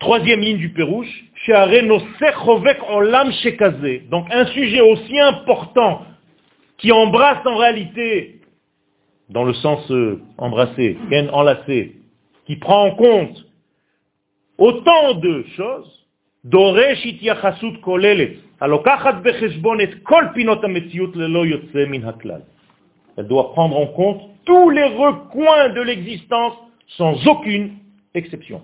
Troisième 0.00 0.40
ligne 0.40 0.58
du 0.58 0.68
Pérouche, 0.68 1.24
donc 4.10 4.26
un 4.30 4.46
sujet 4.48 4.80
aussi 4.82 5.18
important 5.18 6.02
qui 6.76 6.92
embrasse 6.92 7.46
en 7.46 7.56
réalité 7.56 8.41
dans 9.32 9.44
le 9.44 9.54
sens 9.54 9.90
euh, 9.90 10.20
embrasser, 10.38 10.96
enlacer, 11.32 11.96
qui 12.46 12.56
prend 12.56 12.86
en 12.86 12.92
compte 12.92 13.44
autant 14.58 15.14
de 15.14 15.44
choses, 15.56 16.02
Elle 16.44 16.50
doit 23.28 23.52
prendre 23.52 23.76
en 23.76 23.86
compte 23.86 24.22
tous 24.44 24.70
les 24.70 24.84
recoins 24.84 25.68
de 25.68 25.82
l'existence 25.82 26.54
sans 26.96 27.26
aucune 27.26 27.72
exception. 28.14 28.62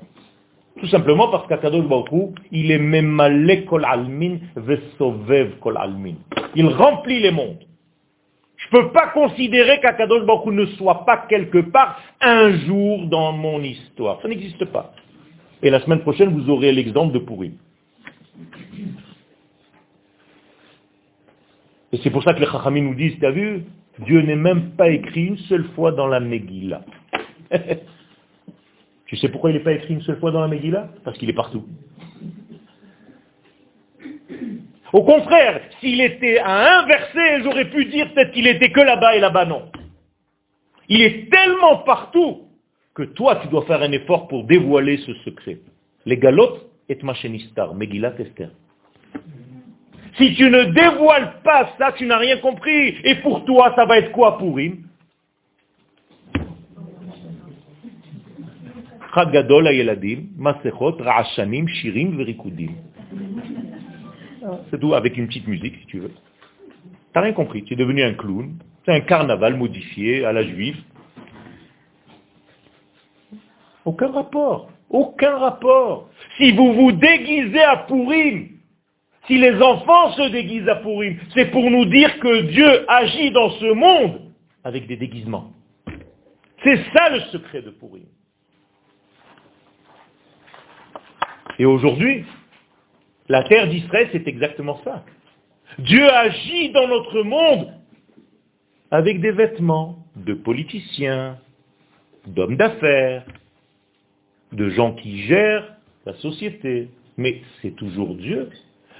Tout 0.80 0.88
simplement 0.88 1.28
parce 1.28 1.46
qu'Akadosh 1.48 1.86
Baruch 1.86 2.34
il 2.52 2.70
est 2.70 2.78
memale 2.78 3.64
kol 3.64 3.84
almin 3.84 4.38
vesovev 4.54 5.58
kol 5.60 5.76
almin. 5.76 6.14
Il 6.54 6.68
remplit 6.68 7.20
les 7.20 7.32
mondes. 7.32 7.64
Je 8.70 8.76
ne 8.76 8.82
peux 8.82 8.92
pas 8.92 9.08
considérer 9.08 9.80
qu'Akadosh 9.80 10.24
Baruch 10.24 10.52
ne 10.52 10.66
soit 10.76 11.04
pas 11.04 11.26
quelque 11.28 11.58
part 11.58 12.00
un 12.20 12.52
jour 12.58 13.06
dans 13.06 13.32
mon 13.32 13.62
histoire. 13.62 14.20
Ça 14.20 14.28
n'existe 14.28 14.64
pas. 14.66 14.92
Et 15.62 15.70
la 15.70 15.80
semaine 15.80 16.00
prochaine, 16.00 16.30
vous 16.30 16.50
aurez 16.50 16.72
l'exemple 16.72 17.12
de 17.14 17.18
Pourri. 17.18 17.52
Et 21.92 21.98
c'est 22.02 22.10
pour 22.10 22.22
ça 22.22 22.34
que 22.34 22.40
les 22.40 22.46
Chachamim 22.46 22.82
nous 22.82 22.94
disent, 22.94 23.18
t'as 23.20 23.30
vu, 23.30 23.64
Dieu 24.00 24.20
n'est 24.20 24.36
même 24.36 24.72
pas 24.72 24.90
écrit 24.90 25.24
une 25.24 25.38
seule 25.38 25.64
fois 25.74 25.92
dans 25.92 26.06
la 26.06 26.20
Megillah. 26.20 26.82
tu 29.06 29.16
sais 29.16 29.28
pourquoi 29.30 29.50
il 29.50 29.54
n'est 29.54 29.62
pas 29.62 29.72
écrit 29.72 29.94
une 29.94 30.02
seule 30.02 30.18
fois 30.18 30.30
dans 30.30 30.40
la 30.40 30.48
Megillah? 30.48 30.90
Parce 31.04 31.16
qu'il 31.16 31.30
est 31.30 31.34
partout. 31.34 31.64
Au 34.92 35.02
contraire, 35.02 35.60
s'il 35.80 36.00
était 36.00 36.38
à 36.38 36.78
un 36.78 36.86
verset, 36.86 37.42
j'aurais 37.42 37.68
pu 37.70 37.84
dire 37.86 38.12
peut-être 38.12 38.32
qu'il 38.32 38.46
était 38.46 38.70
que 38.70 38.80
là-bas 38.80 39.16
et 39.16 39.20
là-bas 39.20 39.44
non. 39.44 39.70
Il 40.88 41.02
est 41.02 41.30
tellement 41.30 41.78
partout 41.78 42.48
que 42.94 43.02
toi, 43.02 43.36
tu 43.42 43.48
dois 43.48 43.64
faire 43.66 43.82
un 43.82 43.92
effort 43.92 44.28
pour 44.28 44.44
dévoiler 44.44 44.96
ce 44.98 45.12
secret. 45.24 45.58
Les 46.06 46.16
galotes 46.16 46.66
et 46.88 46.98
Megillat 47.74 48.14
Esther. 48.18 48.50
Si 50.16 50.34
tu 50.34 50.50
ne 50.50 50.64
dévoiles 50.64 51.34
pas 51.44 51.74
ça, 51.78 51.92
tu 51.92 52.06
n'as 52.06 52.16
rien 52.16 52.38
compris. 52.38 52.96
Et 53.04 53.16
pour 53.16 53.44
toi, 53.44 53.72
ça 53.76 53.84
va 53.84 53.98
être 53.98 54.10
quoi 54.12 54.38
pour 54.38 54.58
him 54.58 54.88
C'est 64.70 64.80
tout, 64.80 64.94
avec 64.94 65.16
une 65.16 65.26
petite 65.26 65.46
musique, 65.46 65.76
si 65.80 65.86
tu 65.86 65.98
veux. 66.00 66.12
T'as 67.12 67.20
rien 67.20 67.32
compris, 67.32 67.64
tu 67.64 67.74
es 67.74 67.76
devenu 67.76 68.02
un 68.02 68.14
clown. 68.14 68.56
C'est 68.84 68.92
un 68.92 69.00
carnaval 69.00 69.56
modifié 69.56 70.24
à 70.24 70.32
la 70.32 70.42
juive. 70.42 70.76
Aucun 73.84 74.08
rapport. 74.08 74.70
Aucun 74.90 75.36
rapport. 75.36 76.08
Si 76.36 76.52
vous 76.52 76.72
vous 76.72 76.92
déguisez 76.92 77.62
à 77.62 77.76
Pourim, 77.76 78.48
si 79.26 79.38
les 79.38 79.60
enfants 79.60 80.12
se 80.12 80.30
déguisent 80.30 80.68
à 80.68 80.76
Pourim, 80.76 81.18
c'est 81.34 81.50
pour 81.50 81.70
nous 81.70 81.84
dire 81.84 82.18
que 82.18 82.42
Dieu 82.42 82.90
agit 82.90 83.30
dans 83.30 83.50
ce 83.50 83.72
monde 83.72 84.32
avec 84.64 84.86
des 84.86 84.96
déguisements. 84.96 85.52
C'est 86.64 86.78
ça 86.94 87.10
le 87.10 87.20
secret 87.32 87.62
de 87.62 87.70
Pourim. 87.70 88.04
Et 91.58 91.66
aujourd'hui, 91.66 92.24
la 93.28 93.42
terre 93.44 93.68
d'Israël, 93.68 94.08
c'est 94.12 94.26
exactement 94.26 94.80
ça. 94.84 95.04
Dieu 95.78 96.08
agit 96.10 96.70
dans 96.70 96.88
notre 96.88 97.22
monde 97.22 97.72
avec 98.90 99.20
des 99.20 99.32
vêtements 99.32 99.98
de 100.16 100.34
politiciens, 100.34 101.38
d'hommes 102.26 102.56
d'affaires, 102.56 103.24
de 104.52 104.70
gens 104.70 104.92
qui 104.92 105.22
gèrent 105.22 105.76
la 106.06 106.14
société. 106.14 106.88
Mais 107.16 107.42
c'est 107.60 107.74
toujours 107.76 108.14
Dieu. 108.14 108.48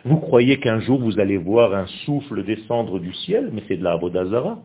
Vous 0.05 0.19
croyez 0.19 0.59
qu'un 0.59 0.81
jour 0.81 1.01
vous 1.01 1.19
allez 1.19 1.37
voir 1.37 1.75
un 1.75 1.87
souffle 2.05 2.45
descendre 2.45 2.99
du 2.99 3.13
ciel, 3.15 3.51
mais 3.53 3.63
c'est 3.69 3.77
de 3.77 3.85
la 3.85 3.93
Abodazara. 3.93 4.59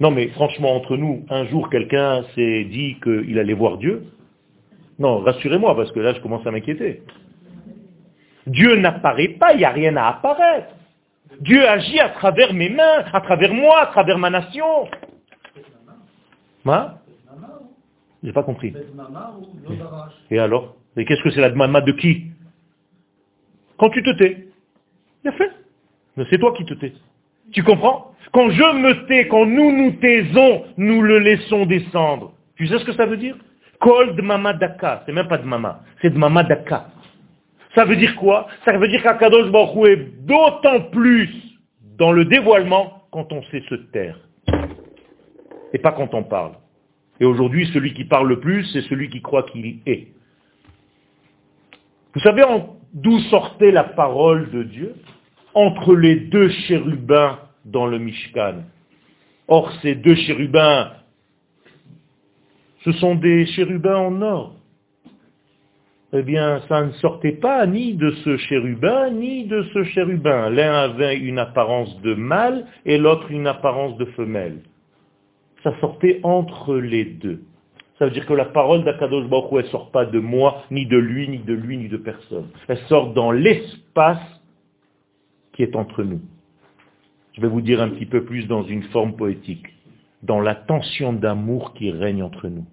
Non 0.00 0.10
mais 0.10 0.28
franchement, 0.28 0.74
entre 0.74 0.96
nous, 0.96 1.24
un 1.28 1.46
jour 1.46 1.70
quelqu'un 1.70 2.24
s'est 2.34 2.64
dit 2.64 2.96
qu'il 3.02 3.38
allait 3.38 3.54
voir 3.54 3.78
Dieu. 3.78 4.04
Non, 4.98 5.20
rassurez-moi, 5.20 5.76
parce 5.76 5.92
que 5.92 6.00
là 6.00 6.14
je 6.14 6.20
commence 6.20 6.46
à 6.46 6.50
m'inquiéter. 6.50 7.02
Dieu 8.48 8.76
n'apparaît 8.76 9.28
pas, 9.28 9.52
il 9.52 9.58
n'y 9.58 9.64
a 9.64 9.70
rien 9.70 9.96
à 9.96 10.08
apparaître. 10.08 10.74
Dieu 11.40 11.66
agit 11.68 12.00
à 12.00 12.08
travers 12.10 12.52
mes 12.52 12.70
mains, 12.70 13.04
à 13.12 13.20
travers 13.20 13.52
moi, 13.52 13.82
à 13.82 13.86
travers 13.86 14.18
ma 14.18 14.30
nation. 14.30 14.88
Hein? 16.66 16.94
J'ai 18.22 18.32
pas 18.32 18.42
compris. 18.42 18.74
Et 20.30 20.38
alors? 20.38 20.76
Et 20.96 21.04
qu'est-ce 21.04 21.22
que 21.22 21.30
c'est 21.30 21.40
la 21.40 21.50
mama 21.50 21.80
de 21.80 21.92
qui? 21.92 22.26
Quand 23.78 23.90
tu 23.90 24.02
te 24.02 24.10
tais. 24.18 24.48
Il 25.24 25.28
a 25.28 25.32
fait. 25.32 25.50
Mais 26.16 26.24
c'est 26.28 26.38
toi 26.38 26.52
qui 26.56 26.64
te 26.64 26.74
tais. 26.74 26.92
Tu 27.52 27.62
comprends? 27.62 28.12
Quand 28.32 28.50
je 28.50 28.62
me 28.62 29.06
tais, 29.06 29.28
quand 29.28 29.46
nous 29.46 29.72
nous 29.72 29.92
taisons, 29.92 30.64
nous 30.76 31.02
le 31.02 31.20
laissons 31.20 31.64
descendre. 31.66 32.32
Tu 32.56 32.66
sais 32.66 32.78
ce 32.78 32.84
que 32.84 32.92
ça 32.94 33.06
veut 33.06 33.16
dire? 33.16 33.36
Kol 33.80 34.20
mama 34.20 34.54
daka. 34.54 35.04
C'est 35.06 35.12
même 35.12 35.28
pas 35.28 35.38
de 35.38 35.46
mama. 35.46 35.80
C'est 36.02 36.10
de 36.10 36.18
mama 36.18 36.42
daka. 36.42 36.88
Ça 37.74 37.84
veut 37.84 37.96
dire 37.96 38.16
quoi? 38.16 38.48
Ça 38.64 38.76
veut 38.76 38.88
dire 38.88 39.02
qu'Akadosh 39.02 39.50
Baruch 39.50 39.88
est 39.88 40.26
d'autant 40.26 40.80
plus 40.90 41.28
dans 41.98 42.12
le 42.12 42.24
dévoilement 42.24 43.04
quand 43.10 43.32
on 43.32 43.42
sait 43.44 43.62
se 43.68 43.74
taire. 43.74 44.18
Et 45.72 45.78
pas 45.78 45.92
quand 45.92 46.14
on 46.14 46.22
parle. 46.22 46.52
Et 47.20 47.24
aujourd'hui, 47.24 47.68
celui 47.72 47.92
qui 47.94 48.04
parle 48.04 48.28
le 48.28 48.40
plus, 48.40 48.64
c'est 48.72 48.82
celui 48.82 49.10
qui 49.10 49.20
croit 49.20 49.42
qu'il 49.42 49.80
est. 49.86 50.08
Vous 52.14 52.20
savez 52.20 52.44
d'où 52.94 53.18
sortait 53.30 53.70
la 53.70 53.84
parole 53.84 54.50
de 54.50 54.62
Dieu? 54.62 54.94
Entre 55.54 55.94
les 55.94 56.16
deux 56.16 56.48
chérubins 56.48 57.38
dans 57.64 57.86
le 57.86 57.98
Mishkan. 57.98 58.62
Or, 59.48 59.72
ces 59.82 59.94
deux 59.94 60.14
chérubins, 60.14 60.92
ce 62.84 62.92
sont 62.92 63.14
des 63.14 63.46
chérubins 63.46 63.96
en 63.96 64.22
or 64.22 64.57
eh 66.12 66.22
bien, 66.22 66.62
ça 66.68 66.84
ne 66.86 66.92
sortait 66.92 67.32
pas 67.32 67.66
ni 67.66 67.92
de 67.94 68.10
ce 68.24 68.38
chérubin, 68.38 69.10
ni 69.10 69.44
de 69.44 69.62
ce 69.74 69.84
chérubin. 69.84 70.48
L'un 70.48 70.72
avait 70.72 71.18
une 71.18 71.38
apparence 71.38 72.00
de 72.00 72.14
mâle 72.14 72.64
et 72.86 72.96
l'autre 72.96 73.30
une 73.30 73.46
apparence 73.46 73.98
de 73.98 74.06
femelle. 74.06 74.60
Ça 75.62 75.78
sortait 75.80 76.20
entre 76.22 76.76
les 76.76 77.04
deux. 77.04 77.42
Ça 77.98 78.06
veut 78.06 78.12
dire 78.12 78.26
que 78.26 78.32
la 78.32 78.46
parole 78.46 78.84
d'Akadosh 78.84 79.28
Baruch 79.28 79.50
elle 79.52 79.64
ne 79.64 79.70
sort 79.70 79.90
pas 79.90 80.06
de 80.06 80.18
moi, 80.18 80.62
ni 80.70 80.86
de 80.86 80.96
lui, 80.96 81.28
ni 81.28 81.38
de 81.38 81.52
lui, 81.52 81.76
ni 81.76 81.88
de 81.88 81.98
personne. 81.98 82.46
Elle 82.68 82.78
sort 82.88 83.12
dans 83.12 83.30
l'espace 83.30 84.40
qui 85.52 85.62
est 85.62 85.76
entre 85.76 86.04
nous. 86.04 86.20
Je 87.34 87.42
vais 87.42 87.48
vous 87.48 87.60
dire 87.60 87.82
un 87.82 87.90
petit 87.90 88.06
peu 88.06 88.24
plus 88.24 88.46
dans 88.46 88.62
une 88.62 88.84
forme 88.84 89.14
poétique. 89.14 89.66
Dans 90.22 90.40
la 90.40 90.54
tension 90.54 91.12
d'amour 91.12 91.74
qui 91.74 91.90
règne 91.90 92.22
entre 92.22 92.48
nous. 92.48 92.64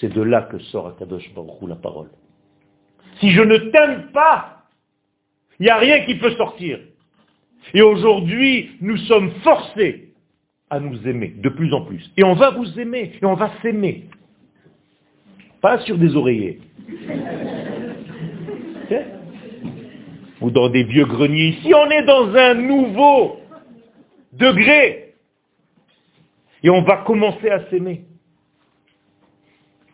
C'est 0.00 0.12
de 0.12 0.20
là 0.20 0.42
que 0.42 0.58
sort 0.58 0.88
Akadosh 0.88 1.32
Baruch 1.34 1.62
la 1.66 1.76
parole. 1.76 2.08
Si 3.20 3.30
je 3.30 3.42
ne 3.42 3.56
t'aime 3.56 4.10
pas, 4.12 4.64
il 5.58 5.64
n'y 5.64 5.70
a 5.70 5.78
rien 5.78 6.04
qui 6.04 6.16
peut 6.16 6.32
sortir. 6.32 6.78
Et 7.74 7.82
aujourd'hui, 7.82 8.70
nous 8.80 8.96
sommes 8.98 9.30
forcés 9.42 10.12
à 10.70 10.80
nous 10.80 11.06
aimer 11.06 11.34
de 11.36 11.48
plus 11.48 11.72
en 11.72 11.82
plus. 11.82 12.10
Et 12.16 12.24
on 12.24 12.34
va 12.34 12.50
vous 12.50 12.78
aimer, 12.78 13.12
et 13.20 13.24
on 13.24 13.34
va 13.34 13.50
s'aimer. 13.62 14.08
Pas 15.60 15.78
sur 15.80 15.96
des 15.98 16.14
oreillers. 16.14 16.60
Ou 20.40 20.50
dans 20.50 20.68
des 20.68 20.84
vieux 20.84 21.06
greniers. 21.06 21.48
Ici, 21.48 21.72
on 21.74 21.90
est 21.90 22.02
dans 22.04 22.34
un 22.34 22.54
nouveau 22.54 23.40
degré. 24.34 25.14
Et 26.62 26.70
on 26.70 26.82
va 26.82 26.98
commencer 26.98 27.48
à 27.48 27.68
s'aimer. 27.70 28.04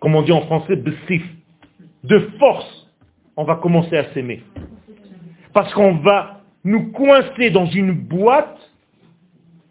Comme 0.01 0.17
on 0.17 0.23
dit 0.23 0.33
en 0.33 0.43
français, 0.43 0.77
de 0.77 2.19
force 2.39 2.82
on 3.37 3.45
va 3.45 3.57
commencer 3.57 3.97
à 3.97 4.13
s'aimer. 4.13 4.43
Parce 5.53 5.73
qu'on 5.75 5.97
va 5.97 6.41
nous 6.65 6.93
coincer 6.93 7.51
dans 7.51 7.67
une 7.67 7.93
boîte 7.93 8.59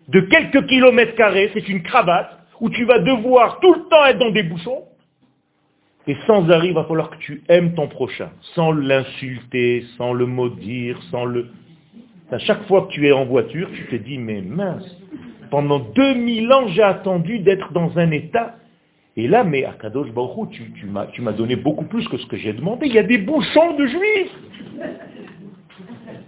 de 0.09 0.19
quelques 0.21 0.67
kilomètres 0.67 1.15
carrés, 1.15 1.51
c'est 1.53 1.69
une 1.69 1.83
cravate, 1.83 2.37
où 2.59 2.69
tu 2.69 2.85
vas 2.85 2.99
devoir 2.99 3.59
tout 3.59 3.73
le 3.73 3.89
temps 3.89 4.05
être 4.05 4.19
dans 4.19 4.31
des 4.31 4.43
bouchons, 4.43 4.83
et 6.07 6.15
sans 6.25 6.49
arrêt, 6.49 6.67
il 6.67 6.73
va 6.73 6.83
falloir 6.85 7.11
que 7.11 7.17
tu 7.17 7.43
aimes 7.47 7.73
ton 7.75 7.87
prochain, 7.87 8.31
sans 8.55 8.71
l'insulter, 8.71 9.85
sans 9.97 10.13
le 10.13 10.25
maudire, 10.25 11.01
sans 11.11 11.25
le... 11.25 11.49
À 12.31 12.39
chaque 12.39 12.63
fois 12.67 12.87
que 12.87 12.93
tu 12.93 13.07
es 13.07 13.11
en 13.11 13.25
voiture, 13.25 13.69
tu 13.73 13.85
te 13.85 13.95
dis, 13.95 14.17
mais 14.17 14.41
mince, 14.41 14.97
pendant 15.51 15.79
2000 15.79 16.51
ans, 16.51 16.67
j'ai 16.69 16.81
attendu 16.81 17.39
d'être 17.39 17.71
dans 17.73 17.97
un 17.97 18.09
état 18.11 18.55
et 19.17 19.27
là, 19.27 19.43
mais 19.43 19.65
Akadosh 19.65 20.11
Baruch 20.11 20.51
tu, 20.51 20.71
tu 20.71 21.21
m'as 21.21 21.31
donné 21.33 21.55
beaucoup 21.55 21.85
plus 21.85 22.07
que 22.07 22.17
ce 22.17 22.25
que 22.27 22.37
j'ai 22.37 22.53
demandé. 22.53 22.87
Il 22.87 22.93
y 22.93 22.99
a 22.99 23.03
des 23.03 23.17
bouchons 23.17 23.75
de 23.75 23.85
juifs. 23.85 24.31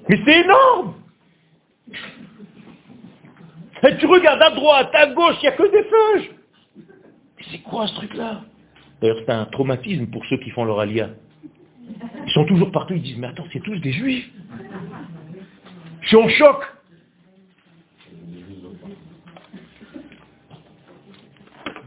Mais 0.09 0.19
c'est 0.25 0.41
énorme. 0.41 0.95
Et 3.85 3.97
tu 3.97 4.05
regardes 4.05 4.41
à 4.41 4.51
droite, 4.51 4.89
à 4.93 5.07
gauche, 5.07 5.35
il 5.41 5.43
n'y 5.43 5.47
a 5.47 5.51
que 5.53 5.71
des 5.71 5.83
feuilles. 5.83 6.29
Mais 7.37 7.43
c'est 7.51 7.61
quoi 7.63 7.87
ce 7.87 7.95
truc-là? 7.95 8.41
D'ailleurs, 9.01 9.17
c'est 9.25 9.31
un 9.31 9.45
traumatisme 9.45 10.07
pour 10.07 10.25
ceux 10.25 10.37
qui 10.37 10.49
font 10.51 10.63
leur 10.63 10.79
alia. 10.79 11.09
Ils 12.25 12.31
sont 12.31 12.45
toujours 12.45 12.71
partout, 12.71 12.93
ils 12.93 13.01
disent, 13.01 13.17
mais 13.17 13.27
attends, 13.27 13.45
c'est 13.51 13.61
tous 13.61 13.77
des 13.79 13.91
juifs. 13.91 14.29
Je 16.01 16.07
suis 16.07 16.17
en 16.17 16.29
choc. 16.29 16.63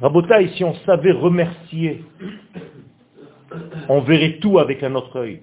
Rabotaï, 0.01 0.51
si 0.57 0.65
on 0.65 0.75
savait 0.87 1.13
remercier, 1.13 2.05
on 3.89 4.01
verrait 4.01 4.39
tout 4.41 4.59
avec 4.59 4.83
un 4.83 4.95
autre 4.95 5.19
œil. 5.19 5.43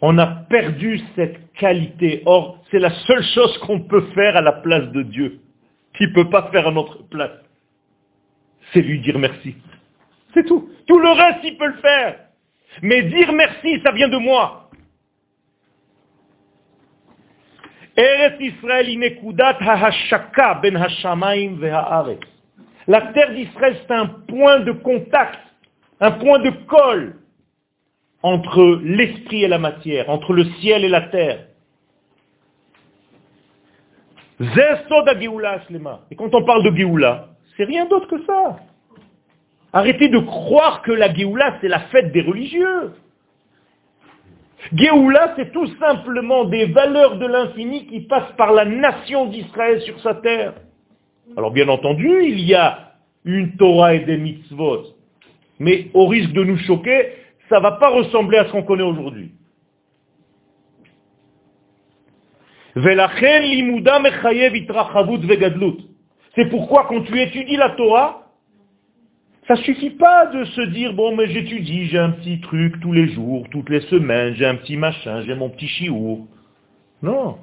On 0.00 0.16
a 0.18 0.26
perdu 0.26 1.00
cette 1.14 1.52
qualité. 1.54 2.22
Or, 2.24 2.58
c'est 2.70 2.78
la 2.78 2.90
seule 2.90 3.22
chose 3.34 3.58
qu'on 3.58 3.80
peut 3.80 4.06
faire 4.14 4.36
à 4.36 4.40
la 4.40 4.52
place 4.52 4.90
de 4.92 5.02
Dieu, 5.02 5.40
qui 5.96 6.04
ne 6.04 6.12
peut 6.12 6.30
pas 6.30 6.50
faire 6.50 6.68
à 6.68 6.72
notre 6.72 7.06
place. 7.08 7.38
C'est 8.72 8.80
lui 8.80 9.00
dire 9.00 9.18
merci. 9.18 9.56
C'est 10.32 10.46
tout. 10.46 10.70
Tout 10.86 10.98
le 10.98 11.10
reste, 11.10 11.40
il 11.44 11.56
peut 11.58 11.66
le 11.66 11.78
faire. 11.78 12.20
Mais 12.82 13.02
dire 13.02 13.32
merci, 13.32 13.80
ça 13.84 13.92
vient 13.92 14.08
de 14.08 14.16
moi. 14.16 14.70
La 22.90 23.02
terre 23.12 23.32
d'Israël, 23.32 23.76
c'est 23.86 23.94
un 23.94 24.06
point 24.06 24.58
de 24.58 24.72
contact, 24.72 25.38
un 26.00 26.10
point 26.10 26.40
de 26.40 26.50
colle 26.66 27.14
entre 28.20 28.80
l'esprit 28.82 29.44
et 29.44 29.48
la 29.48 29.58
matière, 29.58 30.10
entre 30.10 30.32
le 30.32 30.42
ciel 30.60 30.84
et 30.84 30.88
la 30.88 31.02
terre. 31.02 31.46
Et 34.40 36.16
quand 36.16 36.34
on 36.34 36.44
parle 36.44 36.64
de 36.64 36.76
Géoula, 36.76 37.28
c'est 37.56 37.62
rien 37.62 37.86
d'autre 37.86 38.08
que 38.08 38.24
ça. 38.24 38.56
Arrêtez 39.72 40.08
de 40.08 40.18
croire 40.18 40.82
que 40.82 40.90
la 40.90 41.14
Géoula, 41.14 41.58
c'est 41.60 41.68
la 41.68 41.82
fête 41.92 42.10
des 42.10 42.22
religieux. 42.22 42.94
Géoula, 44.74 45.34
c'est 45.36 45.52
tout 45.52 45.68
simplement 45.76 46.44
des 46.44 46.66
valeurs 46.66 47.18
de 47.18 47.26
l'infini 47.26 47.86
qui 47.86 48.00
passent 48.00 48.34
par 48.36 48.52
la 48.52 48.64
nation 48.64 49.26
d'Israël 49.26 49.80
sur 49.82 50.00
sa 50.00 50.16
terre. 50.16 50.54
Alors 51.36 51.50
bien 51.52 51.68
entendu, 51.68 52.24
il 52.24 52.40
y 52.40 52.54
a 52.54 52.94
une 53.24 53.56
Torah 53.56 53.94
et 53.94 54.00
des 54.00 54.16
mitzvot. 54.16 54.84
Mais 55.58 55.88
au 55.94 56.06
risque 56.06 56.32
de 56.32 56.44
nous 56.44 56.58
choquer, 56.58 57.12
ça 57.48 57.58
ne 57.58 57.62
va 57.62 57.72
pas 57.72 57.90
ressembler 57.90 58.38
à 58.38 58.46
ce 58.46 58.52
qu'on 58.52 58.62
connaît 58.62 58.82
aujourd'hui. 58.82 59.32
C'est 66.34 66.48
pourquoi 66.48 66.86
quand 66.88 67.02
tu 67.02 67.20
étudies 67.20 67.56
la 67.56 67.70
Torah, 67.70 68.30
ça 69.48 69.56
suffit 69.56 69.90
pas 69.90 70.26
de 70.26 70.44
se 70.44 70.60
dire, 70.62 70.92
bon, 70.94 71.16
mais 71.16 71.26
j'étudie, 71.26 71.86
j'ai 71.86 71.98
un 71.98 72.10
petit 72.10 72.40
truc 72.40 72.78
tous 72.80 72.92
les 72.92 73.08
jours, 73.08 73.48
toutes 73.50 73.68
les 73.68 73.80
semaines, 73.82 74.34
j'ai 74.34 74.46
un 74.46 74.54
petit 74.54 74.76
machin, 74.76 75.22
j'ai 75.22 75.34
mon 75.34 75.50
petit 75.50 75.66
chiour. 75.66 76.28
Non. 77.02 77.38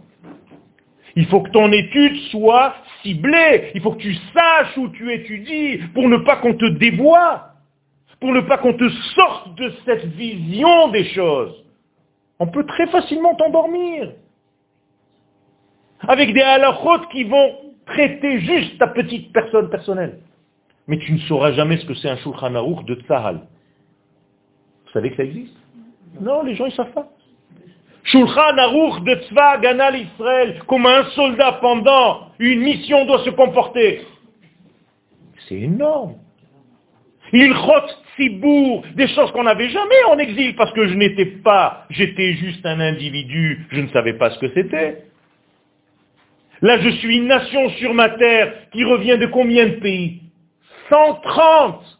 Il 1.17 1.25
faut 1.25 1.41
que 1.41 1.49
ton 1.49 1.69
étude 1.73 2.15
soit 2.31 2.75
ciblée. 3.01 3.71
Il 3.75 3.81
faut 3.81 3.91
que 3.91 4.01
tu 4.01 4.15
saches 4.33 4.77
où 4.77 4.87
tu 4.89 5.11
étudies 5.11 5.79
pour 5.93 6.07
ne 6.07 6.17
pas 6.17 6.37
qu'on 6.37 6.53
te 6.53 6.69
dévoie, 6.77 7.49
pour 8.21 8.31
ne 8.31 8.39
pas 8.39 8.57
qu'on 8.57 8.73
te 8.73 8.89
sorte 9.15 9.55
de 9.55 9.73
cette 9.83 10.05
vision 10.05 10.87
des 10.89 11.05
choses. 11.09 11.65
On 12.39 12.47
peut 12.47 12.65
très 12.65 12.87
facilement 12.87 13.35
t'endormir. 13.35 14.13
Avec 16.07 16.33
des 16.33 16.41
halakhot 16.41 17.07
qui 17.11 17.25
vont 17.25 17.73
traiter 17.85 18.39
juste 18.39 18.77
ta 18.77 18.87
petite 18.87 19.33
personne 19.33 19.69
personnelle 19.69 20.19
mais 20.87 20.97
tu 20.99 21.13
ne 21.13 21.19
sauras 21.19 21.51
jamais 21.51 21.77
ce 21.77 21.85
que 21.85 21.93
c'est 21.95 22.09
un 22.09 22.17
Shulchan 22.17 22.55
Aruch 22.55 22.85
de 22.85 22.95
Tzahal. 22.95 23.41
Vous 24.85 24.91
savez 24.93 25.11
que 25.11 25.17
ça 25.17 25.23
existe? 25.23 25.55
Non, 26.21 26.43
les 26.43 26.55
gens 26.55 26.65
ne 26.65 26.71
savent 26.71 26.93
pas. 26.93 27.09
Shulchan 28.17 28.57
Aruch 28.57 29.03
de 29.03 29.15
Tzva 29.27 29.57
Ganal 29.57 29.95
Israël, 29.95 30.61
comme 30.67 30.85
un 30.85 31.05
soldat 31.11 31.59
pendant 31.61 32.31
une 32.39 32.61
mission 32.61 33.05
doit 33.05 33.23
se 33.23 33.29
comporter. 33.29 34.01
C'est 35.47 35.59
énorme. 35.59 36.15
Il 37.33 37.53
rote 37.53 37.97
Tzibour, 38.15 38.83
des 38.95 39.07
choses 39.09 39.31
qu'on 39.31 39.43
n'avait 39.43 39.69
jamais 39.69 40.03
en 40.09 40.17
exil, 40.17 40.55
parce 40.55 40.71
que 40.73 40.87
je 40.87 40.93
n'étais 40.95 41.25
pas, 41.25 41.85
j'étais 41.89 42.33
juste 42.33 42.65
un 42.65 42.79
individu, 42.79 43.67
je 43.69 43.81
ne 43.81 43.87
savais 43.89 44.13
pas 44.13 44.31
ce 44.31 44.39
que 44.39 44.51
c'était. 44.53 45.03
Là, 46.61 46.79
je 46.79 46.89
suis 46.89 47.17
une 47.17 47.27
nation 47.27 47.69
sur 47.71 47.93
ma 47.93 48.09
terre 48.09 48.69
qui 48.71 48.83
revient 48.83 49.17
de 49.19 49.27
combien 49.27 49.67
de 49.67 49.75
pays? 49.75 50.21
130 50.89 51.99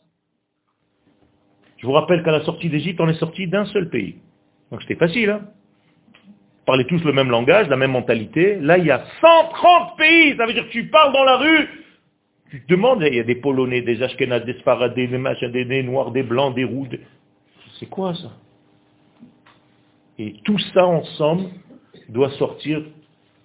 Je 1.77 1.85
vous 1.85 1.91
rappelle 1.91 2.23
qu'à 2.23 2.31
la 2.31 2.43
sortie 2.43 2.69
d'Égypte, 2.69 2.99
on 2.99 3.07
est 3.07 3.19
sorti 3.19 3.47
d'un 3.47 3.65
seul 3.65 3.89
pays. 3.89 4.15
Donc 4.71 4.81
c'était 4.81 4.95
facile. 4.95 5.29
Hein 5.29 5.41
Parlez 6.67 6.83
tous 6.83 7.01
le 7.05 7.13
même 7.13 7.31
langage, 7.31 7.69
la 7.69 7.77
même 7.77 7.91
mentalité. 7.91 8.57
Là, 8.57 8.77
il 8.77 8.85
y 8.85 8.91
a 8.91 9.01
130 9.21 9.97
pays. 9.97 10.35
Ça 10.35 10.45
veut 10.45 10.51
dire 10.53 10.65
que 10.65 10.71
tu 10.71 10.87
parles 10.87 11.13
dans 11.13 11.23
la 11.23 11.37
rue, 11.37 11.69
tu 12.49 12.61
te 12.61 12.67
demandes, 12.67 13.01
il 13.07 13.15
y 13.15 13.19
a 13.21 13.23
des 13.23 13.35
Polonais, 13.35 13.81
des 13.81 14.03
Ashkenazes, 14.03 14.43
des 14.43 14.53
Sfaradés, 14.59 15.07
des 15.07 15.17
machins, 15.17 15.49
des, 15.49 15.83
Noirs, 15.83 16.11
des 16.11 16.23
Blancs, 16.23 16.53
des 16.55 16.65
Roux. 16.65 16.85
C'est 17.79 17.85
quoi 17.85 18.13
ça? 18.15 18.33
Et 20.19 20.35
tout 20.43 20.59
ça 20.73 20.85
ensemble 20.85 21.45
doit 22.09 22.31
sortir. 22.31 22.81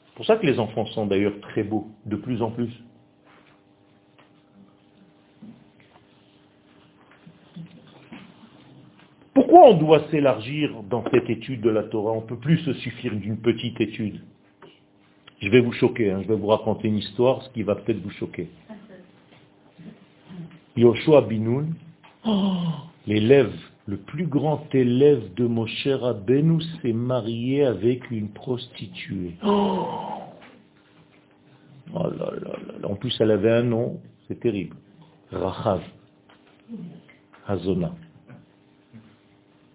C'est 0.06 0.14
pour 0.16 0.26
ça 0.26 0.36
que 0.36 0.44
les 0.44 0.58
enfants 0.58 0.86
sont 0.86 1.06
d'ailleurs 1.06 1.38
très 1.42 1.62
beaux, 1.62 1.86
de 2.06 2.16
plus 2.16 2.42
en 2.42 2.50
plus. 2.50 2.70
Pourquoi 9.34 9.70
on 9.70 9.74
doit 9.78 10.08
s'élargir 10.10 10.82
dans 10.90 11.04
cette 11.10 11.30
étude 11.30 11.62
de 11.62 11.70
la 11.70 11.84
Torah? 11.84 12.12
On 12.12 12.20
ne 12.20 12.26
peut 12.26 12.36
plus 12.36 12.58
se 12.58 12.74
suffire 12.74 13.14
d'une 13.14 13.38
petite 13.38 13.80
étude. 13.80 14.20
Je 15.40 15.48
vais 15.48 15.60
vous 15.60 15.72
choquer, 15.72 16.10
hein. 16.10 16.20
je 16.22 16.28
vais 16.28 16.36
vous 16.36 16.46
raconter 16.46 16.88
une 16.88 16.98
histoire, 16.98 17.42
ce 17.42 17.50
qui 17.50 17.62
va 17.62 17.74
peut-être 17.74 18.00
vous 18.02 18.10
choquer. 18.10 18.48
Yoshua 20.76 21.22
Binoun, 21.22 21.74
l'élève, 23.06 23.52
le 23.86 23.96
plus 23.96 24.26
grand 24.26 24.72
élève 24.74 25.34
de 25.34 25.46
Moshe 25.46 25.88
Rabbeinu, 25.88 26.62
s'est 26.80 26.92
marié 26.92 27.64
avec 27.64 28.10
une 28.10 28.28
prostituée. 28.28 29.34
Oh 29.44 29.98
là 31.94 32.10
là 32.16 32.52
là 32.80 32.88
En 32.88 32.94
plus, 32.94 33.14
elle 33.20 33.32
avait 33.32 33.50
un 33.50 33.64
nom, 33.64 34.00
c'est 34.28 34.38
terrible. 34.38 34.76
Rachav. 35.32 35.82
Hazona. 37.46 37.92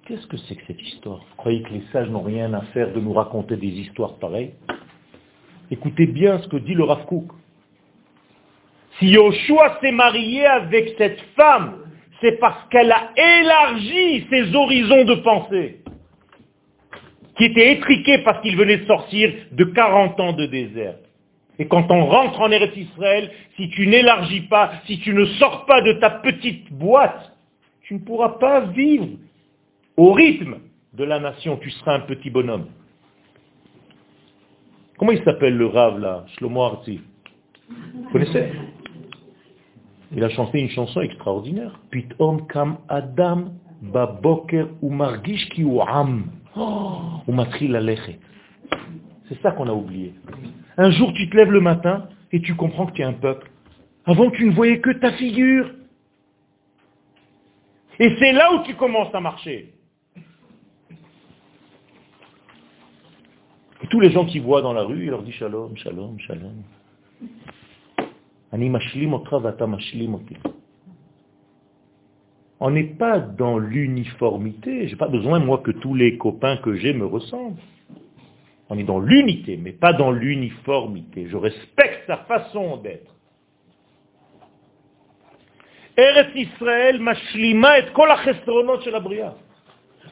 Qu'est-ce 0.07 0.27
que 0.27 0.37
c'est 0.37 0.55
que 0.55 0.61
cette 0.67 0.81
histoire? 0.81 1.17
Vous 1.17 1.35
croyez 1.35 1.61
que 1.63 1.73
les 1.73 1.83
sages 1.91 2.09
n'ont 2.09 2.21
rien 2.21 2.53
à 2.53 2.61
faire 2.67 2.93
de 2.93 2.99
nous 3.01 3.11
raconter 3.11 3.57
des 3.57 3.67
histoires 3.67 4.15
pareilles? 4.19 4.53
Écoutez 5.69 6.05
bien 6.05 6.39
ce 6.39 6.47
que 6.47 6.55
dit 6.55 6.75
le 6.75 6.85
Rav 6.85 7.05
Si 8.97 9.07
Yoshua 9.09 9.79
s'est 9.81 9.91
marié 9.91 10.45
avec 10.45 10.95
cette 10.97 11.19
femme, 11.35 11.79
c'est 12.21 12.39
parce 12.39 12.69
qu'elle 12.69 12.89
a 12.89 13.11
élargi 13.17 14.25
ses 14.29 14.55
horizons 14.55 15.03
de 15.03 15.15
pensée, 15.15 15.81
qui 17.37 17.43
étaient 17.43 17.73
étriqués 17.73 18.19
parce 18.19 18.41
qu'il 18.41 18.55
venait 18.55 18.85
sortir 18.85 19.33
de 19.51 19.63
40 19.65 20.19
ans 20.21 20.31
de 20.31 20.45
désert. 20.45 20.95
Et 21.59 21.67
quand 21.67 21.91
on 21.91 22.05
rentre 22.05 22.39
en 22.39 22.49
Eretz 22.49 22.77
Israël, 22.77 23.29
si 23.57 23.69
tu 23.71 23.87
n'élargis 23.87 24.47
pas, 24.47 24.71
si 24.85 25.01
tu 25.01 25.13
ne 25.13 25.25
sors 25.25 25.65
pas 25.65 25.81
de 25.81 25.91
ta 25.93 26.11
petite 26.11 26.71
boîte, 26.71 27.33
tu 27.81 27.95
ne 27.95 27.99
pourras 27.99 28.37
pas 28.39 28.61
vivre 28.61 29.07
au 29.97 30.13
rythme 30.13 30.59
de 30.93 31.03
la 31.03 31.19
nation, 31.19 31.57
tu 31.57 31.69
seras 31.71 31.95
un 31.95 32.01
petit 32.01 32.29
bonhomme. 32.29 32.67
Comment 34.97 35.11
il 35.11 35.23
s'appelle 35.23 35.57
le 35.57 35.67
Rav 35.67 35.99
là 35.99 36.25
Shlomo 36.37 36.63
Arti? 36.63 37.01
Vous 37.69 38.09
connaissez? 38.11 38.51
Il 40.15 40.23
a 40.23 40.29
chanté 40.29 40.59
une 40.59 40.69
chanson 40.69 41.01
extraordinaire. 41.01 41.79
Pitom 41.91 42.47
kam 42.47 42.77
Adam 42.87 43.51
baboker 43.81 44.67
ou 44.81 44.89
margish 44.89 45.49
ki 45.49 45.63
ou 45.63 45.81
am. 45.81 46.31
Ou 46.55 47.31
matri 47.31 47.67
la 47.67 47.81
C'est 49.27 49.41
ça 49.41 49.51
qu'on 49.51 49.67
a 49.67 49.73
oublié. 49.73 50.13
Un 50.77 50.91
jour 50.91 51.13
tu 51.13 51.29
te 51.29 51.35
lèves 51.35 51.51
le 51.51 51.61
matin 51.61 52.07
et 52.31 52.41
tu 52.41 52.55
comprends 52.55 52.87
que 52.87 52.93
tu 52.93 53.01
es 53.01 53.05
un 53.05 53.13
peuple. 53.13 53.51
Avant 54.05 54.31
tu 54.31 54.45
ne 54.45 54.53
voyais 54.53 54.79
que 54.79 54.91
ta 54.91 55.11
figure. 55.11 55.69
Et 57.99 58.15
c'est 58.17 58.31
là 58.31 58.53
où 58.53 58.63
tu 58.63 58.75
commences 58.75 59.13
à 59.13 59.19
marcher. 59.19 59.73
Tous 63.89 63.99
les 63.99 64.11
gens 64.11 64.25
qui 64.25 64.39
voient 64.39 64.61
dans 64.61 64.73
la 64.73 64.83
rue, 64.83 65.03
il 65.03 65.09
leur 65.09 65.23
dit 65.23 65.31
shalom, 65.31 65.75
shalom, 65.77 66.19
shalom. 66.19 66.63
On 72.59 72.71
n'est 72.71 72.83
pas 72.83 73.19
dans 73.19 73.59
l'uniformité. 73.59 74.87
Je 74.87 74.93
n'ai 74.93 74.97
pas 74.97 75.07
besoin, 75.07 75.39
moi, 75.39 75.59
que 75.59 75.71
tous 75.71 75.93
les 75.95 76.17
copains 76.17 76.57
que 76.57 76.75
j'ai 76.75 76.93
me 76.93 77.05
ressemblent. 77.05 77.59
On 78.69 78.77
est 78.77 78.83
dans 78.83 78.99
l'unité, 78.99 79.57
mais 79.57 79.71
pas 79.71 79.93
dans 79.93 80.11
l'uniformité. 80.11 81.27
Je 81.29 81.37
respecte 81.37 82.03
sa 82.07 82.17
façon 82.17 82.77
d'être. 82.77 83.13
Eretz 85.97 86.35
Israël, 86.35 86.99
mashlima 86.99 87.79
et 87.79 87.85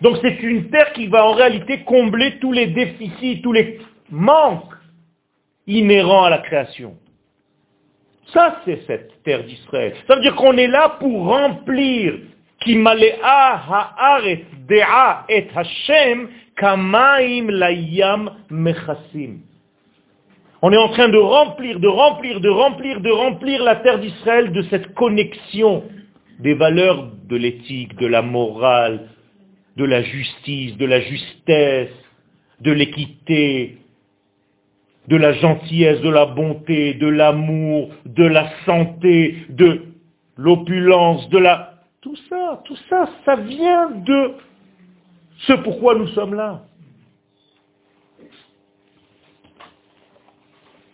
donc 0.01 0.17
c'est 0.21 0.41
une 0.41 0.69
terre 0.69 0.93
qui 0.93 1.07
va 1.07 1.25
en 1.25 1.33
réalité 1.33 1.83
combler 1.83 2.37
tous 2.39 2.51
les 2.51 2.67
déficits, 2.67 3.41
tous 3.41 3.53
les 3.53 3.79
manque 4.09 4.73
inhérent 5.67 6.25
à 6.25 6.29
la 6.29 6.39
création. 6.39 6.95
Ça, 8.33 8.61
c'est 8.65 8.81
cette 8.87 9.23
terre 9.23 9.43
d'Israël. 9.43 9.93
Ça 10.07 10.15
veut 10.15 10.21
dire 10.21 10.35
qu'on 10.35 10.57
est 10.57 10.67
là 10.67 10.97
pour 10.99 11.27
remplir 11.27 12.15
haaret 13.23 14.45
dea 14.67 15.25
et 15.29 15.47
Hashem 15.55 16.29
kamaim 16.57 17.47
layam 17.51 18.31
mechasim. 18.49 19.41
On 20.61 20.71
est 20.71 20.77
en 20.77 20.89
train 20.89 21.09
de 21.09 21.17
remplir, 21.17 21.79
de 21.79 21.87
remplir, 21.87 22.39
de 22.39 22.49
remplir, 22.49 23.01
de 23.01 23.11
remplir 23.11 23.63
la 23.63 23.75
terre 23.75 23.99
d'Israël 23.99 24.51
de 24.51 24.63
cette 24.63 24.95
connexion 24.95 25.83
des 26.39 26.55
valeurs 26.55 27.11
de 27.27 27.35
l'éthique, 27.35 27.95
de 27.97 28.07
la 28.07 28.23
morale, 28.23 29.09
de 29.75 29.85
la 29.85 30.01
justice, 30.01 30.77
de 30.77 30.85
la 30.85 31.01
justesse, 31.01 31.91
de 32.61 32.71
l'équité, 32.71 33.77
de 35.07 35.17
la 35.17 35.33
gentillesse, 35.33 36.01
de 36.01 36.09
la 36.09 36.25
bonté, 36.25 36.93
de 36.95 37.07
l'amour, 37.07 37.89
de 38.05 38.25
la 38.25 38.49
santé, 38.65 39.45
de 39.49 39.81
l'opulence, 40.37 41.29
de 41.29 41.37
la... 41.37 41.73
Tout 42.01 42.15
ça, 42.29 42.61
tout 42.65 42.77
ça, 42.89 43.09
ça 43.25 43.35
vient 43.35 43.89
de 43.91 44.33
ce 45.39 45.53
pourquoi 45.53 45.95
nous 45.95 46.07
sommes 46.07 46.35
là. 46.35 46.63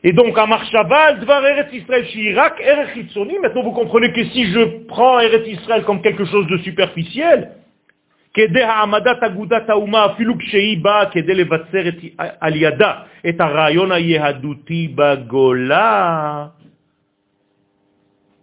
Et 0.03 0.13
donc, 0.13 0.35
à 0.37 0.47
Marchaval, 0.47 1.19
Dvar 1.19 1.45
Eretz 1.45 1.71
Israël, 1.73 2.05
Shirak, 2.07 2.59
Erech 2.59 2.97
maintenant 3.39 3.61
vous 3.61 3.71
comprenez 3.71 4.11
que 4.11 4.25
si 4.25 4.45
je 4.45 4.85
prends 4.87 5.19
Eretz 5.19 5.47
Israël 5.47 5.83
comme 5.83 6.01
quelque 6.01 6.25
chose 6.25 6.47
de 6.47 6.57
superficiel, 6.59 7.51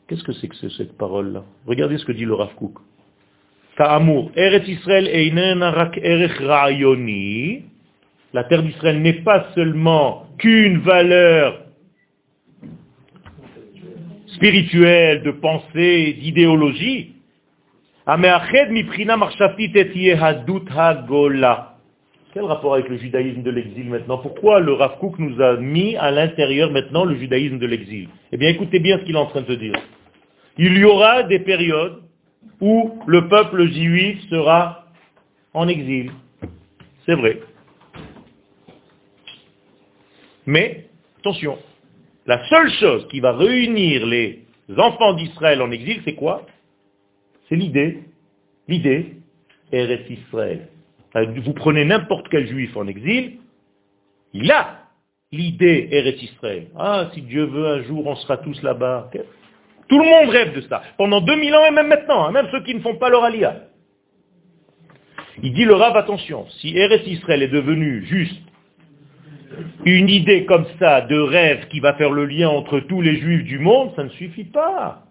qu'est-ce 0.08 0.24
que 0.24 0.32
c'est 0.32 0.48
que 0.48 0.56
cette 0.56 0.96
parole-là? 0.96 1.44
Regardez 1.66 1.98
ce 1.98 2.04
que 2.04 2.12
dit 2.12 2.24
le 2.24 2.34
Rav 2.34 2.54
Kook. 2.54 2.78
Ra'yoni, 6.38 7.62
la 8.32 8.44
terre 8.44 8.62
d'Israël 8.62 9.00
n'est 9.00 9.22
pas 9.22 9.46
seulement 9.54 10.26
qu'une 10.38 10.78
valeur 10.78 11.62
spirituelle, 14.26 15.22
de 15.22 15.30
pensée, 15.30 16.14
d'idéologie. 16.20 17.14
Quel 18.08 18.16
rapport 22.44 22.72
avec 22.74 22.88
le 22.88 22.96
judaïsme 22.96 23.42
de 23.42 23.50
l'exil 23.50 23.90
maintenant? 23.90 24.16
Pourquoi 24.16 24.60
le 24.60 24.72
Rav 24.72 24.98
Kook 24.98 25.18
nous 25.18 25.38
a 25.42 25.58
mis 25.58 25.94
à 25.94 26.10
l'intérieur 26.10 26.70
maintenant 26.70 27.04
le 27.04 27.16
judaïsme 27.16 27.58
de 27.58 27.66
l'exil? 27.66 28.08
Eh 28.32 28.38
bien 28.38 28.48
écoutez 28.48 28.78
bien 28.78 28.98
ce 28.98 29.04
qu'il 29.04 29.14
est 29.14 29.18
en 29.18 29.26
train 29.26 29.42
de 29.42 29.54
dire. 29.54 29.74
Il 30.56 30.78
y 30.78 30.84
aura 30.84 31.24
des 31.24 31.40
périodes 31.40 31.98
où 32.62 32.98
le 33.06 33.28
peuple 33.28 33.66
juif 33.66 34.18
sera 34.30 34.86
en 35.52 35.68
exil. 35.68 36.10
C'est 37.04 37.14
vrai. 37.14 37.40
Mais, 40.46 40.86
attention, 41.18 41.58
la 42.24 42.42
seule 42.48 42.70
chose 42.80 43.06
qui 43.08 43.20
va 43.20 43.32
réunir 43.32 44.06
les 44.06 44.46
enfants 44.78 45.12
d'Israël 45.12 45.60
en 45.60 45.70
exil, 45.70 46.00
c'est 46.06 46.14
quoi? 46.14 46.46
C'est 47.48 47.56
l'idée. 47.56 48.02
L'idée, 48.68 49.16
Eretz 49.72 50.08
Israël. 50.10 50.68
Vous 51.14 51.54
prenez 51.54 51.84
n'importe 51.84 52.28
quel 52.28 52.46
juif 52.46 52.76
en 52.76 52.86
exil, 52.86 53.38
il 54.34 54.50
a 54.52 54.82
l'idée 55.32 55.88
Eretz 55.90 56.22
Israël. 56.22 56.68
Ah, 56.76 57.10
si 57.14 57.22
Dieu 57.22 57.44
veut, 57.44 57.66
un 57.66 57.82
jour, 57.82 58.06
on 58.06 58.16
sera 58.16 58.36
tous 58.38 58.62
là-bas. 58.62 59.10
Tout 59.88 59.98
le 59.98 60.04
monde 60.04 60.28
rêve 60.28 60.54
de 60.54 60.60
ça. 60.62 60.82
Pendant 60.98 61.20
2000 61.20 61.54
ans 61.54 61.64
et 61.66 61.70
même 61.70 61.88
maintenant, 61.88 62.26
hein, 62.26 62.32
même 62.32 62.48
ceux 62.52 62.62
qui 62.62 62.74
ne 62.74 62.80
font 62.80 62.96
pas 62.96 63.08
leur 63.08 63.24
alia. 63.24 63.62
Il 65.42 65.54
dit 65.54 65.64
le 65.64 65.74
Rav, 65.74 65.96
attention, 65.96 66.46
si 66.60 66.76
Eretz 66.76 67.06
Israël 67.06 67.42
est 67.42 67.48
devenu 67.48 68.04
juste 68.04 68.42
une 69.84 70.08
idée 70.08 70.44
comme 70.44 70.66
ça 70.78 71.00
de 71.00 71.18
rêve 71.18 71.68
qui 71.68 71.80
va 71.80 71.94
faire 71.94 72.10
le 72.10 72.26
lien 72.26 72.48
entre 72.48 72.80
tous 72.80 73.00
les 73.00 73.16
juifs 73.16 73.44
du 73.44 73.58
monde, 73.58 73.92
ça 73.96 74.04
ne 74.04 74.10
suffit 74.10 74.44
pas. 74.44 75.07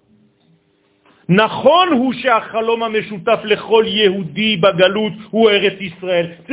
C'est 1.29 1.35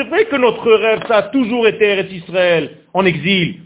vrai 0.08 0.24
que 0.24 0.36
notre 0.36 0.72
rêve, 0.72 1.06
ça 1.06 1.16
a 1.18 1.22
toujours 1.22 1.68
été 1.68 1.84
Eretz 1.84 2.10
Israël, 2.10 2.70
en 2.92 3.04
exil. 3.06 3.60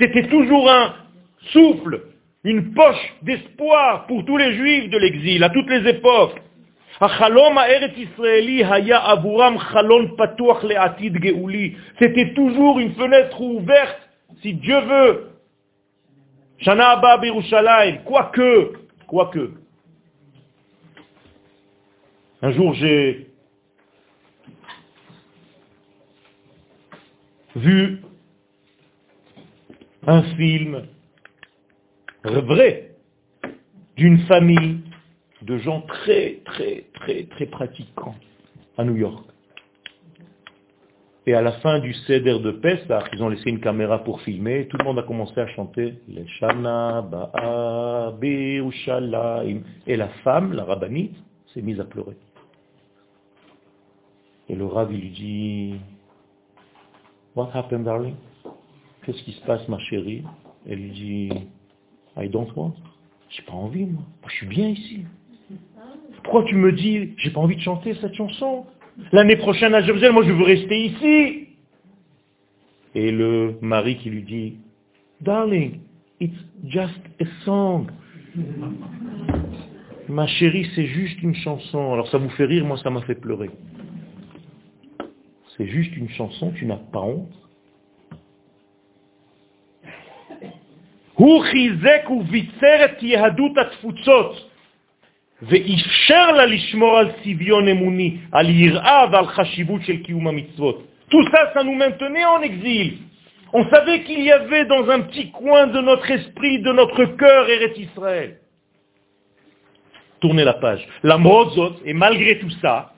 C'était 0.00 0.28
toujours 0.28 0.68
un 0.68 0.94
souffle, 1.52 2.00
une 2.42 2.74
poche 2.74 3.14
d'espoir 3.22 4.06
pour 4.08 4.24
tous 4.24 4.36
les 4.36 4.54
juifs 4.54 4.90
de 4.90 4.98
l'exil, 4.98 5.44
à 5.44 5.50
toutes 5.50 5.70
les 5.70 5.88
époques. 5.90 6.42
C'était 12.00 12.34
toujours 12.34 12.80
une 12.80 12.94
fenêtre 12.94 13.40
ouverte, 13.40 14.07
si 14.42 14.54
Dieu 14.54 14.80
veut. 14.80 15.30
Shana 16.58 16.90
Abba 16.90 17.20
quoique, 18.04 18.72
quoique. 19.06 19.52
Un 22.42 22.52
jour 22.52 22.74
j'ai 22.74 23.30
vu 27.56 28.02
un 30.06 30.22
film 30.22 30.86
vrai 32.24 32.92
d'une 33.96 34.18
famille 34.26 34.80
de 35.42 35.58
gens 35.58 35.82
très, 35.82 36.40
très, 36.44 36.86
très, 36.94 37.24
très 37.24 37.46
pratiquants 37.46 38.14
à 38.76 38.84
New 38.84 38.96
York. 38.96 39.27
Et 41.28 41.34
à 41.34 41.42
la 41.42 41.52
fin 41.52 41.78
du 41.78 41.92
ceder 41.92 42.38
de 42.38 42.52
Pessah, 42.52 43.04
ils 43.12 43.22
ont 43.22 43.28
laissé 43.28 43.50
une 43.50 43.60
caméra 43.60 44.02
pour 44.02 44.22
filmer, 44.22 44.66
tout 44.66 44.78
le 44.78 44.84
monde 44.84 44.98
a 44.98 45.02
commencé 45.02 45.38
à 45.38 45.46
chanter 45.48 45.98
Les 46.08 46.26
Shana 46.26 47.04
Et 49.86 49.96
la 49.98 50.08
femme, 50.24 50.54
la 50.54 50.64
rabbinite, 50.64 51.14
s'est 51.52 51.60
mise 51.60 51.78
à 51.80 51.84
pleurer. 51.84 52.16
Et 54.48 54.54
le 54.54 54.64
rabbin 54.64 54.94
lui 54.94 55.10
dit 55.10 55.74
What 57.36 57.50
happened, 57.52 57.84
darling? 57.84 58.14
Qu'est-ce 59.04 59.22
qui 59.24 59.32
se 59.32 59.44
passe, 59.44 59.68
ma 59.68 59.78
chérie? 59.80 60.24
Elle 60.66 60.78
lui 60.78 60.90
dit 60.92 61.30
I 62.16 62.30
don't 62.30 62.48
want. 62.56 62.72
J'ai 63.28 63.42
pas 63.42 63.52
envie, 63.52 63.84
moi. 63.84 64.02
Je 64.28 64.34
suis 64.34 64.46
bien 64.46 64.68
ici. 64.68 65.04
Pourquoi 66.22 66.44
tu 66.44 66.54
me 66.54 66.72
dis, 66.72 67.12
j'ai 67.18 67.30
pas 67.30 67.40
envie 67.40 67.56
de 67.56 67.60
chanter 67.60 67.92
cette 68.00 68.14
chanson? 68.14 68.64
L'année 69.12 69.36
prochaine 69.36 69.74
à 69.74 69.80
Jérusalem, 69.80 70.14
moi 70.14 70.24
je 70.24 70.32
veux 70.32 70.44
rester 70.44 70.76
ici. 70.86 71.48
Et 72.94 73.10
le 73.12 73.58
mari 73.60 73.96
qui 73.96 74.10
lui 74.10 74.22
dit, 74.22 74.56
Darling, 75.20 75.80
it's 76.20 76.38
just 76.66 77.00
a 77.20 77.24
song. 77.44 77.86
Ma 80.08 80.26
chérie, 80.26 80.66
c'est 80.74 80.86
juste 80.86 81.22
une 81.22 81.34
chanson. 81.34 81.92
Alors 81.92 82.08
ça 82.08 82.18
vous 82.18 82.30
fait 82.30 82.44
rire, 82.44 82.64
moi 82.64 82.78
ça 82.78 82.90
m'a 82.90 83.02
fait 83.02 83.14
pleurer. 83.14 83.50
C'est 85.56 85.66
juste 85.66 85.96
une 85.96 86.08
chanson, 86.10 86.52
tu 86.52 86.66
n'as 86.66 86.76
pas 86.76 87.00
honte? 87.00 87.32
Tout 101.10 101.22
ça, 101.30 101.52
ça 101.54 101.62
nous 101.62 101.74
maintenait 101.74 102.24
en 102.24 102.42
exil. 102.42 102.98
On 103.52 103.64
savait 103.70 104.02
qu'il 104.02 104.20
y 104.22 104.32
avait 104.32 104.64
dans 104.64 104.88
un 104.90 105.00
petit 105.02 105.30
coin 105.30 105.68
de 105.68 105.80
notre 105.80 106.10
esprit, 106.10 106.60
de 106.60 106.72
notre 106.72 107.04
cœur, 107.16 107.48
Eretz 107.48 107.78
Israël. 107.78 108.38
Tournez 110.20 110.44
la 110.44 110.54
page. 110.54 110.86
La 111.04 111.18
et 111.84 111.94
malgré 111.94 112.40
tout 112.40 112.50
ça, 112.60 112.92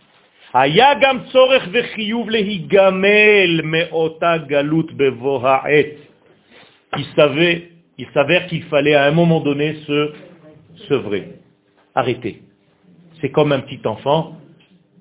il 7.99 8.07
s'avère 8.15 8.47
qu'il 8.47 8.63
fallait 8.65 8.95
à 8.95 9.05
un 9.05 9.11
moment 9.13 9.41
donné 9.41 9.75
se 9.87 10.13
sevrer. 10.89 11.40
Arrêtez. 11.95 12.43
C'est 13.21 13.31
comme 13.31 13.53
un 13.53 13.61
petit 13.61 13.81
enfant. 13.87 14.37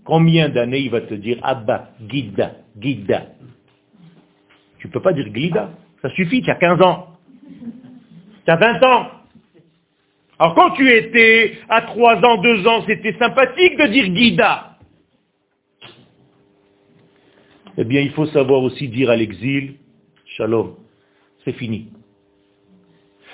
Combien 0.04 0.50
d'années 0.50 0.80
il 0.80 0.90
va 0.90 1.02
te 1.02 1.14
dire 1.14 1.38
Abba, 1.44 1.92
Guida, 2.02 2.56
Guida 2.78 3.28
Tu 4.80 4.88
ne 4.88 4.92
peux 4.92 5.02
pas 5.02 5.14
dire 5.14 5.30
Glida. 5.30 5.72
Ça 6.02 6.10
suffit, 6.12 6.42
tu 6.42 6.50
as 6.50 6.56
15 6.56 6.82
ans. 6.82 7.18
Tu 8.46 8.52
as 8.52 8.56
20 8.56 8.84
ans. 8.84 9.08
Alors 10.40 10.56
quand 10.56 10.72
tu 10.72 10.90
étais 10.90 11.60
à 11.68 11.82
3 11.82 12.16
ans, 12.26 12.38
2 12.42 12.68
ans, 12.68 12.84
c'était 12.88 13.16
sympathique 13.20 13.78
de 13.78 13.88
dire 13.88 14.08
Guida. 14.08 14.70
eh 17.82 17.86
bien 17.86 18.02
il 18.02 18.12
faut 18.12 18.26
savoir 18.26 18.62
aussi 18.62 18.90
dire 18.90 19.10
à 19.10 19.16
l'exil, 19.16 19.76
shalom, 20.26 20.76
c'est 21.46 21.54
fini 21.54 21.88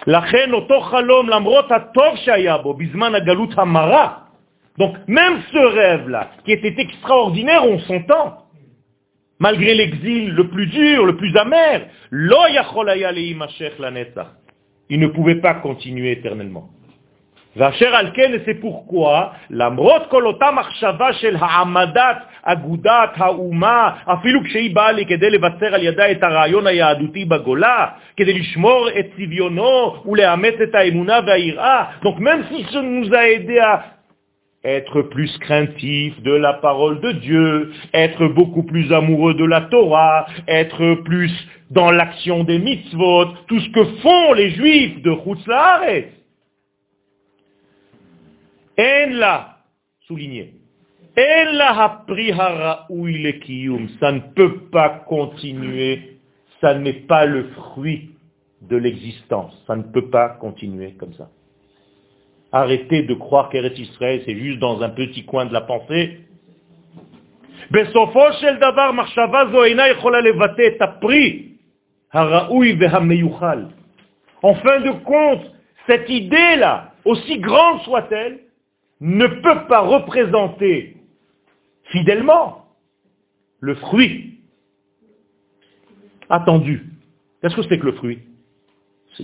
לכן 0.06 0.52
אותו 0.52 0.80
חלום, 0.80 1.28
למרות 1.28 1.72
הטוב 1.72 2.16
שהיה 2.16 2.58
בו 2.58 2.74
בזמן 2.74 3.14
הגלות 3.14 3.58
המרה, 3.58 4.14
donc 4.78 4.96
même 5.08 5.42
ce 5.52 5.58
rêve-là, 5.58 6.30
qui 6.44 6.52
était 6.52 6.74
extraordinaire, 6.78 7.64
on 7.66 7.78
s'entend, 7.80 8.46
malgré 9.38 9.74
l'exil 9.74 10.30
le 10.30 10.48
plus 10.48 10.66
dur, 10.68 11.04
le 11.04 11.16
plus 11.16 11.36
amer, 11.36 11.86
lo 12.10 12.46
yachol 12.48 12.88
haya 12.88 13.12
leimashech 13.12 13.78
lanetzach. 13.78 14.28
Il 14.88 15.00
ne 15.00 15.08
pouvait 15.08 15.40
pas 15.40 15.54
continuer 15.54 16.12
éternellement. 16.12 16.70
ואשר 17.56 17.94
על 17.94 18.06
כן, 18.14 18.32
c'est 18.44 18.62
pourquoi, 18.62 19.34
למרות 19.50 20.02
כל 20.08 20.26
אותה 20.26 20.50
מחשבה 20.50 21.12
של 21.12 21.36
העמדת 21.40 22.16
אגודת 22.42 23.10
האומה, 23.16 23.90
אפילו 24.06 24.40
כשהיא 24.44 24.74
באה 24.74 24.92
לי 24.92 25.06
כדי 25.06 25.30
לבצר 25.30 25.74
על 25.74 25.82
ידה 25.82 26.10
את 26.10 26.22
הרעיון 26.22 26.66
היהדותי 26.66 27.24
בגולה, 27.24 27.86
כדי 28.16 28.38
לשמור 28.38 28.88
את 28.98 29.06
צביונו 29.16 30.02
ולאמץ 30.06 30.54
את 30.62 30.74
האמונה 30.74 31.18
והיראה, 31.26 31.84
donc 32.02 32.18
même 32.18 32.42
si 32.50 32.64
ça 32.72 32.82
nous 32.82 33.14
a 33.14 33.28
aidé 33.28 33.58
à 33.58 33.82
être 34.64 35.02
plus 35.02 35.38
craintif 35.38 36.22
de 36.22 36.32
la 36.32 36.52
parole 36.52 37.00
de 37.00 37.12
Dieu, 37.12 37.72
être 37.94 38.26
beaucoup 38.26 38.62
plus 38.62 38.92
amoureux 38.92 39.34
de 39.34 39.44
la 39.44 39.62
Torah, 39.62 40.26
être 40.46 41.02
plus 41.04 41.32
dans 41.70 41.90
l'action 41.90 42.44
des 42.44 42.58
mitzvot, 42.58 43.26
tout 43.48 43.60
ce 43.60 43.70
que 43.70 43.84
font 44.02 44.32
les 44.34 44.50
juifs 44.50 45.02
de 45.02 45.12
Chutzlaharet. 45.24 46.08
En 48.77 49.09
la, 49.11 49.57
souligné, 50.07 50.53
en 51.17 51.51
la 51.53 51.95
ça 53.99 54.11
ne 54.11 54.19
peut 54.35 54.59
pas 54.71 54.89
continuer, 55.07 56.19
ça 56.59 56.73
n'est 56.73 56.93
pas 57.07 57.25
le 57.25 57.45
fruit 57.49 58.11
de 58.61 58.75
l'existence, 58.75 59.53
ça 59.67 59.75
ne 59.75 59.83
peut 59.83 60.09
pas 60.09 60.29
continuer 60.29 60.93
comme 60.93 61.13
ça. 61.13 61.29
Arrêtez 62.51 63.03
de 63.03 63.13
croire 63.13 63.49
qu'Eretz 63.49 63.77
Israël, 63.77 64.21
c'est 64.25 64.35
juste 64.35 64.59
dans 64.59 64.81
un 64.81 64.89
petit 64.89 65.25
coin 65.25 65.45
de 65.45 65.53
la 65.53 65.61
pensée. 65.61 66.19
En 74.43 74.55
fin 74.55 74.79
de 74.79 74.91
compte, 75.03 75.51
cette 75.87 76.09
idée-là, 76.09 76.93
aussi 77.03 77.39
grande 77.39 77.81
soit-elle, 77.81 78.44
ne 79.01 79.27
peut 79.27 79.67
pas 79.67 79.81
représenter 79.81 80.95
fidèlement 81.85 82.65
le 83.59 83.75
fruit 83.75 84.39
attendu. 86.29 86.83
Qu'est-ce 87.41 87.55
que 87.55 87.63
c'est 87.63 87.79
que 87.79 87.85
le 87.85 87.93
fruit? 87.93 88.19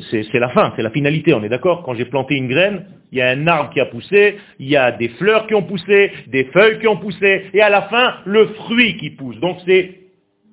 C'est 0.10 0.34
la 0.34 0.50
fin, 0.50 0.72
c'est 0.76 0.84
la 0.84 0.90
finalité, 0.90 1.34
on 1.34 1.44
est 1.44 1.50
d'accord? 1.50 1.84
Quand 1.84 1.96
j'ai 1.96 2.06
planté 2.06 2.36
une 2.36 2.48
graine, 2.48 2.86
il 3.12 3.18
y 3.18 3.22
a 3.22 3.30
un 3.30 3.46
arbre 3.48 3.74
qui 3.74 3.82
a 3.82 3.86
poussé, 3.86 4.38
il 4.58 4.70
y 4.70 4.78
a 4.78 4.94
des 4.94 5.10
fleurs 5.10 5.48
qui 5.48 5.54
ont 5.54 5.64
poussé, 5.64 6.14
des 6.28 6.46
feuilles 6.46 6.80
qui 6.80 6.88
ont 6.88 6.96
poussé, 6.96 7.48
et 7.54 7.62
à 7.62 7.70
la 7.70 7.82
fin, 7.84 8.16
le 8.26 8.48
fruit 8.54 8.96
qui 8.96 9.10
pousse. 9.10 9.38
Donc 9.42 9.58
c'est 9.66 10.00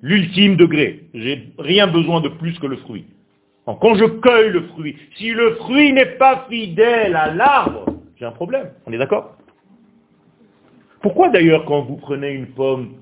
l'ultime 0.01 0.57
degré. 0.57 1.03
J'ai 1.13 1.53
rien 1.57 1.87
besoin 1.87 2.19
de 2.19 2.27
plus 2.27 2.57
que 2.59 2.67
le 2.67 2.77
fruit. 2.77 3.05
Quand 3.65 3.95
je 3.95 4.05
cueille 4.05 4.49
le 4.49 4.63
fruit, 4.63 4.97
si 5.15 5.31
le 5.31 5.55
fruit 5.55 5.93
n'est 5.93 6.17
pas 6.17 6.47
fidèle 6.49 7.15
à 7.15 7.33
l'arbre, 7.33 7.85
j'ai 8.19 8.25
un 8.25 8.31
problème. 8.31 8.71
On 8.85 8.91
est 8.91 8.97
d'accord? 8.97 9.37
Pourquoi 11.01 11.29
d'ailleurs 11.29 11.63
quand 11.65 11.83
vous 11.83 11.95
prenez 11.95 12.31
une 12.31 12.47
pomme, 12.47 12.95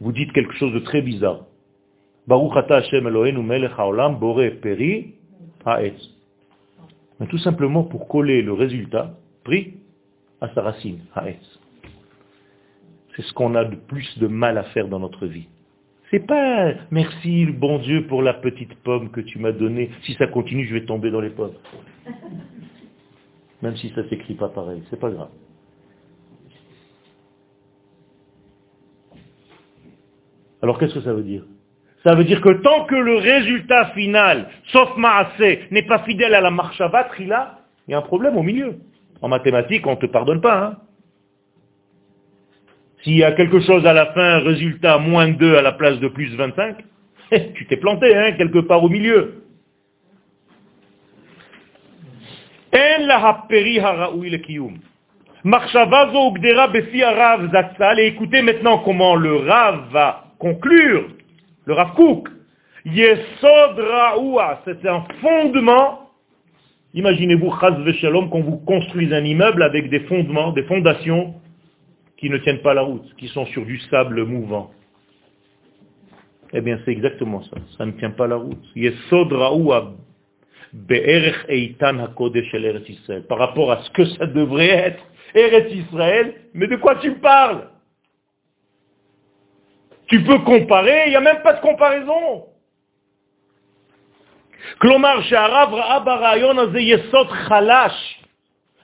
vous 0.00 0.12
dites 0.12 0.32
quelque 0.32 0.54
chose 0.54 0.72
de 0.72 0.78
très 0.78 1.02
bizarre? 1.02 1.46
Baruch 2.28 2.70
Hashem 2.70 3.06
Eloheinu 3.08 3.42
melech 3.42 3.72
haolam 3.76 4.18
bore 4.18 4.42
peri 4.62 5.14
ha'etz. 5.64 5.98
Mais 7.18 7.26
tout 7.26 7.38
simplement 7.38 7.82
pour 7.82 8.06
coller 8.06 8.42
le 8.42 8.52
résultat 8.52 9.14
pris 9.42 9.74
à 10.40 10.48
sa 10.54 10.62
racine, 10.62 11.00
ha'etz. 11.14 11.60
C'est 13.16 13.22
ce 13.22 13.32
qu'on 13.32 13.56
a 13.56 13.64
de 13.64 13.74
plus 13.74 14.16
de 14.18 14.28
mal 14.28 14.56
à 14.56 14.62
faire 14.64 14.86
dans 14.86 15.00
notre 15.00 15.26
vie. 15.26 15.48
C'est 16.10 16.24
pas 16.24 16.72
merci 16.92 17.46
bon 17.46 17.78
Dieu 17.78 18.06
pour 18.06 18.22
la 18.22 18.34
petite 18.34 18.74
pomme 18.82 19.10
que 19.10 19.20
tu 19.20 19.40
m'as 19.40 19.52
donnée. 19.52 19.90
Si 20.04 20.14
ça 20.14 20.28
continue, 20.28 20.66
je 20.66 20.74
vais 20.74 20.84
tomber 20.84 21.10
dans 21.10 21.20
les 21.20 21.30
pommes. 21.30 21.54
Même 23.62 23.76
si 23.76 23.90
ça 23.90 24.08
s'écrit 24.08 24.34
pas 24.34 24.48
pareil, 24.48 24.82
c'est 24.90 24.98
pas 24.98 25.10
grave. 25.10 25.28
Alors 30.62 30.78
qu'est-ce 30.78 30.94
que 30.94 31.00
ça 31.00 31.12
veut 31.12 31.22
dire? 31.22 31.44
Ça 32.04 32.14
veut 32.14 32.24
dire 32.24 32.40
que 32.40 32.62
tant 32.62 32.84
que 32.86 32.94
le 32.94 33.16
résultat 33.16 33.86
final, 33.92 34.48
sauf 34.72 34.96
Maasé, 34.96 35.66
n'est 35.70 35.86
pas 35.86 36.00
fidèle 36.00 36.34
à 36.34 36.40
la 36.40 36.50
marchava 36.50 37.04
trila, 37.04 37.60
il 37.86 37.92
y 37.92 37.94
a 37.94 37.98
un 37.98 38.02
problème 38.02 38.36
au 38.36 38.42
milieu. 38.42 38.76
En 39.20 39.28
mathématiques, 39.28 39.86
on 39.86 39.92
ne 39.92 39.96
te 39.96 40.06
pardonne 40.06 40.40
pas. 40.40 40.64
Hein. 40.64 40.76
S'il 43.02 43.16
y 43.16 43.24
a 43.24 43.32
quelque 43.32 43.60
chose 43.60 43.84
à 43.86 43.92
la 43.92 44.06
fin, 44.12 44.38
résultat 44.40 44.98
moins 44.98 45.28
2 45.28 45.56
à 45.56 45.62
la 45.62 45.72
place 45.72 45.98
de 46.00 46.08
plus 46.08 46.34
25, 46.36 46.76
tu 47.54 47.66
t'es 47.66 47.76
planté 47.76 48.14
hein, 48.14 48.32
quelque 48.32 48.60
part 48.60 48.82
au 48.82 48.88
milieu. 48.88 49.44
Écoutez 57.98 58.42
maintenant 58.42 58.78
comment 58.78 59.16
le 59.16 59.36
Rav 59.36 59.90
va 59.90 60.24
conclure, 60.38 61.08
le 61.64 61.74
Rav 61.74 61.94
Kouk. 61.94 62.28
Yesod 62.84 63.78
Raoua, 63.78 64.62
c'est 64.64 64.86
un 64.86 65.04
fondement. 65.20 66.10
Imaginez-vous, 66.94 67.52
Chaz 67.60 67.76
Veshalom, 67.80 68.30
quand 68.30 68.40
vous 68.40 68.58
construisez 68.58 69.14
un 69.14 69.24
immeuble 69.24 69.62
avec 69.62 69.90
des 69.90 70.00
fondements, 70.00 70.52
des 70.52 70.64
fondations 70.64 71.34
qui 72.16 72.30
ne 72.30 72.38
tiennent 72.38 72.62
pas 72.62 72.74
la 72.74 72.82
route, 72.82 73.14
qui 73.16 73.28
sont 73.28 73.46
sur 73.46 73.66
du 73.66 73.78
sable 73.90 74.24
mouvant. 74.24 74.70
Eh 76.52 76.60
bien, 76.60 76.78
c'est 76.84 76.92
exactement 76.92 77.42
ça. 77.42 77.56
Ça 77.76 77.86
ne 77.86 77.92
tient 77.92 78.10
pas 78.10 78.26
la 78.26 78.36
route. 78.36 78.64
Yesod 78.76 79.32
Raoua 79.32 79.92
par 83.28 83.38
rapport 83.38 83.72
à 83.72 83.82
ce 83.82 83.90
que 83.90 84.04
ça 84.04 84.26
devrait 84.26 84.68
être, 84.68 85.02
Eretz 85.34 85.72
Israël, 85.72 86.34
mais 86.54 86.66
de 86.66 86.76
quoi 86.76 86.96
tu 86.96 87.12
parles 87.14 87.68
Tu 90.08 90.22
peux 90.24 90.38
comparer, 90.40 91.04
il 91.06 91.10
n'y 91.10 91.16
a 91.16 91.20
même 91.20 91.42
pas 91.42 91.54
de 91.54 91.60
comparaison. 91.60 92.46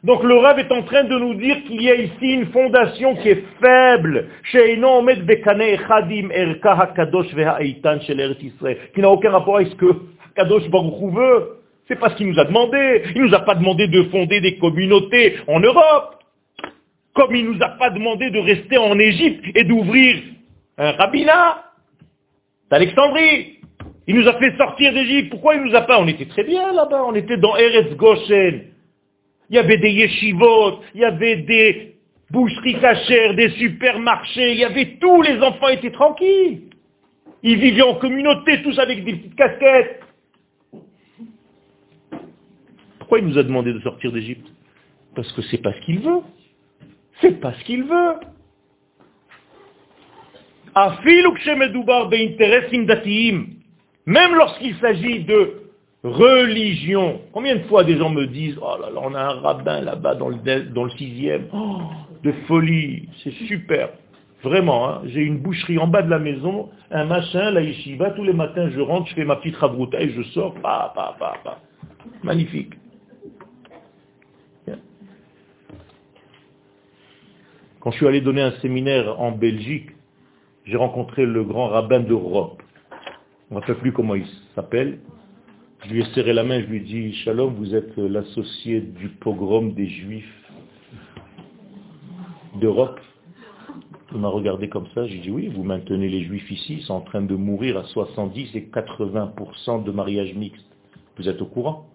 Donc 0.05 0.23
le 0.23 0.37
Rav 0.37 0.59
est 0.59 0.71
en 0.71 0.83
train 0.83 1.05
de 1.05 1.19
nous 1.19 1.35
dire 1.35 1.57
qu'il 1.65 1.83
y 1.83 1.91
a 1.91 1.95
ici 1.95 2.33
une 2.33 2.47
fondation 2.53 3.17
qui 3.17 3.31
est 3.31 3.45
faible, 3.61 4.29
qui 8.95 9.01
n'a 9.01 9.11
aucun 9.11 9.31
rapport 9.31 9.57
avec 9.57 9.69
ce 9.69 9.75
que 9.75 9.93
Kadosh 10.37 10.69
Baruch 10.69 11.13
veut. 11.13 11.57
C'est 11.89 11.99
pas 11.99 12.11
ce 12.11 12.17
qu'il 12.17 12.29
nous 12.29 12.39
a 12.39 12.45
demandé. 12.45 13.03
Il 13.15 13.23
nous 13.23 13.35
a 13.35 13.41
pas 13.41 13.55
demandé 13.55 13.89
de 13.89 14.03
fonder 14.05 14.41
des 14.41 14.57
communautés 14.59 15.37
en 15.47 15.61
Europe. 15.61 16.23
Comme 17.15 17.35
il 17.35 17.47
nous 17.47 17.63
a 17.63 17.69
pas 17.71 17.91
demandé 17.91 18.31
de 18.31 18.39
rester 18.39 18.77
en 18.77 18.99
Égypte 18.99 19.45
et 19.55 19.65
d'ouvrir 19.65 20.23
un 20.79 20.93
rabbinat 20.93 21.65
d'Alexandrie. 22.71 23.61
Il 24.07 24.17
nous 24.17 24.29
a 24.29 24.35
fait 24.35 24.57
sortir 24.57 24.93
d'Égypte. 24.93 25.31
Pourquoi 25.31 25.55
il 25.55 25.63
nous 25.63 25.75
a 25.75 25.83
pas? 25.83 26.01
On 26.01 26.07
était 26.07 26.27
très 26.27 26.45
bien 26.45 26.73
là-bas. 26.73 27.05
On 27.07 27.15
était 27.15 27.39
dans 27.39 27.57
Eretz 27.57 27.95
Goshen. 27.97 28.65
Il 29.49 29.57
y 29.57 29.59
avait 29.59 29.79
des 29.79 29.91
yeshivot, 29.91 30.81
il 30.95 31.03
y 31.03 31.05
avait 31.05 31.37
des 31.37 31.95
boucheries 32.31 32.81
cachères, 32.81 33.35
des 33.35 33.51
supermarchés, 33.51 34.53
il 34.53 34.59
y 34.59 34.65
avait 34.65 34.97
tous 35.01 35.23
les 35.23 35.41
enfants 35.41 35.69
étaient 35.69 35.93
tranquilles. 35.93 36.63
Ils 37.43 37.59
vivaient 37.59 37.83
en 37.83 37.95
communauté, 37.95 38.63
tous 38.63 38.77
avec 38.79 39.05
des 39.05 39.13
petites 39.15 39.37
casquettes. 39.37 40.01
Pourquoi 43.07 43.21
il 43.21 43.27
nous 43.29 43.39
a 43.39 43.45
demandé 43.45 43.73
de 43.73 43.79
sortir 43.83 44.11
d'Égypte? 44.11 44.49
Parce 45.15 45.33
que 45.35 45.43
c'est 45.43 45.63
pas 45.63 45.73
ce 45.75 45.81
qu'il 45.83 46.01
veut. 46.01 46.23
C'est 47.21 47.41
pas 47.41 47.53
ce 47.53 47.63
qu'il 47.63 47.85
veut. 47.85 48.15
Même 54.07 54.35
lorsqu'il 54.35 54.75
s'agit 54.79 55.23
de 55.23 55.55
religion. 56.03 57.21
Combien 57.33 57.55
de 57.55 57.63
fois 57.67 57.85
des 57.85 57.97
gens 57.97 58.11
me 58.11 58.27
disent, 58.27 58.59
oh 58.61 58.75
là 58.81 58.91
là, 58.91 59.01
on 59.01 59.15
a 59.15 59.21
un 59.21 59.41
rabbin 59.41 59.83
là-bas 59.83 60.17
dans 60.17 60.31
le, 60.31 60.91
sixième. 60.99 61.47
Oh, 61.55 61.83
de 62.25 62.33
folie, 62.49 63.09
c'est 63.23 63.31
super. 63.47 63.91
Vraiment, 64.43 64.89
hein. 64.89 65.03
j'ai 65.05 65.23
une 65.23 65.39
boucherie 65.39 65.79
en 65.79 65.87
bas 65.87 66.03
de 66.03 66.11
la 66.11 66.19
maison, 66.19 66.71
un 66.91 67.05
machin, 67.05 67.53
la 67.53 67.61
yeshiva, 67.61 68.11
tous 68.11 68.25
les 68.25 68.33
matins 68.33 68.69
je 68.69 68.81
rentre, 68.81 69.09
je 69.11 69.15
fais 69.15 69.25
ma 69.25 69.37
petite 69.37 69.57
rabrouta 69.57 70.01
et 70.01 70.11
je 70.11 70.23
sors, 70.23 70.55
pa, 70.55 70.93
pa, 70.93 71.15
pa, 71.21 71.35
pa. 71.45 71.61
Magnifique. 72.25 72.75
Quand 77.87 77.93
je 77.93 77.99
suis 77.99 78.07
allé 78.09 78.21
donner 78.21 78.43
un 78.43 78.51
séminaire 78.63 79.21
en 79.21 79.31
Belgique, 79.31 79.91
j'ai 80.65 80.77
rencontré 80.77 81.25
le 81.25 81.45
grand 81.45 81.69
rabbin 81.69 82.01
d'Europe. 82.01 82.61
On 83.49 83.55
ne 83.55 83.61
rappelle 83.61 83.77
plus 83.77 83.93
comment 83.93 84.17
il 84.17 84.27
s'appelle. 84.57 84.99
Je 85.85 85.93
lui 85.93 86.01
ai 86.01 86.05
serré 86.07 86.33
la 86.33 86.43
main, 86.43 86.61
je 86.63 86.67
lui 86.67 86.79
ai 86.79 86.81
dit, 86.81 87.13
Shalom, 87.19 87.55
vous 87.55 87.77
êtes 87.77 87.97
l'associé 87.97 88.81
du 88.81 89.09
pogrom 89.09 89.73
des 89.73 89.87
Juifs 89.87 90.51
d'Europe. 92.61 92.99
Il 94.13 94.19
m'a 94.19 94.31
regardé 94.31 94.69
comme 94.69 94.89
ça, 94.93 95.07
j'ai 95.07 95.19
dit, 95.19 95.31
oui, 95.31 95.47
vous 95.47 95.63
maintenez 95.63 96.09
les 96.09 96.25
Juifs 96.25 96.51
ici, 96.51 96.79
ils 96.79 96.83
sont 96.83 96.95
en 96.95 97.03
train 97.03 97.23
de 97.23 97.37
mourir 97.37 97.79
à 97.79 97.85
70 97.85 98.57
et 98.57 98.63
80% 98.63 99.85
de 99.85 99.93
mariage 99.93 100.35
mixte. 100.35 100.67
Vous 101.19 101.29
êtes 101.29 101.41
au 101.41 101.47
courant? 101.47 101.87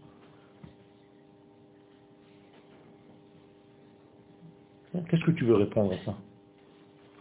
Qu'est-ce 4.94 5.24
que 5.24 5.32
tu 5.32 5.46
veux 5.46 5.56
répondre 5.56 5.94
à 5.94 6.06
ça? 6.06 6.18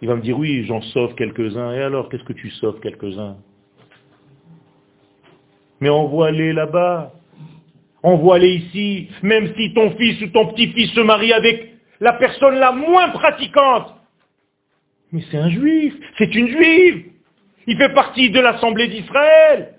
Il 0.03 0.09
va 0.09 0.17
me 0.17 0.23
dire, 0.23 0.39
oui, 0.39 0.65
j'en 0.65 0.81
sauve 0.81 1.15
quelques-uns. 1.15 1.73
Et 1.75 1.83
alors, 1.83 2.09
qu'est-ce 2.09 2.25
que 2.25 2.33
tu 2.33 2.51
sauves 2.51 2.81
quelques-uns? 2.81 3.37
Mais 5.81 5.89
envoie-les 5.89 6.53
là-bas. 6.53 7.13
Envoie-les 8.03 8.55
ici. 8.55 9.09
Même 9.23 9.55
si 9.57 9.73
ton 9.75 9.91
fils 9.97 10.21
ou 10.23 10.29
ton 10.29 10.47
petit-fils 10.49 10.91
se 10.93 11.01
marie 11.01 11.33
avec 11.33 11.75
la 12.01 12.15
personne 12.15 12.57
la 12.57 12.73
moins 12.73 13.11
pratiquante. 13.11 13.95
Mais 15.13 15.23
c'est 15.31 15.39
un 15.39 15.51
juif. 15.51 15.95
C'est 16.19 16.35
une 16.35 16.49
juive. 16.49 17.11
Il 17.67 17.77
fait 17.77 17.93
partie 17.95 18.31
de 18.31 18.41
l'Assemblée 18.41 18.89
d'Israël. 18.89 19.75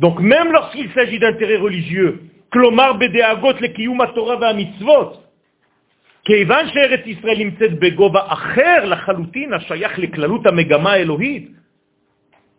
Donc 0.00 0.20
même 0.20 0.52
lorsqu'il 0.52 0.90
s'agit 0.92 1.18
d'intérêts 1.18 1.56
religieux, 1.56 2.20
כלומר 2.53 2.93
בדאגות 2.93 3.61
לקיום 3.61 4.01
התורה 4.01 4.35
והמצוות. 4.41 5.23
כיוון 6.25 6.65
שארץ 6.73 7.05
ישראל 7.05 7.37
נמצאת 7.37 7.79
בגובה 7.79 8.21
אחר 8.27 8.85
לחלוטין 8.85 9.53
השייך 9.53 9.99
לכללות 9.99 10.45
המגמה 10.45 10.91
האלוהית. 10.91 11.59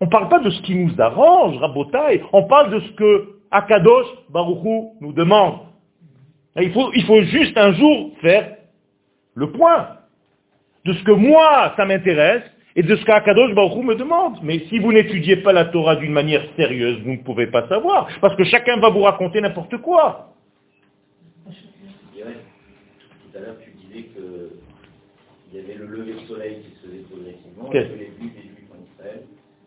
On 0.00 0.06
ne 0.06 0.10
parle 0.10 0.28
pas 0.30 0.38
de 0.38 0.48
ce 0.48 0.62
qui 0.62 0.74
nous 0.74 0.98
arrange, 0.98 1.58
Rabotai, 1.58 2.22
on 2.32 2.44
parle 2.44 2.70
de 2.70 2.80
ce 2.80 2.90
que 2.92 3.28
Akadosh 3.50 4.06
Baruchou 4.30 4.94
nous 5.02 5.12
demande. 5.12 5.58
Il 6.56 6.72
faut, 6.72 6.90
il 6.94 7.04
faut 7.04 7.22
juste 7.22 7.56
un 7.58 7.72
jour 7.74 8.12
faire 8.22 8.56
le 9.34 9.50
point 9.52 9.88
de 10.86 10.94
ce 10.94 11.02
que 11.04 11.12
moi, 11.12 11.74
ça 11.76 11.84
m'intéresse, 11.84 12.44
et 12.75 12.83
de 12.83 12.95
ce 12.95 13.05
qu'Akadosh 13.05 13.53
Baruch 13.53 13.83
me 13.83 13.95
demande. 13.95 14.37
Mais 14.43 14.59
si 14.67 14.79
vous 14.79 14.91
n'étudiez 14.91 15.37
pas 15.37 15.53
la 15.53 15.65
Torah 15.65 15.95
d'une 15.95 16.11
manière 16.11 16.43
sérieuse, 16.55 16.99
vous 17.03 17.11
ne 17.11 17.23
pouvez 17.23 17.47
pas 17.47 17.67
savoir, 17.67 18.07
parce 18.21 18.35
que 18.35 18.43
chacun 18.43 18.77
va 18.79 18.89
vous 18.89 19.01
raconter 19.01 19.41
n'importe 19.41 19.77
quoi. 19.77 20.33
Tout 21.45 23.37
à 23.37 23.41
l'heure, 23.41 23.57
tu 23.61 23.71
disais 23.71 24.09
qu'il 24.09 25.59
y 25.59 25.63
avait 25.63 25.73
le 25.73 25.87
lever 25.87 26.13
du 26.13 26.25
soleil 26.25 26.61
qui 26.61 26.71
se 26.75 26.87
faisait 26.87 27.03
progressivement, 27.09 27.69
et 27.69 27.71
que 27.71 27.99
les 27.99 28.11
buts 28.19 28.31
des 28.33 28.43
juifs 28.43 28.71
en 28.71 28.93
Israël, 28.93 29.21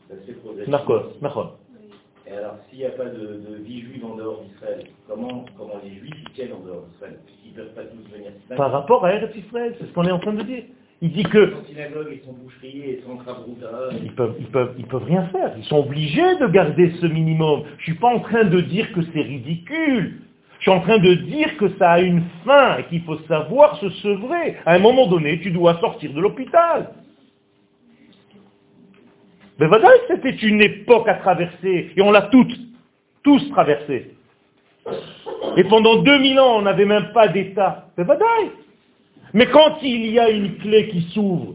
ça 0.09 0.15
se 0.17 0.21
fait 0.23 0.33
progressivement. 0.33 1.53
Et 2.27 2.33
alors, 2.33 2.57
s'il 2.69 2.81
n'y 2.81 2.85
a 2.85 2.91
pas 2.91 3.07
de, 3.07 3.63
vie 3.63 3.81
juive 3.81 4.05
en 4.05 4.17
dehors 4.17 4.43
d'Israël, 4.43 4.85
comment, 5.09 5.47
comment 5.57 5.81
les 5.83 5.95
juifs 5.99 6.15
y 6.29 6.33
tiennent 6.33 6.53
en 6.53 6.61
dehors 6.61 6.83
d'Israël? 6.83 7.19
Puisqu'ils 7.25 7.53
ne 7.53 7.57
peuvent 7.57 7.75
pas 7.75 7.85
tous 7.85 8.15
venir 8.15 8.33
Par 8.55 8.71
rapport 8.71 9.05
à 9.07 9.15
Eretz 9.15 9.35
Israël, 9.35 9.75
c'est 9.79 9.87
ce 9.87 9.93
qu'on 9.93 10.05
est 10.05 10.13
en 10.13 10.19
train 10.19 10.35
de 10.35 10.43
dire. 10.43 10.65
Il 11.01 11.13
dit 11.13 11.23
que... 11.23 11.55
Ils 14.03 14.13
peuvent, 14.13 14.35
ils, 14.41 14.47
peuvent, 14.47 14.75
ils 14.79 14.87
peuvent 14.87 15.05
rien 15.05 15.29
faire. 15.29 15.53
Ils 15.57 15.65
sont 15.65 15.79
obligés 15.79 16.37
de 16.37 16.47
garder 16.49 16.93
ce 17.01 17.07
minimum. 17.07 17.63
Je 17.79 17.83
ne 17.83 17.83
suis 17.83 17.95
pas 17.95 18.09
en 18.09 18.21
train 18.21 18.45
de 18.45 18.61
dire 18.61 18.93
que 18.93 19.01
c'est 19.13 19.21
ridicule. 19.21 20.23
Je 20.59 20.63
suis 20.63 20.71
en 20.73 20.81
train 20.81 20.99
de 20.99 21.15
dire 21.15 21.57
que 21.57 21.69
ça 21.79 21.93
a 21.93 22.01
une 22.01 22.23
fin 22.45 22.79
et 22.79 22.85
qu'il 22.85 23.03
faut 23.03 23.19
savoir 23.29 23.79
se 23.79 23.91
sevrer. 23.91 24.57
À 24.67 24.75
un 24.75 24.81
moment 24.81 25.07
donné, 25.07 25.39
tu 25.41 25.53
dois 25.53 25.79
sortir 25.79 26.13
de 26.13 26.21
l'hôpital. 26.21 26.91
Mais 29.61 29.67
voilà, 29.67 29.89
c'était 30.09 30.35
une 30.35 30.61
époque 30.61 31.09
à 31.09 31.15
traverser 31.15 31.93
et 31.97 32.03
on 32.03 32.11
l'a 32.11 32.23
toutes, 32.23 32.57
tous 33.23 33.49
traversé. 33.51 34.15
Et 35.57 35.65
pendant 35.65 36.03
2000 36.03 36.41
ans, 36.41 36.57
on 36.59 36.63
n'avait 36.63 36.85
même 36.85 37.13
pas 37.13 37.29
d'État. 37.29 37.89
Mais 37.97 38.05
voilà, 38.05 38.25
mais 39.35 39.47
quand 39.47 39.79
il 39.83 40.07
y 40.07 40.19
a 40.19 40.31
une 40.31 40.57
clé 40.59 40.89
qui 40.89 41.03
s'ouvre, 41.13 41.55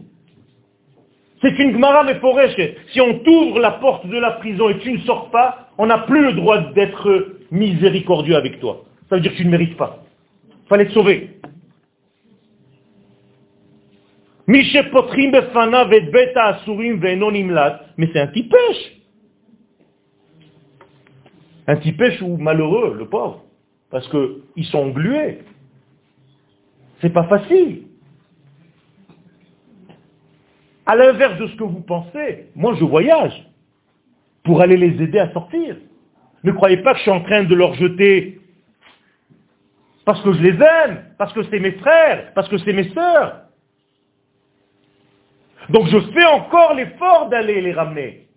c'est 1.42 1.58
une 1.58 1.72
Gemara 1.72 2.04
Meforeshet. 2.04 2.76
Si 2.92 3.00
on 3.00 3.18
t'ouvre 3.18 3.58
la 3.60 3.72
porte 3.72 4.06
de 4.06 4.16
la 4.16 4.32
prison 4.32 4.70
et 4.70 4.78
tu 4.78 4.92
ne 4.92 4.98
sors 5.00 5.30
pas, 5.30 5.68
on 5.76 5.86
n'a 5.86 5.98
plus 5.98 6.22
le 6.22 6.32
droit 6.32 6.58
d'être 6.72 7.36
miséricordieux 7.50 8.36
avec 8.36 8.60
toi. 8.60 8.84
Ça 9.08 9.16
veut 9.16 9.22
dire 9.22 9.32
que 9.32 9.36
tu 9.36 9.44
ne 9.44 9.50
mérites 9.50 9.76
pas. 9.76 10.02
Fallait 10.68 10.86
te 10.86 10.92
sauver. 10.92 11.30
Mais 14.46 14.62
c'est 18.12 18.20
un 18.20 18.26
petit 18.26 18.44
pêche. 18.44 19.00
Un 21.66 21.76
petit 21.76 21.92
pêche 21.92 22.20
ou 22.20 22.36
malheureux, 22.36 22.94
le 22.98 23.06
pauvre. 23.06 23.42
Parce 23.90 24.08
qu'ils 24.08 24.64
sont 24.66 24.78
englués. 24.78 25.40
C'est 27.04 27.12
pas 27.12 27.24
facile. 27.24 27.82
À 30.86 30.96
l'inverse 30.96 31.38
de 31.38 31.48
ce 31.48 31.56
que 31.56 31.64
vous 31.64 31.82
pensez, 31.82 32.46
moi 32.56 32.74
je 32.80 32.84
voyage 32.84 33.44
pour 34.42 34.62
aller 34.62 34.78
les 34.78 35.02
aider 35.02 35.18
à 35.18 35.30
sortir. 35.34 35.76
Ne 36.44 36.52
croyez 36.52 36.78
pas 36.78 36.92
que 36.92 36.98
je 37.00 37.02
suis 37.02 37.10
en 37.10 37.20
train 37.20 37.44
de 37.44 37.54
leur 37.54 37.74
jeter 37.74 38.40
parce 40.06 40.22
que 40.22 40.32
je 40.32 40.40
les 40.40 40.54
aime, 40.54 41.04
parce 41.18 41.34
que 41.34 41.42
c'est 41.50 41.58
mes 41.58 41.72
frères, 41.72 42.32
parce 42.32 42.48
que 42.48 42.56
c'est 42.56 42.72
mes 42.72 42.88
sœurs. 42.94 43.40
Donc 45.68 45.88
je 45.88 45.98
fais 46.14 46.24
encore 46.24 46.72
l'effort 46.72 47.28
d'aller 47.28 47.60
les 47.60 47.74
ramener. 47.74 48.28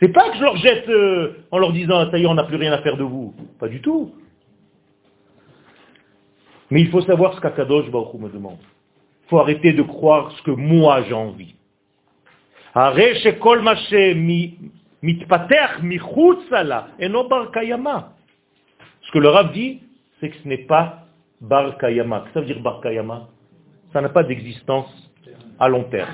C'est 0.00 0.12
pas 0.12 0.28
que 0.28 0.36
je 0.36 0.42
leur 0.42 0.56
jette 0.58 0.86
euh, 0.90 1.46
en 1.50 1.56
leur 1.56 1.72
disant, 1.72 2.10
ça 2.10 2.18
y 2.18 2.24
est, 2.24 2.26
on 2.26 2.34
n'a 2.34 2.44
plus 2.44 2.56
rien 2.56 2.72
à 2.72 2.82
faire 2.82 2.98
de 2.98 3.04
vous. 3.04 3.34
Pas 3.58 3.68
du 3.68 3.80
tout. 3.80 4.12
Mais 6.70 6.80
il 6.82 6.90
faut 6.90 7.00
savoir 7.02 7.34
ce 7.34 7.40
qu'Akadosh 7.40 7.90
Baruch 7.90 8.14
me 8.14 8.28
demande. 8.28 8.58
Il 9.24 9.28
faut 9.30 9.38
arrêter 9.38 9.72
de 9.72 9.82
croire 9.82 10.32
ce 10.32 10.42
que 10.42 10.50
moi 10.50 11.02
j'ai 11.02 11.14
envie. 11.14 11.54
Ce 12.74 12.80
que 19.12 19.18
le 19.18 19.28
Rav 19.28 19.52
dit, 19.52 19.80
c'est 20.20 20.30
que 20.30 20.36
ce 20.42 20.48
n'est 20.48 20.66
pas 20.66 21.06
Bar 21.40 21.78
Kayama. 21.78 22.24
Ça 22.34 22.40
veut 22.40 22.46
dire 22.46 22.60
Bar 22.60 22.80
Kayama? 22.80 23.28
Ça 23.92 24.00
n'a 24.00 24.08
pas 24.08 24.24
d'existence 24.24 24.86
à 25.58 25.68
long 25.68 25.84
terme. 25.84 26.10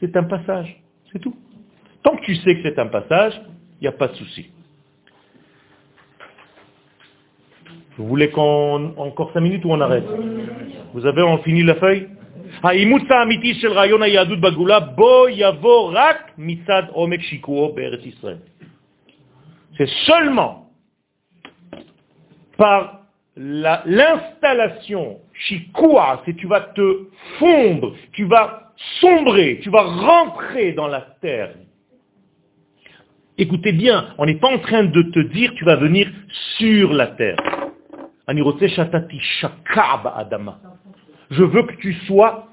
C'est 0.00 0.16
un 0.16 0.24
passage, 0.24 0.82
c'est 1.12 1.18
tout. 1.20 1.36
Tant 2.02 2.16
que 2.16 2.22
tu 2.24 2.34
sais 2.36 2.56
que 2.56 2.62
c'est 2.62 2.78
un 2.78 2.86
passage, 2.86 3.40
il 3.80 3.82
n'y 3.82 3.88
a 3.88 3.92
pas 3.92 4.08
de 4.08 4.14
souci. 4.14 4.50
Vous 7.96 8.06
voulez 8.06 8.30
qu'on 8.30 8.94
encore 8.96 9.32
cinq 9.32 9.40
minutes 9.40 9.64
ou 9.64 9.72
on 9.72 9.80
arrête? 9.80 10.04
Vous 10.92 11.06
avez 11.06 11.22
en 11.22 11.38
fini 11.38 11.62
la 11.62 11.76
feuille? 11.76 12.08
C'est 19.76 19.88
seulement 20.06 20.70
par 22.56 23.00
l'installation 23.36 25.18
shikua, 25.32 26.22
c'est 26.24 26.36
tu 26.36 26.46
vas 26.46 26.60
te 26.60 27.08
fondre, 27.38 27.94
tu 28.12 28.24
vas 28.24 28.72
sombrer, 29.00 29.60
tu 29.62 29.70
vas 29.70 29.82
rentrer 29.82 30.72
dans 30.72 30.86
la 30.86 31.00
terre. 31.20 31.54
Écoutez 33.36 33.72
bien, 33.72 34.14
on 34.18 34.26
n'est 34.26 34.38
pas 34.38 34.52
en 34.52 34.58
train 34.58 34.84
de 34.84 35.02
te 35.02 35.18
dire 35.18 35.52
tu 35.56 35.64
vas 35.64 35.76
venir 35.76 36.08
sur 36.56 36.92
la 36.92 37.08
terre. 37.08 37.36
Je 41.30 41.42
veux 41.42 41.62
que 41.62 41.74
tu 41.76 41.92
sois 42.06 42.48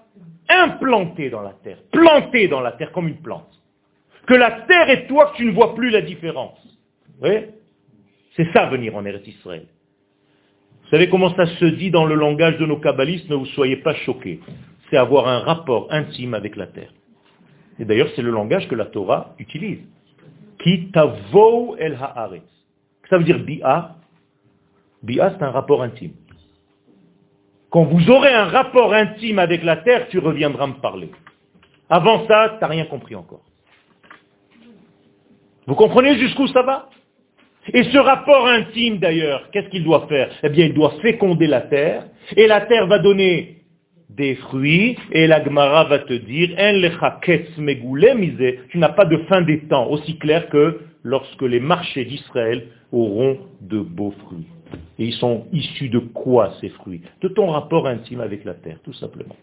implanté 0.49 1.29
dans 1.29 1.41
la 1.41 1.53
terre, 1.63 1.77
planté 1.91 2.47
dans 2.47 2.61
la 2.61 2.71
terre 2.73 2.91
comme 2.91 3.07
une 3.07 3.21
plante. 3.21 3.47
Que 4.27 4.33
la 4.33 4.51
terre 4.51 4.89
et 4.89 5.07
toi, 5.07 5.31
que 5.31 5.37
tu 5.37 5.45
ne 5.45 5.51
vois 5.51 5.75
plus 5.75 5.89
la 5.89 6.01
différence. 6.01 6.59
C'est 7.21 8.51
ça 8.53 8.65
venir 8.67 8.95
en 8.95 9.05
Eretz 9.05 9.27
Israël. 9.27 9.67
Vous 10.83 10.89
savez 10.89 11.09
comment 11.09 11.33
ça 11.35 11.45
se 11.45 11.65
dit 11.65 11.89
dans 11.89 12.05
le 12.05 12.15
langage 12.15 12.57
de 12.57 12.65
nos 12.65 12.77
kabbalistes? 12.77 13.29
Ne 13.29 13.35
vous 13.35 13.45
soyez 13.47 13.77
pas 13.77 13.93
choqués. 13.93 14.41
C'est 14.89 14.97
avoir 14.97 15.27
un 15.27 15.39
rapport 15.39 15.87
intime 15.89 16.33
avec 16.33 16.57
la 16.57 16.67
terre. 16.67 16.91
Et 17.79 17.85
d'ailleurs, 17.85 18.09
c'est 18.15 18.21
le 18.21 18.31
langage 18.31 18.67
que 18.67 18.75
la 18.75 18.85
Torah 18.85 19.33
utilise. 19.39 19.79
Ki 20.59 20.91
tavo 20.91 21.75
el 21.77 21.95
haaretz. 21.95 22.43
Ça 23.09 23.17
veut 23.17 23.23
dire 23.23 23.39
bi'a, 23.39 23.95
Bia, 25.03 25.33
c'est 25.37 25.43
un 25.43 25.51
rapport 25.51 25.81
intime. 25.81 26.13
Quand 27.69 27.83
vous 27.85 28.09
aurez 28.09 28.33
un 28.33 28.45
rapport 28.45 28.93
intime 28.93 29.39
avec 29.39 29.63
la 29.63 29.77
terre, 29.77 30.07
tu 30.09 30.19
reviendras 30.19 30.67
me 30.67 30.81
parler. 30.81 31.09
Avant 31.89 32.27
ça, 32.27 32.55
tu 32.55 32.61
n'as 32.61 32.67
rien 32.67 32.85
compris 32.85 33.15
encore. 33.15 33.43
Vous 35.67 35.75
comprenez 35.75 36.17
jusqu'où 36.17 36.47
ça 36.47 36.63
va? 36.63 36.89
Et 37.73 37.83
ce 37.83 37.97
rapport 37.97 38.47
intime 38.47 38.97
d'ailleurs, 38.97 39.49
qu'est-ce 39.51 39.69
qu'il 39.69 39.83
doit 39.83 40.07
faire? 40.07 40.29
Eh 40.43 40.49
bien, 40.49 40.65
il 40.65 40.73
doit 40.73 40.93
féconder 41.01 41.47
la 41.47 41.61
terre, 41.61 42.07
et 42.35 42.47
la 42.47 42.61
terre 42.61 42.87
va 42.87 42.99
donner 42.99 43.61
des 44.09 44.35
fruits, 44.35 44.97
et 45.11 45.27
la 45.27 45.43
Gemara 45.43 45.85
va 45.85 45.99
te 45.99 46.13
dire, 46.13 46.49
tu 48.69 48.77
n'as 48.77 48.89
pas 48.89 49.05
de 49.05 49.17
fin 49.29 49.41
des 49.41 49.59
temps, 49.67 49.87
aussi 49.87 50.17
clair 50.17 50.49
que 50.49 50.81
lorsque 51.03 51.41
les 51.43 51.59
marchés 51.59 52.03
d'Israël 52.05 52.67
auront 52.91 53.37
de 53.61 53.79
beaux 53.79 54.13
fruits. 54.25 54.47
Et 54.99 55.05
ils 55.05 55.13
sont 55.13 55.47
issus 55.51 55.89
de 55.89 55.99
quoi 55.99 56.53
ces 56.61 56.69
fruits? 56.69 57.01
De 57.21 57.27
ton 57.27 57.47
rapport 57.47 57.87
intime 57.87 58.21
avec 58.21 58.45
la 58.45 58.53
terre, 58.53 58.77
tout 58.83 58.93
simplement. 58.93 59.35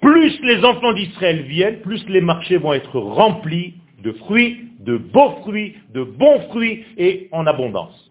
Plus 0.00 0.40
les 0.42 0.64
enfants 0.64 0.92
d'Israël 0.92 1.42
viennent, 1.42 1.80
plus 1.80 2.06
les 2.08 2.20
marchés 2.20 2.56
vont 2.56 2.72
être 2.72 2.98
remplis 2.98 3.74
de 4.02 4.12
fruits, 4.12 4.70
de 4.80 4.96
beaux 4.96 5.32
fruits, 5.42 5.76
de 5.92 6.02
bons 6.02 6.40
fruits 6.48 6.84
et 6.96 7.28
en 7.32 7.46
abondance. 7.46 8.10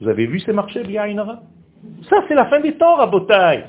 Vous 0.00 0.08
avez 0.08 0.26
vu 0.26 0.40
ces 0.40 0.52
marchés, 0.52 0.82
Inara 0.82 1.42
Ça, 2.10 2.24
c'est 2.28 2.34
la 2.34 2.46
fin 2.46 2.60
des 2.60 2.74
temps, 2.74 2.96
Rabotaï. 2.96 3.64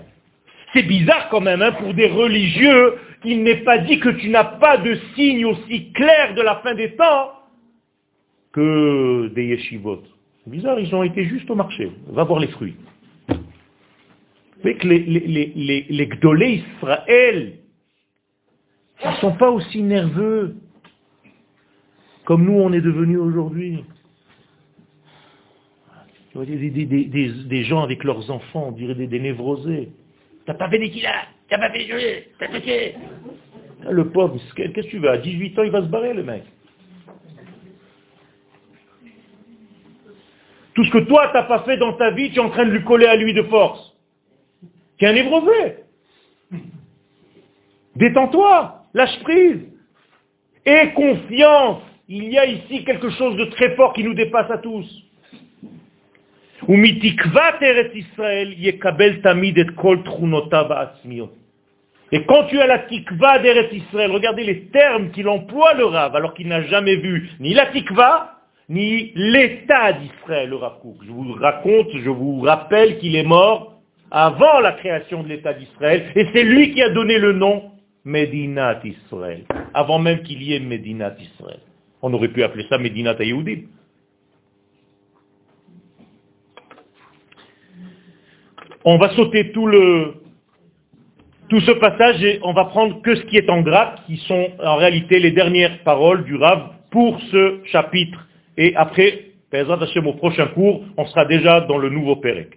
C'est 0.74 0.84
bizarre 0.84 1.30
quand 1.30 1.42
même, 1.42 1.62
hein, 1.62 1.72
pour 1.74 1.94
des 1.94 2.08
religieux, 2.08 2.96
il 3.24 3.44
n'est 3.44 3.64
pas 3.64 3.78
dit 3.78 4.00
que 4.00 4.10
tu 4.10 4.30
n'as 4.30 4.44
pas 4.44 4.78
de 4.78 4.98
signe 5.16 5.46
aussi 5.46 5.92
clair 5.94 6.34
de 6.36 6.42
la 6.42 6.56
fin 6.58 6.74
des 6.74 6.96
temps 6.96 7.32
que 8.54 9.28
des 9.36 9.46
yeshivot. 9.48 10.04
C'est 10.44 10.52
bizarre, 10.52 10.80
ils 10.80 10.94
ont 10.96 11.04
été 11.04 11.26
juste 11.26 11.50
au 11.50 11.56
marché. 11.56 11.92
Va 12.08 12.24
voir 12.24 12.40
les 12.40 12.48
fruits. 12.48 12.76
Savez 14.58 14.76
que 14.78 14.88
les, 14.88 15.00
les, 15.00 15.52
les, 15.56 15.86
les 15.90 16.08
Gdolé 16.08 16.64
Israël, 16.78 17.54
ils 19.04 19.10
ne 19.10 19.16
sont 19.16 19.34
pas 19.34 19.52
aussi 19.52 19.82
nerveux 19.82 20.56
comme 22.26 22.46
nous 22.46 22.54
on 22.54 22.72
est 22.72 22.82
devenus 22.82 23.20
aujourd'hui. 23.20 23.84
Des, 26.36 26.70
des, 26.70 26.86
des, 26.86 27.30
des, 27.30 27.64
gens 27.64 27.84
avec 27.84 28.04
leurs 28.04 28.32
enfants, 28.32 28.70
on 28.70 28.72
dirait 28.72 28.96
des, 28.96 29.20
névrosés. 29.20 29.90
T'as 30.48 30.56
pas 30.56 30.68
fait 30.68 30.80
des 30.80 30.92
T'as 31.48 31.60
pas 31.60 31.70
fait 31.70 31.86
jouer 31.86 32.28
T'as 32.40 32.48
fait 32.48 32.96
Le 33.88 34.10
pauvre, 34.10 34.40
qu'est-ce 34.56 34.74
que 34.74 34.82
tu 34.82 34.98
veux? 34.98 35.10
À 35.10 35.18
18 35.18 35.60
ans, 35.60 35.64
il 35.64 35.70
va 35.72 35.84
se 35.84 35.88
barrer, 35.88 36.14
le 36.14 36.24
mec. 36.24 36.44
Tout 40.74 40.84
ce 40.84 40.92
que 40.92 41.00
toi, 41.00 41.30
t'as 41.32 41.44
pas 41.44 41.64
fait 41.64 41.78
dans 41.78 41.94
ta 41.94 42.12
vie, 42.12 42.32
tu 42.32 42.38
es 42.38 42.40
en 42.40 42.50
train 42.50 42.66
de 42.66 42.72
lui 42.72 42.84
coller 42.84 43.06
à 43.06 43.16
lui 43.16 43.34
de 43.34 43.44
force. 43.44 43.96
Tu 44.98 45.06
es 45.06 45.08
un 45.08 45.14
névrosé. 45.14 45.78
Détends-toi, 47.96 48.86
lâche 48.94 49.20
prise. 49.20 49.62
Aie 50.66 50.94
confiance. 50.94 51.82
Il 52.08 52.26
y 52.26 52.38
a 52.38 52.46
ici 52.46 52.84
quelque 52.84 53.10
chose 53.12 53.36
de 53.38 53.46
très 53.46 53.76
fort 53.76 53.94
qui 53.94 54.04
nous 54.04 54.14
dépasse 54.14 54.50
à 54.52 54.58
tous. 54.58 54.86
Et 62.12 62.26
quand 62.26 62.44
tu 62.46 62.60
as 62.60 62.68
la 62.68 62.80
tikva 62.80 63.40
d'Eretz 63.40 63.74
Israël, 63.74 64.12
regardez 64.12 64.44
les 64.44 64.66
termes 64.68 65.12
qu'il 65.12 65.28
emploie 65.28 65.74
le 65.74 65.86
Rav, 65.86 66.16
alors 66.16 66.34
qu'il 66.34 66.48
n'a 66.48 66.62
jamais 66.64 66.96
vu 66.96 67.30
ni 67.40 67.54
la 67.54 67.68
tikva, 67.68 68.33
ni 68.74 69.12
l'état 69.16 69.94
d'Israël, 69.94 70.50
le 70.50 70.56
Rav 70.56 70.74
Je 71.06 71.12
vous 71.12 71.34
raconte, 71.34 71.90
je 71.94 72.10
vous 72.10 72.42
rappelle 72.42 72.98
qu'il 72.98 73.16
est 73.16 73.24
mort 73.24 73.82
avant 74.10 74.60
la 74.60 74.74
création 74.74 75.24
de 75.24 75.30
l'état 75.30 75.54
d'Israël, 75.54 76.12
et 76.16 76.28
c'est 76.34 76.44
lui 76.44 76.72
qui 76.74 76.82
a 76.82 76.90
donné 76.90 77.18
le 77.20 77.34
nom 77.34 77.72
Medinat 78.04 78.82
Israël, 78.84 79.44
avant 79.74 80.00
même 80.00 80.24
qu'il 80.24 80.42
y 80.44 80.54
ait 80.54 80.60
Medinat 80.60 81.16
Israël. 81.20 81.60
On 82.02 82.14
aurait 82.14 82.28
pu 82.28 82.44
appeler 82.44 82.66
ça 82.70 82.78
Medinat 82.78 83.16
Yehudim. 83.20 83.62
On 88.86 88.98
va 88.98 89.10
sauter 89.12 89.52
tout 89.52 89.66
le, 89.66 90.16
tout 91.48 91.62
ce 91.62 91.72
passage 91.72 92.22
et 92.24 92.40
on 92.44 92.54
va 92.54 92.66
prendre 92.66 93.02
que 93.02 93.16
ce 93.16 93.22
qui 93.22 93.38
est 93.38 93.50
en 93.50 93.62
gras, 93.62 93.96
qui 94.08 94.18
sont 94.18 94.50
en 94.62 94.76
réalité 94.76 95.20
les 95.20 95.32
dernières 95.32 95.80
paroles 95.84 96.26
du 96.26 96.36
Rav 96.36 96.70
pour 96.92 97.20
ce 97.32 97.62
chapitre 97.66 98.28
et 98.58 98.76
après, 98.76 99.34
au 99.54 100.14
prochain 100.14 100.48
cours, 100.48 100.84
on 100.98 101.06
sera 101.06 101.26
déjà 101.26 101.62
dans 101.62 101.78
le 101.78 101.90
nouveau 101.90 102.16
Pérec. 102.16 102.50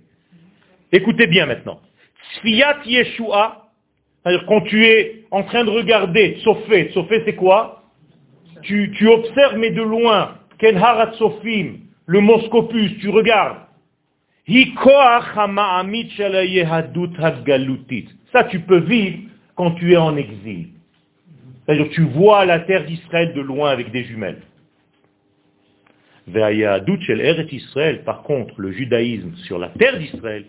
Écoutez 0.93 1.27
bien 1.27 1.47
maintenant. 1.47 1.81
Sfiyat 2.37 2.79
Yeshua, 2.87 3.67
c'est-à-dire 4.23 4.47
quand 4.47 4.63
tu 4.63 4.87
es 4.87 5.25
en 5.31 5.43
train 5.43 5.65
de 5.65 5.71
regarder, 5.71 6.39
Sofé, 6.43 6.91
Sofé 6.93 7.23
c'est 7.25 7.35
quoi? 7.35 7.83
Tu, 8.63 8.91
observes 9.07 9.59
mais 9.59 9.71
de 9.71 9.83
loin, 9.83 10.39
Kenharat 10.59 11.13
Sofim, 11.13 11.75
le 12.07 12.21
Moscopus, 12.21 12.99
tu 12.99 13.11
regardes. 13.11 13.59
Ça 18.33 18.45
tu 18.45 18.61
peux 18.61 18.79
vivre 18.79 19.19
quand 19.55 19.73
tu 19.73 19.93
es 19.93 19.97
en 19.97 20.17
exil. 20.17 20.69
C'est-à-dire 21.65 21.89
tu 21.91 22.03
vois 22.03 22.45
la 22.45 22.61
terre 22.61 22.85
d'Israël 22.85 23.35
de 23.35 23.41
loin 23.41 23.71
avec 23.71 23.91
des 23.91 24.05
jumelles. 24.05 24.43
Par 28.05 28.23
contre, 28.23 28.61
le 28.61 28.73
judaïsme 28.73 29.35
sur 29.47 29.59
la 29.59 29.69
terre 29.69 29.99
d'Israël, 29.99 30.45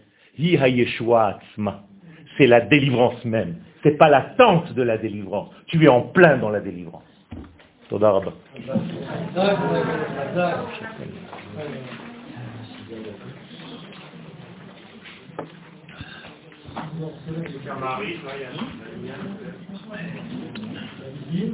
c'est 2.38 2.47
la 2.47 2.61
délivrance 2.61 3.25
même. 3.25 3.55
C'est 3.84 3.97
pas 3.97 4.09
l'attente 4.09 4.73
de 4.73 4.82
la 4.82 4.97
délivrance. 4.97 5.49
Tu 5.67 5.84
es 5.84 5.88
en 5.88 6.01
plein 6.01 6.38
dans 6.38 6.49
la 6.49 6.59
délivrance. 6.59 7.03